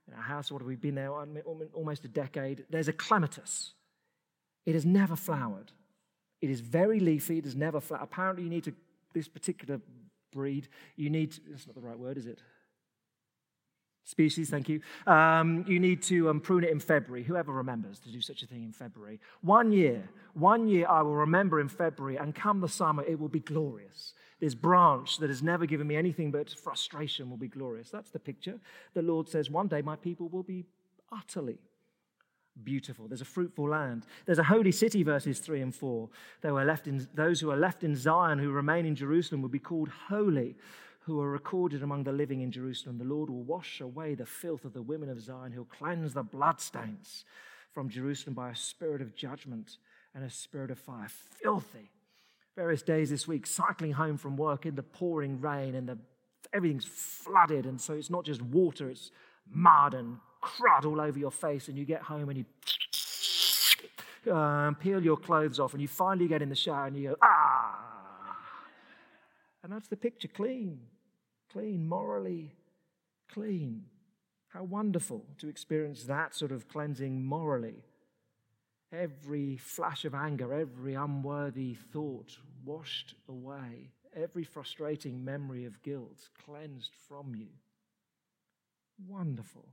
in 0.08 0.14
our 0.14 0.22
house, 0.22 0.50
what 0.50 0.60
have 0.60 0.66
we 0.66 0.76
been 0.76 0.96
there? 0.96 1.10
Almost 1.10 2.04
a 2.04 2.08
decade. 2.08 2.64
There's 2.68 2.88
a 2.88 2.92
clematis. 2.92 3.72
It 4.66 4.74
has 4.74 4.84
never 4.84 5.16
flowered. 5.16 5.72
It 6.40 6.50
is 6.50 6.60
very 6.60 7.00
leafy. 7.00 7.38
it 7.38 7.46
is 7.46 7.56
never 7.56 7.80
flat. 7.80 8.00
Apparently, 8.02 8.44
you 8.44 8.50
need 8.50 8.64
to, 8.64 8.72
this 9.12 9.28
particular 9.28 9.80
breed, 10.32 10.68
you 10.96 11.10
need, 11.10 11.34
that's 11.48 11.66
not 11.66 11.74
the 11.74 11.80
right 11.80 11.98
word, 11.98 12.18
is 12.18 12.26
it? 12.26 12.40
Species, 14.06 14.50
thank 14.50 14.68
you. 14.68 14.82
Um, 15.06 15.64
you 15.66 15.80
need 15.80 16.02
to 16.04 16.28
um, 16.28 16.38
prune 16.38 16.62
it 16.62 16.70
in 16.70 16.78
February. 16.78 17.24
Whoever 17.24 17.52
remembers 17.52 17.98
to 18.00 18.10
do 18.10 18.20
such 18.20 18.42
a 18.42 18.46
thing 18.46 18.62
in 18.62 18.72
February. 18.72 19.18
One 19.40 19.72
year, 19.72 20.10
one 20.34 20.68
year 20.68 20.86
I 20.86 21.00
will 21.00 21.16
remember 21.16 21.58
in 21.58 21.68
February, 21.68 22.18
and 22.18 22.34
come 22.34 22.60
the 22.60 22.68
summer, 22.68 23.02
it 23.04 23.18
will 23.18 23.30
be 23.30 23.40
glorious. 23.40 24.12
This 24.40 24.54
branch 24.54 25.16
that 25.18 25.30
has 25.30 25.42
never 25.42 25.64
given 25.64 25.86
me 25.86 25.96
anything 25.96 26.30
but 26.30 26.50
frustration 26.50 27.30
will 27.30 27.38
be 27.38 27.48
glorious. 27.48 27.88
That's 27.88 28.10
the 28.10 28.18
picture. 28.18 28.60
The 28.92 29.00
Lord 29.00 29.30
says, 29.30 29.48
One 29.48 29.68
day 29.68 29.80
my 29.80 29.96
people 29.96 30.28
will 30.28 30.42
be 30.42 30.66
utterly 31.10 31.58
beautiful. 32.62 33.08
There's 33.08 33.20
a 33.20 33.26
fruitful 33.26 33.68
land. 33.68 34.06
There's 34.26 34.38
a 34.38 34.44
holy 34.44 34.72
city, 34.72 35.02
verses 35.02 35.40
3 35.40 35.60
and 35.60 35.74
4. 35.74 36.08
They 36.42 36.50
were 36.50 36.64
left 36.64 36.86
in, 36.86 37.06
those 37.14 37.40
who 37.40 37.50
are 37.50 37.56
left 37.56 37.82
in 37.82 37.96
Zion, 37.96 38.38
who 38.38 38.50
remain 38.50 38.86
in 38.86 38.94
Jerusalem, 38.94 39.42
will 39.42 39.48
be 39.48 39.58
called 39.58 39.88
holy 40.08 40.56
who 41.04 41.20
are 41.20 41.30
recorded 41.30 41.82
among 41.82 42.04
the 42.04 42.12
living 42.12 42.40
in 42.40 42.50
Jerusalem. 42.50 42.96
The 42.96 43.04
Lord 43.04 43.28
will 43.28 43.42
wash 43.42 43.80
away 43.80 44.14
the 44.14 44.24
filth 44.24 44.64
of 44.64 44.72
the 44.72 44.80
women 44.80 45.10
of 45.10 45.20
Zion. 45.20 45.52
He'll 45.52 45.64
cleanse 45.64 46.14
the 46.14 46.22
bloodstains 46.22 47.26
from 47.72 47.90
Jerusalem 47.90 48.34
by 48.34 48.50
a 48.50 48.56
spirit 48.56 49.02
of 49.02 49.14
judgment 49.14 49.76
and 50.14 50.24
a 50.24 50.30
spirit 50.30 50.70
of 50.70 50.78
fire. 50.78 51.08
Filthy. 51.42 51.90
Various 52.56 52.82
days 52.82 53.10
this 53.10 53.28
week, 53.28 53.46
cycling 53.46 53.92
home 53.92 54.16
from 54.16 54.36
work 54.36 54.64
in 54.64 54.76
the 54.76 54.82
pouring 54.82 55.40
rain 55.40 55.74
and 55.74 55.88
the, 55.88 55.98
everything's 56.54 56.86
flooded. 56.86 57.66
And 57.66 57.78
so 57.78 57.92
it's 57.92 58.10
not 58.10 58.24
just 58.24 58.40
water, 58.40 58.88
it's 58.88 59.10
mud 59.50 59.92
and 59.92 60.18
crud 60.44 60.84
all 60.84 61.00
over 61.00 61.18
your 61.18 61.30
face. 61.30 61.68
And 61.68 61.78
you 61.78 61.84
get 61.84 62.02
home 62.02 62.28
and 62.28 62.44
you 64.24 64.32
um, 64.32 64.74
peel 64.76 65.02
your 65.02 65.16
clothes 65.16 65.60
off 65.60 65.72
and 65.72 65.82
you 65.82 65.88
finally 65.88 66.28
get 66.28 66.42
in 66.42 66.48
the 66.48 66.54
shower 66.54 66.86
and 66.86 66.96
you 66.96 67.10
go, 67.10 67.16
ah. 67.22 67.80
And 69.62 69.72
that's 69.72 69.88
the 69.88 69.96
picture 69.96 70.28
clean 70.28 70.78
clean, 71.54 71.86
morally 71.86 72.52
clean. 73.32 73.84
How 74.48 74.64
wonderful 74.64 75.24
to 75.38 75.48
experience 75.48 76.04
that 76.04 76.34
sort 76.34 76.52
of 76.52 76.68
cleansing 76.68 77.24
morally. 77.24 77.84
Every 78.92 79.56
flash 79.56 80.04
of 80.04 80.14
anger, 80.14 80.52
every 80.52 80.94
unworthy 80.94 81.74
thought 81.74 82.36
washed 82.64 83.14
away, 83.28 83.90
every 84.16 84.44
frustrating 84.44 85.24
memory 85.24 85.64
of 85.64 85.82
guilt 85.82 86.28
cleansed 86.44 86.92
from 87.08 87.34
you. 87.34 87.48
Wonderful. 89.08 89.66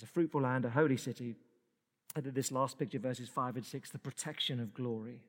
It's 0.00 0.08
a 0.08 0.14
fruitful 0.14 0.40
land, 0.40 0.64
a 0.64 0.70
holy 0.70 0.96
city. 0.96 1.34
And 2.16 2.24
this 2.24 2.50
last 2.50 2.78
picture, 2.78 2.98
verses 2.98 3.28
5 3.28 3.56
and 3.56 3.66
6, 3.66 3.90
the 3.90 3.98
protection 3.98 4.58
of 4.58 4.72
glory. 4.72 5.20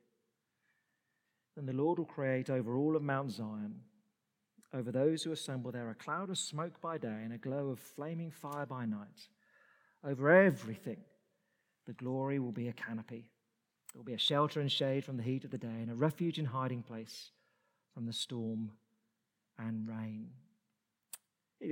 Then 1.54 1.66
the 1.66 1.74
Lord 1.74 1.98
will 1.98 2.06
create 2.06 2.48
over 2.48 2.74
all 2.74 2.96
of 2.96 3.02
Mount 3.02 3.30
Zion 3.32 3.80
over 4.72 4.90
those 4.90 5.22
who 5.22 5.32
assemble 5.32 5.72
there 5.72 5.90
a 5.90 5.94
cloud 5.94 6.30
of 6.30 6.38
smoke 6.38 6.80
by 6.80 6.96
day 6.96 7.20
and 7.22 7.34
a 7.34 7.36
glow 7.36 7.68
of 7.68 7.80
flaming 7.80 8.30
fire 8.30 8.64
by 8.64 8.86
night. 8.86 9.28
Over 10.02 10.30
everything, 10.30 11.04
the 11.84 11.92
glory 11.92 12.38
will 12.38 12.50
be 12.50 12.68
a 12.68 12.72
canopy. 12.72 13.26
It 13.94 13.98
will 13.98 14.04
be 14.04 14.14
a 14.14 14.18
shelter 14.18 14.62
and 14.62 14.72
shade 14.72 15.04
from 15.04 15.18
the 15.18 15.22
heat 15.22 15.44
of 15.44 15.50
the 15.50 15.58
day 15.58 15.82
and 15.82 15.90
a 15.90 15.94
refuge 15.94 16.38
and 16.38 16.48
hiding 16.48 16.82
place 16.82 17.30
from 17.92 18.06
the 18.06 18.12
storm 18.14 18.70
and 19.58 19.86
rain. 19.86 20.30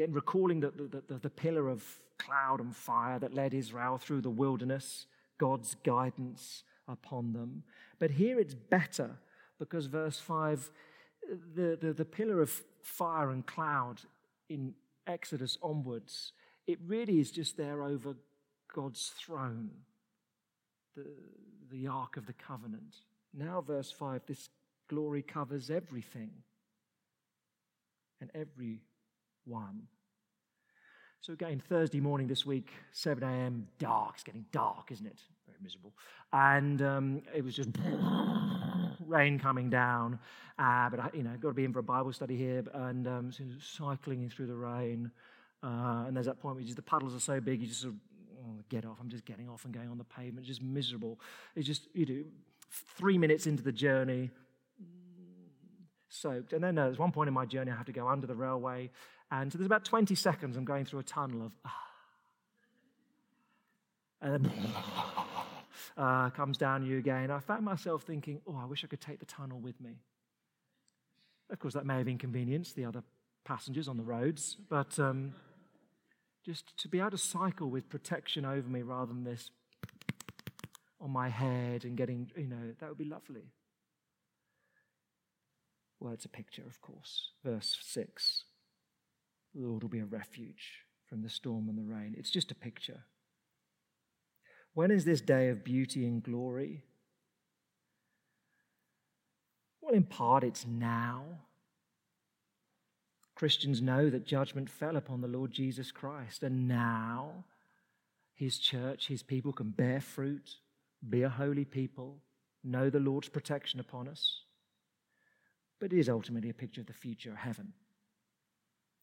Recalling 0.09 0.61
the, 0.61 0.71
the, 0.71 1.03
the, 1.09 1.19
the 1.19 1.31
pillar 1.31 1.69
of 1.69 1.85
cloud 2.19 2.61
and 2.61 2.75
fire 2.75 3.19
that 3.19 3.35
led 3.35 3.55
Israel 3.55 3.99
through 3.99 4.21
the 4.21 4.31
wilderness, 4.31 5.07
God's 5.39 5.77
guidance 5.85 6.63
upon 6.87 7.33
them. 7.33 7.65
But 7.99 8.13
here 8.13 8.39
it's 8.39 8.55
better 8.55 9.17
because 9.59 9.87
verse 9.87 10.19
5 10.19 10.71
the, 11.55 11.79
the, 11.81 11.93
the 11.93 12.05
pillar 12.05 12.41
of 12.41 12.51
fire 12.83 13.31
and 13.31 13.47
cloud 13.47 14.01
in 14.49 14.75
Exodus 15.07 15.59
onwards, 15.63 16.33
it 16.67 16.79
really 16.87 17.21
is 17.21 17.31
just 17.31 17.57
there 17.57 17.83
over 17.83 18.15
God's 18.75 19.13
throne, 19.19 19.71
the, 20.97 21.07
the 21.71 21.87
Ark 21.87 22.17
of 22.17 22.27
the 22.27 22.33
Covenant. 22.33 22.97
Now, 23.33 23.61
verse 23.61 23.91
5, 23.91 24.23
this 24.27 24.49
glory 24.89 25.23
covers 25.23 25.71
everything 25.71 26.31
and 28.21 28.31
everyone. 29.47 29.83
So, 31.21 31.33
again, 31.33 31.63
Thursday 31.69 32.01
morning 32.01 32.27
this 32.27 32.47
week, 32.47 32.71
7 32.93 33.23
a.m., 33.23 33.69
dark. 33.79 34.13
It's 34.15 34.25
getting 34.25 34.47
dark, 34.53 34.91
isn't 34.91 35.07
it? 35.07 35.21
Very 35.47 35.59
miserable. 35.63 35.93
And 36.33 36.81
um, 36.81 37.23
it 37.35 37.45
was 37.45 37.55
just 37.55 37.69
rain 39.07 39.39
coming 39.39 39.69
down. 39.69 40.19
Uh, 40.59 40.89
but, 40.89 41.01
I, 41.01 41.11
you 41.13 41.23
know, 41.23 41.33
got 41.41 41.49
to 41.49 41.55
be 41.55 41.65
in 41.65 41.73
for 41.73 41.81
a 41.81 41.83
Bible 41.83 42.13
study 42.13 42.37
here. 42.37 42.65
And 42.73 43.07
um, 43.07 43.33
so 43.33 43.45
cycling 43.61 44.31
through 44.31 44.47
the 44.47 44.55
rain. 44.55 45.11
Uh, 45.63 46.05
and 46.07 46.17
there's 46.17 46.27
that 46.27 46.41
point 46.41 46.57
where 46.57 46.65
just, 46.65 46.77
the 46.77 46.83
puddles 46.83 47.15
are 47.15 47.21
so 47.21 47.39
big, 47.39 47.61
you 47.61 47.67
just 47.67 47.83
sort 47.83 47.95
of 47.95 48.01
oh, 48.43 48.63
get 48.71 48.87
off. 48.87 48.97
I'm 48.99 49.11
just 49.11 49.27
getting 49.27 49.49
off 49.49 49.67
and 49.67 49.75
going 49.75 49.91
on 49.91 49.99
the 49.99 50.05
pavement. 50.05 50.47
Just 50.47 50.63
miserable. 50.63 51.21
It's 51.55 51.67
just, 51.67 51.83
you 51.93 52.07
know, 52.07 52.25
three 52.97 53.19
minutes 53.19 53.47
into 53.47 53.63
the 53.63 53.73
journey, 53.73 54.31
soaked. 56.09 56.55
And 56.55 56.65
then 56.65 56.79
uh, 56.79 56.87
there's 56.87 56.99
one 56.99 57.13
point 57.13 57.29
in 57.29 57.35
my 57.35 57.45
journey 57.45 57.71
I 57.71 57.77
have 57.77 57.87
to 57.87 57.93
go 57.93 58.09
under 58.09 58.27
the 58.27 58.35
railway 58.35 58.91
and 59.31 59.53
so 59.53 59.59
there's 59.59 59.67
about 59.67 59.85
20 59.85 60.15
seconds 60.15 60.57
I'm 60.57 60.65
going 60.65 60.85
through 60.85 61.01
a 61.01 61.05
tunnel 61.05 61.47
of, 61.47 61.53
ah. 61.65 61.87
And 64.23 64.45
then 64.45 64.53
uh, 65.97 66.31
comes 66.37 66.59
down 66.59 66.85
you 66.85 66.99
again. 66.99 67.31
I 67.31 67.39
found 67.39 67.65
myself 67.65 68.03
thinking, 68.03 68.41
oh, 68.47 68.59
I 68.61 68.67
wish 68.67 68.85
I 68.85 68.87
could 68.87 69.01
take 69.01 69.21
the 69.21 69.27
tunnel 69.27 69.59
with 69.59 69.81
me. 69.81 69.93
Of 71.49 71.59
course, 71.59 71.75
that 71.75 71.87
may 71.87 71.99
have 71.99 72.09
inconvenienced 72.09 72.77
the 72.77 72.85
other 72.85 73.03
passengers 73.45 73.89
on 73.89 73.97
the 73.97 74.03
roads, 74.03 74.57
but 74.69 74.99
um, 74.99 75.33
just 76.45 76.77
to 76.79 76.89
be 76.89 77.01
able 77.01 77.11
to 77.11 77.19
cycle 77.19 77.71
with 77.71 77.89
protection 77.89 78.45
over 78.45 78.69
me 78.69 78.83
rather 78.83 79.13
than 79.13 79.25
this 79.25 79.51
on 81.01 81.11
my 81.11 81.29
head 81.29 81.85
and 81.85 81.97
getting, 81.97 82.31
you 82.37 82.47
know, 82.47 82.75
that 82.79 82.89
would 82.89 82.99
be 82.99 83.05
lovely. 83.05 83.53
Well, 85.99 86.13
it's 86.13 86.25
a 86.25 86.29
picture, 86.29 86.63
of 86.67 86.81
course. 86.81 87.31
Verse 87.45 87.79
6 87.83 88.45
the 89.55 89.67
Lord 89.67 89.83
will 89.83 89.91
be 89.91 90.01
a 90.01 90.05
refuge 90.05 90.85
from 91.09 91.23
the 91.23 91.29
storm 91.29 91.69
and 91.69 91.77
the 91.77 91.83
rain. 91.83 92.15
It's 92.17 92.31
just 92.31 92.51
a 92.51 92.55
picture. 92.55 93.05
When 94.75 94.91
is 94.91 95.05
this 95.05 95.21
day 95.21 95.49
of 95.49 95.65
beauty 95.65 96.07
and 96.07 96.23
glory? 96.23 96.85
Well, 99.81 99.95
in 99.95 100.05
part, 100.05 100.45
it's 100.45 100.67
now. 100.67 101.25
Christians 103.35 103.83
know 103.83 104.11
that 104.11 104.27
judgment 104.27 104.71
fell 104.71 104.97
upon 104.97 105.21
the 105.21 105.29
Lord 105.29 105.51
Jesus 105.51 105.91
Christ, 105.91 106.43
and 106.43 106.69
now 106.69 107.45
his 108.35 108.59
church, 108.59 109.09
his 109.09 109.23
people 109.23 109.53
can 109.53 109.71
bear 109.71 110.01
fruit, 110.01 110.57
be 111.09 111.23
a 111.23 111.29
holy 111.29 111.65
people, 111.65 112.23
know 112.63 112.91
the 112.91 113.01
Lord's 113.01 113.29
protection 113.29 113.81
upon 113.81 114.09
us. 114.09 114.43
But 115.81 115.93
it 115.93 115.99
is 115.99 116.09
ultimately 116.09 116.51
a 116.51 116.55
picture 116.55 116.83
of 116.83 116.87
the 116.87 116.93
future, 116.93 117.35
heaven. 117.35 117.73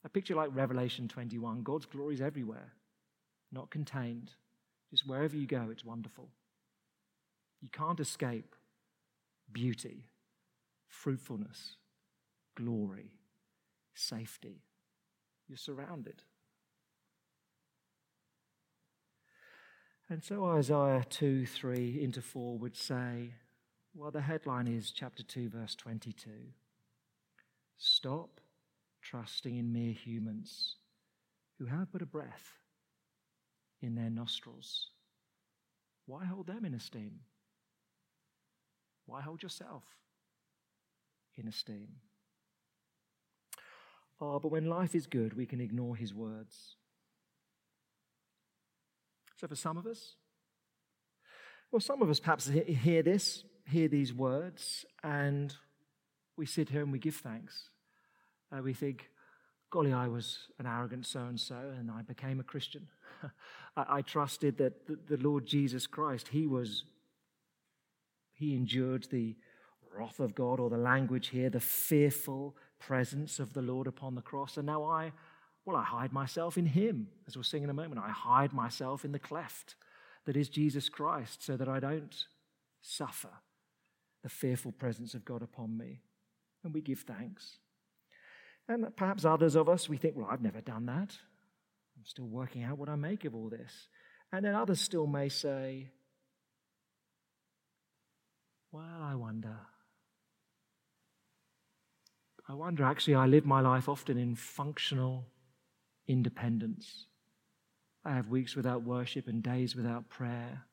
A 0.08 0.10
picture 0.10 0.36
like 0.36 0.56
Revelation 0.56 1.10
21 1.10 1.64
God's 1.64 1.86
glory 1.86 2.14
is 2.14 2.22
everywhere, 2.22 2.72
not 3.52 3.70
contained. 3.70 4.32
Just 4.90 5.06
wherever 5.06 5.36
you 5.36 5.46
go, 5.46 5.68
it's 5.70 5.84
wonderful. 5.84 6.30
You 7.60 7.68
can't 7.68 8.00
escape 8.00 8.56
beauty, 9.52 10.06
fruitfulness, 10.88 11.76
glory, 12.56 13.12
safety. 13.96 14.62
You're 15.50 15.58
surrounded. 15.58 16.24
And 20.10 20.24
so 20.24 20.46
Isaiah 20.46 21.04
2, 21.10 21.46
3 21.46 22.02
into 22.02 22.22
4 22.22 22.58
would 22.58 22.78
say, 22.78 23.34
well, 23.94 24.12
the 24.12 24.22
headline 24.22 24.70
is 24.70 24.92
chapter 24.92 25.22
2, 25.22 25.50
verse 25.50 25.76
22. 25.76 26.30
Stop 27.78 28.40
trusting 29.10 29.56
in 29.58 29.72
mere 29.72 29.94
humans 29.94 30.76
who 31.58 31.66
have 31.66 31.92
but 31.92 32.02
a 32.02 32.06
breath 32.06 32.54
in 33.82 33.96
their 33.96 34.10
nostrils. 34.10 34.90
Why 36.06 36.26
hold 36.26 36.48
them 36.48 36.66
in 36.66 36.74
esteem? 36.74 37.20
Why 39.06 39.22
hold 39.22 39.44
yourself 39.44 39.84
in 41.36 41.48
esteem? 41.48 41.88
Oh, 44.20 44.40
but 44.40 44.52
when 44.52 44.66
life 44.66 44.96
is 44.96 45.06
good, 45.06 45.38
we 45.38 45.46
can 45.46 45.62
ignore 45.62 45.96
his 45.96 46.14
words. 46.14 46.76
So, 49.36 49.48
for 49.48 49.56
some 49.56 49.78
of 49.78 49.86
us, 49.86 50.16
well, 51.72 51.80
some 51.80 52.02
of 52.02 52.10
us 52.10 52.20
perhaps 52.20 52.48
hear 52.48 53.04
this, 53.04 53.44
hear 53.70 53.88
these 53.88 54.14
words, 54.14 54.86
and 55.04 55.54
we 56.36 56.46
sit 56.46 56.70
here 56.70 56.82
and 56.82 56.92
we 56.92 57.00
give 57.00 57.16
thanks 57.16 57.70
uh, 58.52 58.62
we 58.62 58.74
think, 58.74 59.10
golly, 59.70 59.94
I 59.94 60.08
was 60.08 60.40
an 60.60 60.66
arrogant 60.66 61.06
so 61.06 61.22
and 61.22 61.40
so, 61.40 61.56
and 61.78 61.92
I 61.92 62.02
became 62.02 62.40
a 62.40 62.44
Christian. 62.44 62.88
I, 63.78 63.86
I, 63.98 64.02
trusted 64.02 64.58
that 64.58 64.88
the, 64.88 64.98
the 65.08 65.22
Lord 65.24 65.46
Jesus 65.46 65.88
Christ, 65.88 66.30
He 66.30 66.48
was, 66.48 66.84
He 68.34 68.56
endured 68.56 69.08
the 69.12 69.36
wrath 69.96 70.20
of 70.20 70.36
God, 70.36 70.60
or 70.60 70.70
the 70.70 70.78
language 70.78 71.30
here, 71.30 71.50
the 71.50 71.60
fearful 71.60 72.56
presence 72.80 73.40
of 73.40 73.54
the 73.54 73.62
Lord 73.62 73.88
upon 73.88 74.16
the 74.16 74.22
cross. 74.22 74.58
And 74.58 74.66
now 74.66 74.84
I, 74.84 75.12
Well, 75.66 75.76
I 75.76 75.84
hide 75.84 76.14
myself 76.14 76.58
in 76.58 76.68
Him, 76.68 77.08
as 77.28 77.36
we'll 77.36 77.44
sing 77.44 77.64
in 77.64 77.70
a 77.70 77.74
moment. 77.74 78.02
I 78.04 78.10
hide 78.10 78.54
myself 78.54 79.04
in 79.04 79.12
the 79.12 79.20
cleft 79.20 79.76
that 80.26 80.36
is 80.36 80.50
Jesus 80.50 80.90
Christ 80.90 81.44
so 81.44 81.58
that 81.58 81.70
I 81.70 81.80
don't 81.80 82.16
suffer 82.82 83.30
the 84.24 84.30
fearful 84.30 84.74
presence 84.74 85.14
of 85.14 85.26
God 85.26 85.42
upon 85.42 85.78
me. 85.78 86.02
And 86.64 86.74
we 86.74 86.82
give 86.82 87.00
thanks. 87.00 87.60
And 88.68 88.96
perhaps 88.96 89.24
others 89.24 89.56
of 89.56 89.70
us, 89.70 89.88
we 89.88 89.98
think, 89.98 90.16
well, 90.16 90.28
I've 90.30 90.42
never 90.42 90.62
done 90.62 90.86
that. 90.88 91.18
I'm 91.98 92.06
still 92.06 92.28
working 92.28 92.64
out 92.64 92.78
what 92.78 92.90
I 92.90 92.96
make 92.96 93.26
of 93.26 93.34
all 93.34 93.50
this. 93.50 93.88
And 94.32 94.44
then 94.44 94.56
others 94.56 94.82
still 94.82 95.08
may 95.08 95.30
say, 95.30 95.90
well, 98.72 99.02
I 99.02 99.16
wonder. 99.16 99.58
I 102.50 102.54
wonder, 102.54 102.84
actually, 102.84 103.16
I 103.16 103.26
live 103.26 103.46
my 103.46 103.62
life 103.62 103.90
often 103.90 104.18
in 104.18 104.36
functional 104.36 105.28
independence. 106.08 107.06
I 108.06 108.16
have 108.16 108.30
weeks 108.30 108.56
without 108.56 108.84
worship 108.84 109.28
and 109.28 109.44
days 109.44 109.76
without 109.76 110.08
prayer, 110.08 110.64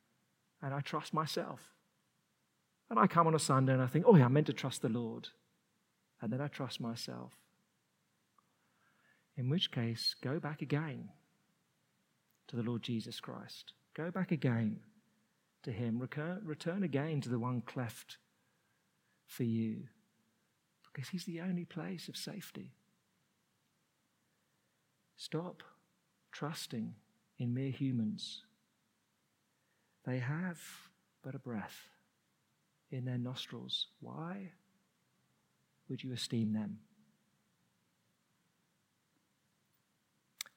and 0.63 0.73
I 0.73 0.81
trust 0.81 1.13
myself. 1.13 1.61
And 2.91 2.99
I 2.99 3.07
come 3.07 3.27
on 3.27 3.35
a 3.35 3.41
Sunday 3.41 3.73
and 3.73 3.83
I 3.83 3.87
think, 3.87 4.05
oh, 4.07 4.15
yeah, 4.15 4.27
I'm 4.27 4.33
meant 4.33 4.47
to 4.47 4.53
trust 4.53 4.83
the 4.83 4.89
Lord. 4.89 5.29
And 6.21 6.33
then 6.33 6.41
I 6.41 6.47
trust 6.47 6.81
myself. 6.81 7.33
In 9.37 9.49
which 9.49 9.73
case, 9.73 10.15
go 10.23 10.39
back 10.39 10.63
again 10.63 11.11
to 12.49 12.57
the 12.57 12.63
Lord 12.63 12.83
Jesus 12.83 13.21
Christ. 13.21 13.73
Go 13.95 14.11
back 14.11 14.31
again 14.31 14.81
to 15.65 15.73
Him. 15.73 15.99
Return, 15.99 16.41
return 16.45 16.83
again 16.83 17.21
to 17.23 17.29
the 17.29 17.39
one 17.39 17.63
cleft 17.63 18.19
for 19.27 19.45
you 19.45 19.85
because 20.93 21.09
He's 21.09 21.25
the 21.25 21.41
only 21.41 21.65
place 21.65 22.09
of 22.09 22.17
safety. 22.17 22.73
Stop 25.17 25.63
trusting 26.33 26.95
in 27.39 27.55
mere 27.55 27.71
humans. 27.71 28.43
They 30.05 30.19
have 30.19 30.59
but 31.23 31.35
a 31.35 31.39
breath 31.39 31.89
in 32.91 33.05
their 33.05 33.19
nostrils. 33.19 33.87
Why 34.01 34.53
would 35.89 36.05
you 36.05 36.13
esteem 36.13 36.53
them? 36.53 36.79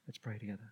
Let's 0.07 0.17
pray 0.17 0.37
together. 0.37 0.63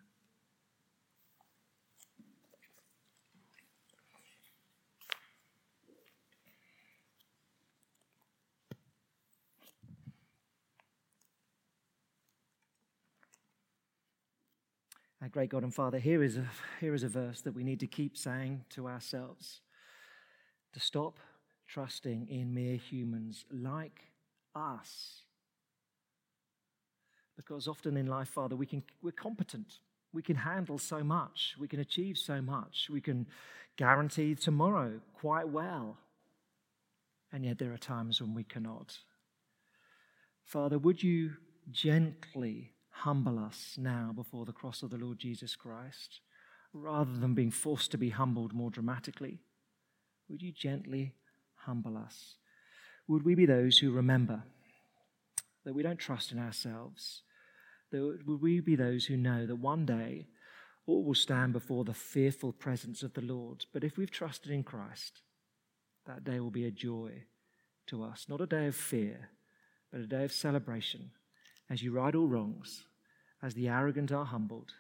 Our 15.22 15.28
great 15.28 15.50
God 15.50 15.64
and 15.64 15.74
Father, 15.74 16.00
here 16.00 16.24
is, 16.24 16.38
a, 16.38 16.48
here 16.80 16.94
is 16.94 17.04
a 17.04 17.10
verse 17.10 17.42
that 17.42 17.54
we 17.54 17.64
need 17.66 17.82
to 17.82 17.88
keep 17.88 18.16
saying 18.16 18.64
to 18.70 18.88
ourselves 18.88 19.60
to 20.72 20.80
stop 20.80 21.20
trusting 21.68 22.28
in 22.30 22.54
mere 22.54 22.78
humans 22.78 23.44
like 23.52 24.02
us. 24.56 25.25
Because 27.36 27.68
often 27.68 27.98
in 27.98 28.08
life, 28.08 28.30
Father, 28.30 28.56
we 28.56 28.66
can, 28.66 28.84
we're 29.02 29.12
competent. 29.12 29.80
We 30.14 30.22
can 30.22 30.38
handle 30.38 30.78
so 30.78 31.04
much. 31.04 31.56
We 31.60 31.68
can 31.68 31.80
achieve 31.80 32.18
so 32.18 32.42
much. 32.42 32.90
We 32.90 33.02
can 33.02 33.28
guarantee 33.78 34.36
tomorrow 34.36 35.02
quite 35.14 35.50
well. 35.50 35.98
And 37.32 37.44
yet 37.44 37.60
there 37.60 37.74
are 37.74 37.78
times 37.78 38.22
when 38.22 38.34
we 38.34 38.44
cannot. 38.44 39.00
Father, 40.46 40.78
would 40.78 41.04
you 41.04 41.34
gently 41.72 42.72
humble 42.90 43.38
us 43.38 43.76
now 43.78 44.12
before 44.16 44.46
the 44.46 44.54
cross 44.54 44.82
of 44.84 44.90
the 44.90 44.98
Lord 44.98 45.20
Jesus 45.20 45.56
Christ, 45.56 46.22
rather 46.72 47.18
than 47.18 47.34
being 47.34 47.52
forced 47.52 47.92
to 47.92 47.98
be 47.98 48.10
humbled 48.10 48.54
more 48.54 48.70
dramatically? 48.70 49.40
Would 50.30 50.42
you 50.42 50.52
gently 50.52 51.14
humble 51.56 51.98
us? 51.98 52.36
Would 53.08 53.24
we 53.24 53.36
be 53.36 53.46
those 53.46 53.80
who 53.80 53.92
remember 53.92 54.44
that 55.66 55.74
we 55.74 55.84
don't 55.84 56.00
trust 56.00 56.32
in 56.32 56.40
ourselves? 56.40 57.22
Would 58.02 58.42
we 58.42 58.60
be 58.60 58.76
those 58.76 59.06
who 59.06 59.18
know 59.18 59.46
that 59.46 59.58
one 59.58 59.86
day 59.86 60.28
all 60.86 61.04
will 61.04 61.16
stand 61.16 61.54
before 61.54 61.84
the 61.84 61.94
fearful 61.94 62.52
presence 62.52 63.04
of 63.04 63.14
the 63.14 63.22
Lord? 63.22 63.66
But 63.74 63.84
if 63.84 63.98
we've 63.98 64.12
trusted 64.12 64.52
in 64.52 64.64
Christ, 64.64 65.22
that 66.06 66.24
day 66.24 66.40
will 66.40 66.52
be 66.52 66.66
a 66.66 66.72
joy 66.72 67.24
to 67.88 68.04
us, 68.04 68.26
not 68.28 68.42
a 68.42 68.46
day 68.46 68.68
of 68.68 68.76
fear, 68.76 69.30
but 69.92 70.02
a 70.02 70.08
day 70.08 70.24
of 70.24 70.32
celebration 70.32 71.12
as 71.70 71.82
you 71.82 71.92
right 71.92 72.16
all 72.16 72.28
wrongs, 72.28 72.86
as 73.42 73.54
the 73.54 73.68
arrogant 73.68 74.12
are 74.12 74.26
humbled. 74.26 74.74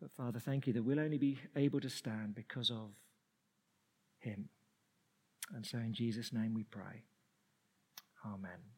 But 0.00 0.12
Father, 0.12 0.38
thank 0.38 0.66
you 0.66 0.72
that 0.72 0.82
we'll 0.82 1.00
only 1.00 1.18
be 1.18 1.38
able 1.56 1.80
to 1.80 1.90
stand 1.90 2.34
because 2.34 2.70
of 2.70 2.90
Him. 4.18 4.48
And 5.54 5.64
so 5.66 5.78
in 5.78 5.92
Jesus' 5.92 6.32
name 6.32 6.54
we 6.54 6.64
pray. 6.64 7.04
Amen. 8.24 8.73